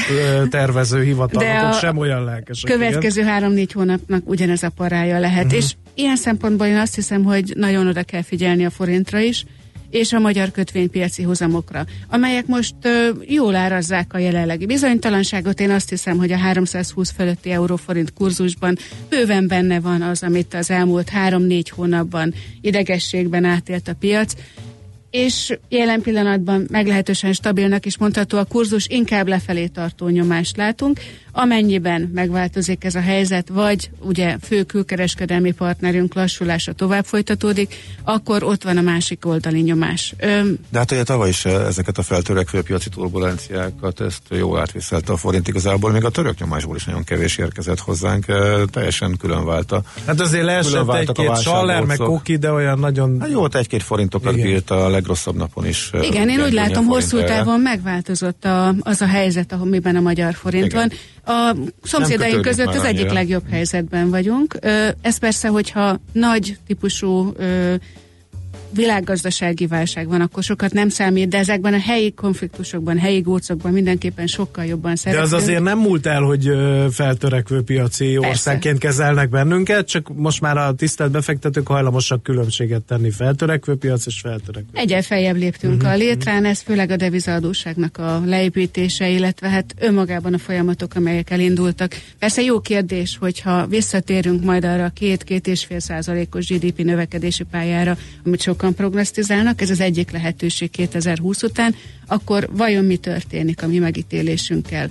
tervező 0.50 1.02
hivatalok 1.02 1.74
sem 1.74 1.96
olyan 1.96 2.20
olyan 2.22 2.34
lelkesek. 2.34 2.70
Következő 2.70 3.22
három-négy 3.22 3.72
hónapnak 3.72 4.28
ugyanez 4.28 4.62
a 4.62 4.68
parája 4.68 5.18
lehet. 5.18 5.44
Uh-huh. 5.44 5.58
És 5.58 5.74
ilyen 5.94 6.16
szempontból 6.16 6.66
én 6.66 6.76
azt 6.76 6.94
hiszem, 6.94 7.24
hogy 7.24 7.52
nagyon 7.56 7.86
oda 7.86 8.02
kell 8.02 8.22
figyelni 8.22 8.64
a 8.64 8.70
forintra 8.70 9.18
is, 9.18 9.44
és 9.90 10.12
a 10.12 10.18
magyar 10.18 10.50
kötvénypiaci 10.50 11.22
hozamokra, 11.22 11.84
amelyek 12.08 12.46
most 12.46 12.74
ö, 12.82 13.08
jól 13.26 13.54
árazzák 13.54 14.14
a 14.14 14.18
jelenlegi 14.18 14.66
bizonytalanságot. 14.66 15.60
Én 15.60 15.70
azt 15.70 15.88
hiszem, 15.88 16.18
hogy 16.18 16.32
a 16.32 16.36
320 16.36 17.10
fölötti 17.10 17.50
euróforint 17.50 18.12
kurzusban 18.12 18.76
bőven 19.08 19.48
benne 19.48 19.80
van 19.80 20.02
az, 20.02 20.22
amit 20.22 20.54
az 20.54 20.70
elmúlt 20.70 21.08
három-négy 21.08 21.68
hónapban 21.68 22.34
idegességben 22.60 23.44
átélt 23.44 23.88
a 23.88 23.94
piac, 23.94 24.34
és 25.12 25.58
jelen 25.68 26.00
pillanatban 26.00 26.66
meglehetősen 26.70 27.32
stabilnak 27.32 27.86
is 27.86 27.98
mondható 27.98 28.38
a 28.38 28.44
kurzus, 28.44 28.86
inkább 28.86 29.28
lefelé 29.28 29.66
tartó 29.66 30.08
nyomást 30.08 30.56
látunk. 30.56 31.00
Amennyiben 31.32 32.10
megváltozik 32.14 32.84
ez 32.84 32.94
a 32.94 33.00
helyzet, 33.00 33.48
vagy 33.48 33.90
ugye 34.00 34.36
fő 34.42 34.62
külkereskedelmi 34.62 35.52
partnerünk 35.52 36.14
lassulása 36.14 36.72
tovább 36.72 37.04
folytatódik, 37.04 37.74
akkor 38.04 38.42
ott 38.42 38.62
van 38.62 38.76
a 38.76 38.80
másik 38.80 39.26
oldali 39.26 39.60
nyomás. 39.60 40.14
Öm, 40.18 40.58
De 40.70 40.78
hát 40.78 40.90
ugye 40.90 41.02
tavaly 41.02 41.28
is 41.28 41.44
eh, 41.44 41.66
ezeket 41.66 41.98
a 41.98 42.02
feltörekvő 42.02 42.62
piaci 42.62 42.88
turbulenciákat, 42.88 44.00
ezt 44.00 44.22
jól 44.28 44.60
átvészelte 44.60 45.12
a 45.12 45.16
forint 45.16 45.48
igazából, 45.48 45.90
még 45.90 46.04
a 46.04 46.10
török 46.10 46.38
nyomásból 46.38 46.76
is 46.76 46.84
nagyon 46.84 47.04
kevés 47.04 47.38
érkezett 47.38 47.78
hozzánk, 47.78 48.28
eh, 48.28 48.62
teljesen 48.70 49.16
külön 49.16 49.44
válta. 49.44 49.82
Hát 50.06 50.20
azért 50.20 50.44
leesett 50.44 50.94
egy-két 50.94 51.36
Schaller, 51.36 51.84
meg 51.84 51.96
Koki, 51.96 52.36
de 52.36 52.52
olyan 52.52 52.78
nagyon... 52.78 53.20
Hát 53.20 53.30
jó, 53.30 53.44
egy-két 53.52 53.82
forintokat 53.82 54.34
bírt 54.34 54.70
a 54.70 54.88
legrosszabb 54.88 55.36
napon 55.36 55.66
is. 55.66 55.90
Eh, 55.92 56.06
Igen, 56.06 56.28
én 56.28 56.40
úgy 56.40 56.52
látom, 56.52 56.86
hosszú 56.86 57.24
távon 57.24 57.60
megváltozott 57.60 58.44
a, 58.44 58.74
az 58.80 59.00
a 59.00 59.06
helyzet, 59.06 59.52
amiben 59.52 59.96
a 59.96 60.00
magyar 60.00 60.34
forint 60.34 60.64
Igen. 60.64 60.78
van 60.78 60.98
A 61.24 61.56
szomszédaink 61.82 62.42
között 62.42 62.74
az 62.74 62.84
egyik 62.84 63.10
legjobb 63.10 63.48
helyzetben 63.50 64.10
vagyunk. 64.10 64.58
Ez 65.00 65.18
persze, 65.18 65.48
hogyha 65.48 65.98
nagy 66.12 66.56
típusú 66.66 67.32
világgazdasági 68.74 69.66
válság 69.66 70.08
van, 70.08 70.20
akkor 70.20 70.42
sokat 70.42 70.72
nem 70.72 70.88
számít, 70.88 71.28
de 71.28 71.38
ezekben 71.38 71.74
a 71.74 71.78
helyi 71.80 72.12
konfliktusokban, 72.12 72.98
helyi 72.98 73.20
gócokban 73.20 73.72
mindenképpen 73.72 74.26
sokkal 74.26 74.64
jobban 74.64 74.90
De 74.90 74.96
szerepel. 74.96 75.24
az 75.24 75.32
azért 75.32 75.62
nem 75.62 75.78
múlt 75.78 76.06
el, 76.06 76.22
hogy 76.22 76.50
feltörekvő 76.90 77.62
piaci 77.62 78.18
országként 78.18 78.78
kezelnek 78.78 79.28
bennünket, 79.28 79.86
csak 79.88 80.14
most 80.14 80.40
már 80.40 80.56
a 80.56 80.74
tisztelt 80.74 81.10
befektetők 81.10 81.66
hajlamosak 81.68 82.22
különbséget 82.22 82.82
tenni 82.82 83.10
feltörekvő 83.10 83.74
piac 83.76 84.06
és 84.06 84.20
feltörekvő. 84.22 84.68
Egyel 84.72 85.02
feljebb 85.02 85.36
léptünk 85.36 85.72
Mhm. 85.72 85.84
uh-huh. 85.86 85.92
a 85.92 86.04
létrán, 86.04 86.44
ez 86.44 86.60
főleg 86.60 86.90
a 86.90 86.96
devizaadóságnak 86.96 87.98
a 87.98 88.22
leépítése, 88.26 89.08
illetve 89.08 89.48
hát 89.48 89.74
önmagában 89.80 90.34
a 90.34 90.38
folyamatok, 90.38 90.94
amelyek 90.94 91.30
elindultak. 91.30 91.94
Persze 92.18 92.42
jó 92.42 92.60
kérdés, 92.60 93.16
hogyha 93.20 93.66
visszatérünk 93.66 94.44
majd 94.44 94.64
arra 94.64 94.84
a 94.84 94.88
két-két 94.88 95.46
és 95.46 95.64
fél 95.64 95.80
százalékos 95.80 96.46
GDP 96.46 96.78
növekedési 96.84 97.44
pályára, 97.50 97.96
amit 98.24 98.40
sokan 98.62 98.76
prognosztizálnak, 98.76 99.60
ez 99.60 99.70
az 99.70 99.80
egyik 99.80 100.10
lehetőség 100.10 100.70
2020 100.70 101.42
után, 101.42 101.74
akkor 102.06 102.48
vajon 102.52 102.84
mi 102.84 102.96
történik 102.96 103.62
a 103.62 103.66
mi 103.66 103.78
megítélésünkkel? 103.78 104.90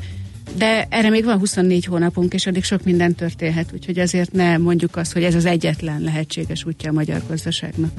De 0.58 0.88
erre 0.90 1.10
még 1.10 1.24
van 1.24 1.38
24 1.38 1.86
hónapunk, 1.86 2.34
és 2.34 2.46
addig 2.46 2.64
sok 2.64 2.84
minden 2.84 3.16
történhet, 3.16 3.70
úgyhogy 3.74 4.00
azért 4.00 4.32
ne 4.32 4.58
mondjuk 4.58 4.96
azt, 4.96 5.14
hogy 5.14 5.24
ez 5.24 5.36
az 5.36 5.46
egyetlen 5.46 6.02
lehetséges 6.02 6.66
útja 6.66 6.90
a 6.90 6.94
magyar 6.94 7.22
gazdaságnak. 7.28 7.92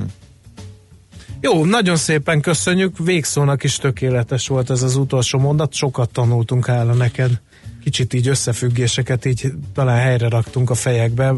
Jó, 1.40 1.64
nagyon 1.64 1.96
szépen 1.96 2.40
köszönjük, 2.40 2.98
végszónak 2.98 3.64
is 3.64 3.76
tökéletes 3.76 4.48
volt 4.48 4.70
ez 4.70 4.82
az 4.82 4.96
utolsó 4.96 5.38
mondat, 5.38 5.72
sokat 5.72 6.10
tanultunk 6.10 6.66
hála 6.66 6.94
neked. 6.94 7.40
Kicsit 7.84 8.14
így 8.14 8.28
összefüggéseket 8.28 9.24
így 9.24 9.52
talán 9.74 9.98
helyre 9.98 10.28
raktunk 10.28 10.70
a 10.70 10.74
fejekbe, 10.74 11.34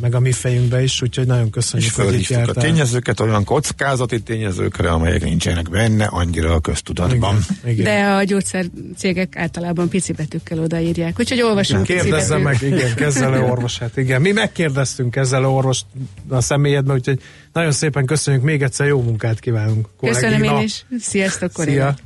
meg 0.00 0.14
a 0.14 0.20
mi 0.20 0.32
fejünkbe 0.32 0.82
is, 0.82 1.02
úgyhogy 1.02 1.26
nagyon 1.26 1.50
köszönjük, 1.50 1.88
És 1.88 1.94
hogy 1.96 2.04
itt 2.04 2.10
fölhívtuk 2.10 2.36
a 2.36 2.40
jártál. 2.40 2.64
tényezőket 2.64 3.20
olyan 3.20 3.44
kockázati 3.44 4.20
tényezőkre, 4.22 4.90
amelyek 4.90 5.24
nincsenek 5.24 5.70
benne 5.70 6.04
annyira 6.04 6.52
a 6.52 6.60
köztudatban. 6.60 7.38
Igen, 7.62 7.72
igen. 7.72 7.84
De 7.84 8.14
a 8.14 8.22
gyógyszercégek 8.22 9.36
általában 9.36 9.88
pici 9.88 10.12
betűkkel 10.12 10.58
odaírják, 10.58 11.18
úgyhogy 11.18 11.42
olvasunk 11.42 11.84
Kérdezze 11.84 12.36
meg, 12.36 12.62
igen, 12.62 12.94
kezelő 12.94 13.40
orvosát, 13.40 13.96
igen. 13.96 14.20
Mi 14.20 14.32
megkérdeztünk 14.32 15.10
kezelő 15.10 15.46
orvost 15.46 15.84
a 16.28 16.40
személyedben, 16.40 16.96
úgyhogy 16.96 17.20
nagyon 17.52 17.72
szépen 17.72 18.06
köszönjük, 18.06 18.42
még 18.42 18.62
egyszer 18.62 18.86
jó 18.86 19.02
munkát 19.02 19.40
kívánunk. 19.40 19.88
Köszönöm 20.00 20.30
kollégina. 20.30 20.58
én 20.58 20.64
is. 20.64 20.84
Sziasztok, 21.00 21.50
Szia! 21.54 21.96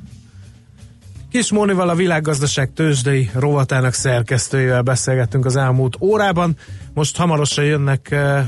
Kis 1.32 1.50
Mónival 1.52 1.88
a 1.88 1.94
világgazdaság 1.94 2.72
tőzsdei 2.72 3.30
rovatának 3.34 3.92
szerkesztőjével 3.92 4.82
beszélgettünk 4.82 5.44
az 5.46 5.56
elmúlt 5.56 5.96
órában. 6.00 6.56
Most 6.94 7.16
hamarosan 7.16 7.64
jönnek 7.64 8.10
eh, 8.10 8.44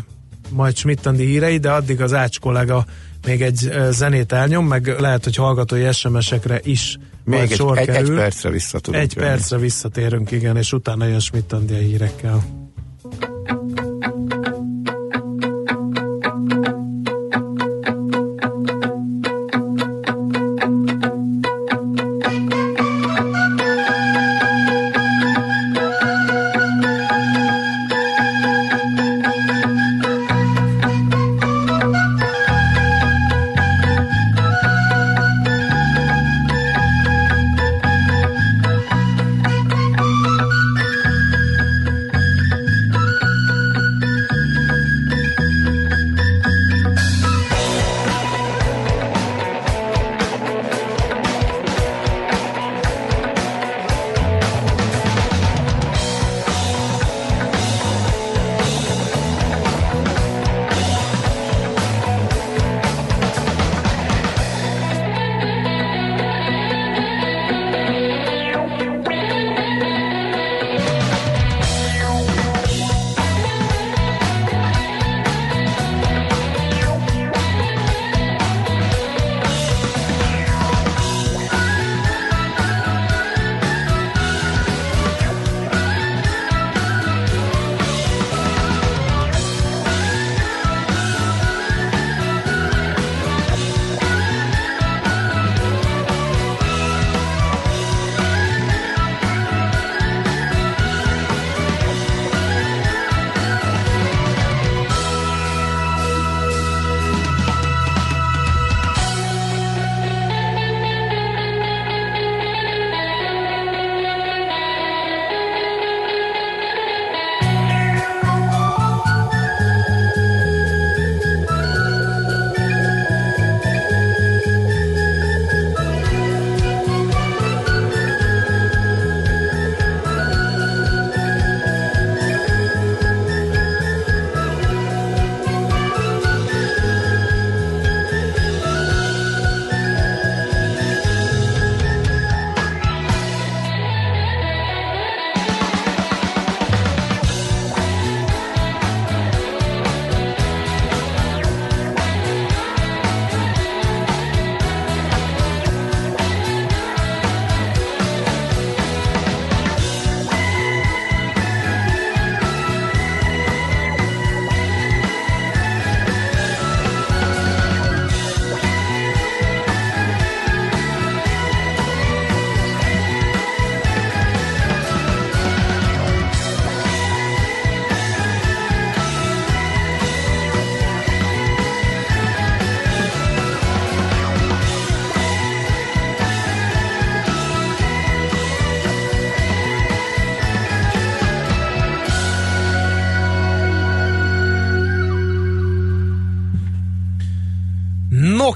majd 0.51 0.77
Schmidt-Andi 0.77 1.25
hírei, 1.25 1.59
de 1.59 1.71
addig 1.71 2.01
az 2.01 2.13
Ács 2.13 2.41
kollega 2.41 2.85
még 3.27 3.43
egy 3.43 3.69
eh, 3.69 3.89
zenét 3.91 4.33
elnyom, 4.33 4.67
meg 4.67 5.01
lehet, 5.01 5.25
hogy 5.25 5.37
hallgatói 5.37 5.93
SMS-ekre 5.93 6.61
is 6.63 6.99
Még 7.25 7.41
egy, 7.41 7.51
sor 7.51 7.79
egy, 7.79 7.89
egy 7.89 7.95
kerül. 7.95 8.17
percre 8.17 8.51
vissza 8.51 8.79
tudunk 8.79 9.03
Egy 9.03 9.13
jönni. 9.17 9.29
percre 9.29 9.59
visszatérünk, 9.59 10.31
igen, 10.31 10.57
és 10.57 10.73
utána 10.73 11.07
jön 11.07 11.21
Schmidt-Andi 11.21 11.75
a 11.75 11.79
hírekkel. 11.79 12.64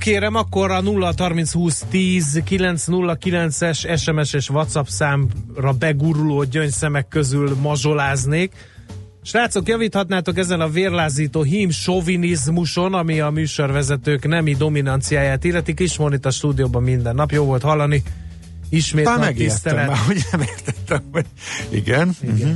Kérem, 0.08 0.34
akkor 0.34 0.70
a 0.70 0.80
0 0.80 1.12
30 1.16 1.52
20 1.52 1.84
10 1.90 2.42
909-es 2.48 4.00
SMS 4.00 4.32
és 4.32 4.50
WhatsApp 4.50 4.86
számra 4.86 5.72
beguruló 5.78 6.44
gyöngyszemek 6.44 7.08
közül 7.08 7.56
mazsoláznék. 7.60 8.52
Srácok, 9.22 9.68
javíthatnátok 9.68 10.38
ezen 10.38 10.60
a 10.60 10.68
vérlázító 10.68 11.42
hím 11.42 11.70
sovinizmuson, 11.70 12.94
ami 12.94 13.20
a 13.20 13.30
műsorvezetők 13.30 14.26
nemi 14.26 14.54
dominanciáját 14.54 15.44
illeti. 15.44 15.74
Kismonit 15.74 16.26
a 16.26 16.30
stúdióban 16.30 16.82
minden 16.82 17.14
nap. 17.14 17.30
Jó 17.30 17.44
volt 17.44 17.62
hallani. 17.62 18.02
Ismét 18.68 19.04
Már 19.04 19.18
nagy 19.18 19.34
tisztelet. 19.34 19.86
már, 19.86 19.96
hogy 20.06 20.22
nem 20.30 20.40
értettem. 20.40 21.02
Hogy... 21.12 21.26
Igen. 21.70 22.10
Igen. 22.22 22.48
Mhm. 22.48 22.54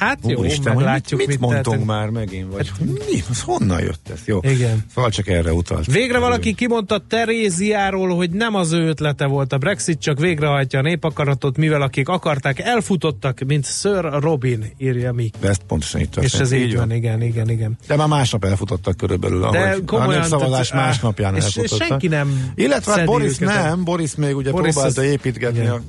Hát 0.00 0.18
jó, 0.26 0.38
Úristen, 0.38 0.72
hogy 0.74 0.84
meglátjuk, 0.84 1.20
mit, 1.20 1.28
mit 1.28 1.38
mondtunk 1.40 1.84
már 1.84 2.08
megint, 2.08 2.52
vagy 2.52 2.70
mi? 2.78 3.22
Az 3.30 3.40
honnan 3.42 3.80
jött 3.80 4.08
ez? 4.12 4.20
Jó. 4.24 4.38
Igen. 4.42 4.84
Szóval 4.94 5.10
csak 5.10 5.28
erre 5.28 5.52
utalt. 5.52 5.86
Végre 5.86 6.18
valaki 6.18 6.54
kimondta 6.54 7.02
Teréziáról, 7.08 8.16
hogy 8.16 8.30
nem 8.30 8.54
az 8.54 8.72
ő 8.72 8.86
ötlete 8.88 9.26
volt 9.26 9.52
a 9.52 9.58
Brexit, 9.58 10.00
csak 10.00 10.18
végrehajtja 10.18 10.78
a 10.78 10.82
népakaratot, 10.82 11.56
mivel 11.56 11.82
akik 11.82 12.08
akarták, 12.08 12.58
elfutottak, 12.58 13.38
mint 13.46 13.66
Sir 13.66 14.00
Robin, 14.20 14.64
írja 14.78 15.12
mi. 15.12 15.30
De 15.40 15.48
ezt 15.48 15.62
pontosan 15.66 16.00
itt 16.00 16.16
És 16.16 16.32
ez 16.34 16.52
így 16.52 16.76
van, 16.76 16.92
igen, 16.92 17.22
igen, 17.22 17.50
igen. 17.50 17.78
De 17.86 17.96
már 17.96 18.08
másnap 18.08 18.44
elfutottak 18.44 18.96
körülbelül, 18.96 19.40
De 19.40 19.46
ahogy 19.58 19.84
komolyan, 19.84 20.10
a 20.12 20.14
népszavazás 20.14 20.68
tehát, 20.68 20.86
másnapján 20.86 21.36
és- 21.36 21.46
és 21.46 21.56
elfutottak. 21.56 21.86
senki 21.88 22.08
nem 22.08 22.52
Illetve 22.54 22.92
hát 22.92 23.04
Boris 23.04 23.38
nem, 23.38 23.84
Boris 23.84 24.14
még 24.14 24.36
ugye 24.36 24.50
Boris 24.50 24.72
próbálta 24.74 25.00
az- 25.00 25.06
építgetni 25.06 25.58
igen. 25.58 25.70
a 25.72 25.80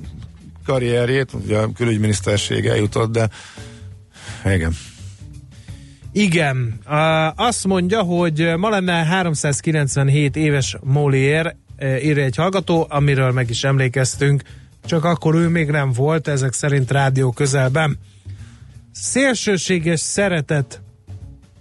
karrierjét, 0.66 1.34
ugye 1.34 1.58
a 1.58 1.72
külügyminiszterség 1.76 2.66
eljutott, 2.66 3.12
de 3.12 3.30
igen. 4.46 4.74
Igen, 6.12 6.80
azt 7.36 7.68
mondja, 7.68 8.02
hogy 8.02 8.54
ma 8.58 8.70
lenne 8.70 8.94
397 8.94 10.36
éves 10.36 10.78
Molière, 10.82 11.58
uh, 11.80 12.06
írja 12.06 12.24
egy 12.24 12.36
hallgató, 12.36 12.86
amiről 12.90 13.32
meg 13.32 13.50
is 13.50 13.64
emlékeztünk, 13.64 14.42
csak 14.86 15.04
akkor 15.04 15.36
ő 15.36 15.48
még 15.48 15.70
nem 15.70 15.92
volt, 15.92 16.28
ezek 16.28 16.54
szerint 16.54 16.92
rádió 16.92 17.32
közelben. 17.32 17.98
Szélsőséges 18.92 20.00
szeretetből 20.00 20.82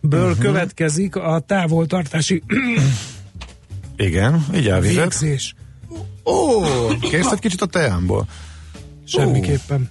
uh-huh. 0.02 0.38
következik 0.38 1.16
a 1.16 1.38
távoltartási 1.46 2.42
Igen, 3.96 4.46
így 4.54 4.68
elvizet. 4.68 5.02
végzés. 5.02 5.54
Ó, 6.24 6.62
kérsz 7.00 7.32
egy 7.32 7.38
kicsit 7.38 7.62
a 7.62 7.66
teámból? 7.66 8.26
Semmiképpen. 9.04 9.90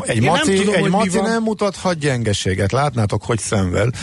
Egy 0.00 0.16
Én 0.16 0.22
nem 0.22 0.30
maci, 0.30 0.54
tudom, 0.54 0.74
egy 0.74 0.90
maci 0.90 1.20
nem 1.20 1.42
mutathat 1.42 1.98
gyengeséget. 1.98 2.72
Látnátok, 2.72 3.24
hogy 3.24 3.38
szenved, 3.38 3.94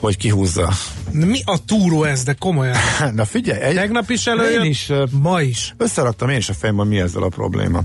hogy 0.00 0.16
kihúzza. 0.16 0.72
Mi 1.10 1.40
a 1.44 1.64
túró 1.64 2.04
ez, 2.04 2.22
de 2.22 2.32
komolyan. 2.32 2.76
Na 3.14 3.24
figyelj, 3.24 3.60
egy, 3.60 3.74
Tegnap 3.74 4.10
is 4.10 4.26
előjött, 4.26 4.64
Én 4.64 4.70
is 4.70 4.92
ma 5.10 5.40
is. 5.40 5.74
összeraktam 5.76 6.28
én 6.28 6.36
is 6.36 6.48
a 6.48 6.54
fejemben, 6.54 6.86
mi 6.86 7.00
ezzel 7.00 7.22
a 7.22 7.28
probléma. 7.28 7.82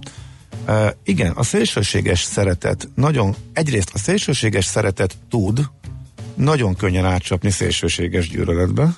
Uh, 0.68 0.88
igen, 1.04 1.32
a 1.32 1.44
szélsőséges 1.44 2.22
szeretet 2.22 2.90
nagyon, 2.96 3.36
egyrészt 3.54 3.90
a 3.94 3.98
szélsőséges 3.98 4.66
szeretet 4.66 5.18
tud 5.30 5.70
nagyon 6.36 6.76
könnyen 6.76 7.06
átcsapni 7.06 7.50
szélsőséges 7.50 8.30
gyűlöletbe, 8.30 8.96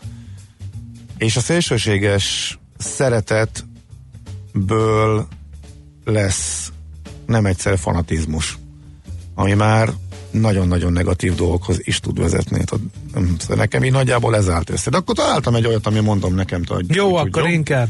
és 1.18 1.36
a 1.36 1.40
szélsőséges 1.40 2.58
szeretetből 2.78 5.28
lesz 6.06 6.72
nem 7.28 7.46
egyszer 7.46 7.78
fanatizmus, 7.78 8.58
ami 9.36 9.54
már 9.54 9.90
nagyon-nagyon 10.32 10.92
negatív 10.92 11.36
dolgokhoz 11.36 11.78
is 11.84 12.00
tud 12.00 12.20
vezetni. 12.20 12.64
Nem, 13.14 13.36
szóval 13.40 13.58
Nekem 13.58 13.84
így 13.84 13.92
nagyjából 13.92 14.36
ez 14.36 14.50
állt 14.50 14.70
össze. 14.70 14.90
De 14.90 14.98
akkor 14.98 15.16
találtam 15.16 15.56
egy 15.56 15.66
olyat, 15.66 15.88
ami 15.88 16.00
mondom 16.00 16.36
nekem, 16.36 16.62
hogy 16.68 16.96
Jó, 16.96 17.16
akkor 17.16 17.50
inkább 17.50 17.90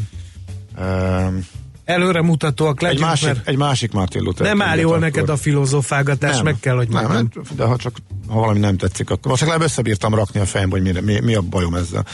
Um, 0.80 1.46
előre 1.86 2.22
mutatóak 2.22 2.78
egy, 2.78 2.82
legyünk, 2.82 3.06
másik, 3.06 3.28
mert 3.28 3.48
egy 3.48 3.58
másik 3.58 3.92
Martin 3.92 4.22
Luther 4.22 4.48
nem 4.48 4.62
áll 4.62 4.78
jól 4.78 4.90
akkor- 4.90 5.00
neked 5.00 5.30
a 5.30 5.38
filozofálgatás, 5.38 6.36
nem, 6.36 6.44
meg 6.44 6.60
kell, 6.60 6.76
hogy 6.76 6.90
nem, 6.90 7.12
nem, 7.12 7.30
de 7.56 7.64
ha 7.64 7.76
csak 7.78 7.98
ha 8.28 8.40
valami 8.40 8.60
nem 8.60 8.78
tetszik, 8.78 9.10
akkor 9.10 9.32
most 9.32 9.42
legalább 9.42 9.62
összebírtam 9.64 10.16
rakni 10.16 10.40
a 10.40 10.46
fejembe, 10.46 10.80
hogy 10.80 10.94
mi, 10.94 11.00
mi, 11.02 11.20
mi 11.20 11.36
a 11.36 11.42
bajom 11.42 11.76
ezzel. 11.76 12.06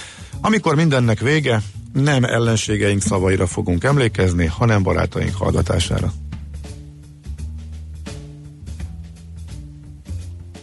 Amikor 0.41 0.75
mindennek 0.75 1.19
vége, 1.19 1.61
nem 1.93 2.23
ellenségeink 2.23 3.01
szavaira 3.01 3.47
fogunk 3.47 3.83
emlékezni, 3.83 4.45
hanem 4.45 4.83
barátaink 4.83 5.35
hallgatására. 5.35 6.13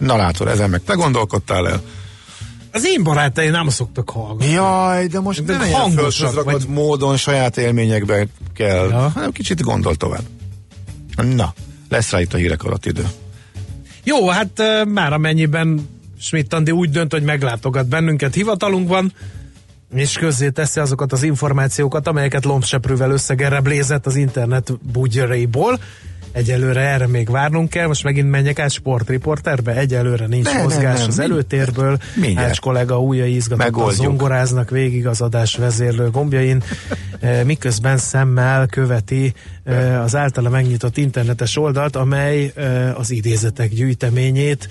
Na 0.00 0.16
látod, 0.16 0.48
ezen 0.48 0.70
meg 0.70 0.80
te 0.84 0.94
gondolkodtál 0.94 1.68
el. 1.68 1.80
Az 2.72 2.86
én 2.86 3.02
barátaim 3.02 3.50
nem 3.50 3.68
szoktak 3.68 4.10
hallgatni. 4.10 4.52
Jaj, 4.52 5.06
de 5.06 5.20
most 5.20 5.44
De 5.44 5.56
nem 5.56 5.70
hangosak 5.70 6.44
vagy. 6.44 6.64
módon 6.68 7.16
saját 7.16 7.56
élményekbe 7.56 8.26
kell, 8.54 8.88
Ja. 8.88 9.08
hanem 9.14 9.32
kicsit 9.32 9.62
gondol 9.62 9.94
tovább. 9.96 10.22
Na, 11.16 11.54
lesz 11.88 12.10
rá 12.10 12.20
itt 12.20 12.34
a 12.34 12.36
hírek 12.36 12.62
alatt 12.64 12.86
idő. 12.86 13.06
Jó, 14.04 14.28
hát 14.28 14.62
már 14.88 15.12
amennyiben 15.12 15.88
Schmidt 16.20 16.52
Andi 16.54 16.70
úgy 16.70 16.90
dönt, 16.90 17.12
hogy 17.12 17.22
meglátogat 17.22 17.86
bennünket 17.88 18.34
hivatalunkban, 18.34 19.12
és 19.94 20.12
közzé 20.18 20.48
teszi 20.50 20.80
azokat 20.80 21.12
az 21.12 21.22
információkat, 21.22 22.06
amelyeket 22.06 22.44
lombseprővel 22.44 23.10
összegereblézett 23.10 24.06
az 24.06 24.16
internet 24.16 24.72
bugyraiból. 24.92 25.80
Egyelőre 26.32 26.80
erre 26.80 27.06
még 27.06 27.30
várnunk 27.30 27.70
kell, 27.70 27.86
most 27.86 28.04
megint 28.04 28.30
menjek 28.30 28.58
át 28.58 28.70
sportriporterbe, 28.70 29.76
egyelőre 29.76 30.26
nincs 30.26 30.44
Ne, 30.44 30.52
ne, 30.52 30.62
mozgás 30.62 30.98
nem, 30.98 31.08
az 31.08 31.16
mind- 31.16 31.30
előtérből, 31.30 31.98
mindjárt. 32.14 32.48
Ács 32.48 32.60
kollega 32.60 33.00
újjai 33.00 33.34
izgatottan 33.34 33.92
zongoráznak 33.92 34.70
végig 34.70 35.06
az 35.06 35.20
adás 35.20 35.56
vezérlő 35.56 36.10
gombjain, 36.10 36.62
eh, 37.20 37.44
miközben 37.44 37.96
szemmel 37.96 38.66
követi 38.66 39.32
eh, 39.64 40.02
az 40.02 40.16
általa 40.16 40.48
megnyitott 40.48 40.96
internetes 40.96 41.56
oldalt, 41.56 41.96
amely 41.96 42.52
eh, 42.54 42.98
az 42.98 43.10
idézetek 43.10 43.70
gyűjteményét 43.70 44.68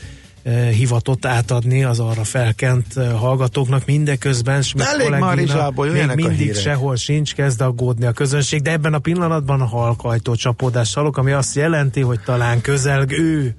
hivatott 0.71 1.25
átadni 1.25 1.83
az 1.83 1.99
arra 1.99 2.23
felkent 2.23 2.93
hallgatóknak, 2.93 3.85
mindeközben 3.85 4.63
Elég 4.77 5.09
már 5.09 5.35
még 5.35 5.51
a 5.51 5.73
mindig 6.15 6.37
hírek. 6.37 6.55
sehol 6.55 6.95
sincs, 6.95 7.35
kezd 7.35 7.61
aggódni 7.61 8.05
a 8.05 8.11
közönség, 8.11 8.61
de 8.61 8.71
ebben 8.71 8.93
a 8.93 8.99
pillanatban 8.99 9.61
a 9.61 9.65
halkajtó 9.65 10.35
csapódást 10.35 10.95
hallok, 10.95 11.17
ami 11.17 11.31
azt 11.31 11.55
jelenti, 11.55 12.01
hogy 12.01 12.19
talán 12.19 12.61
közelgő 12.61 13.55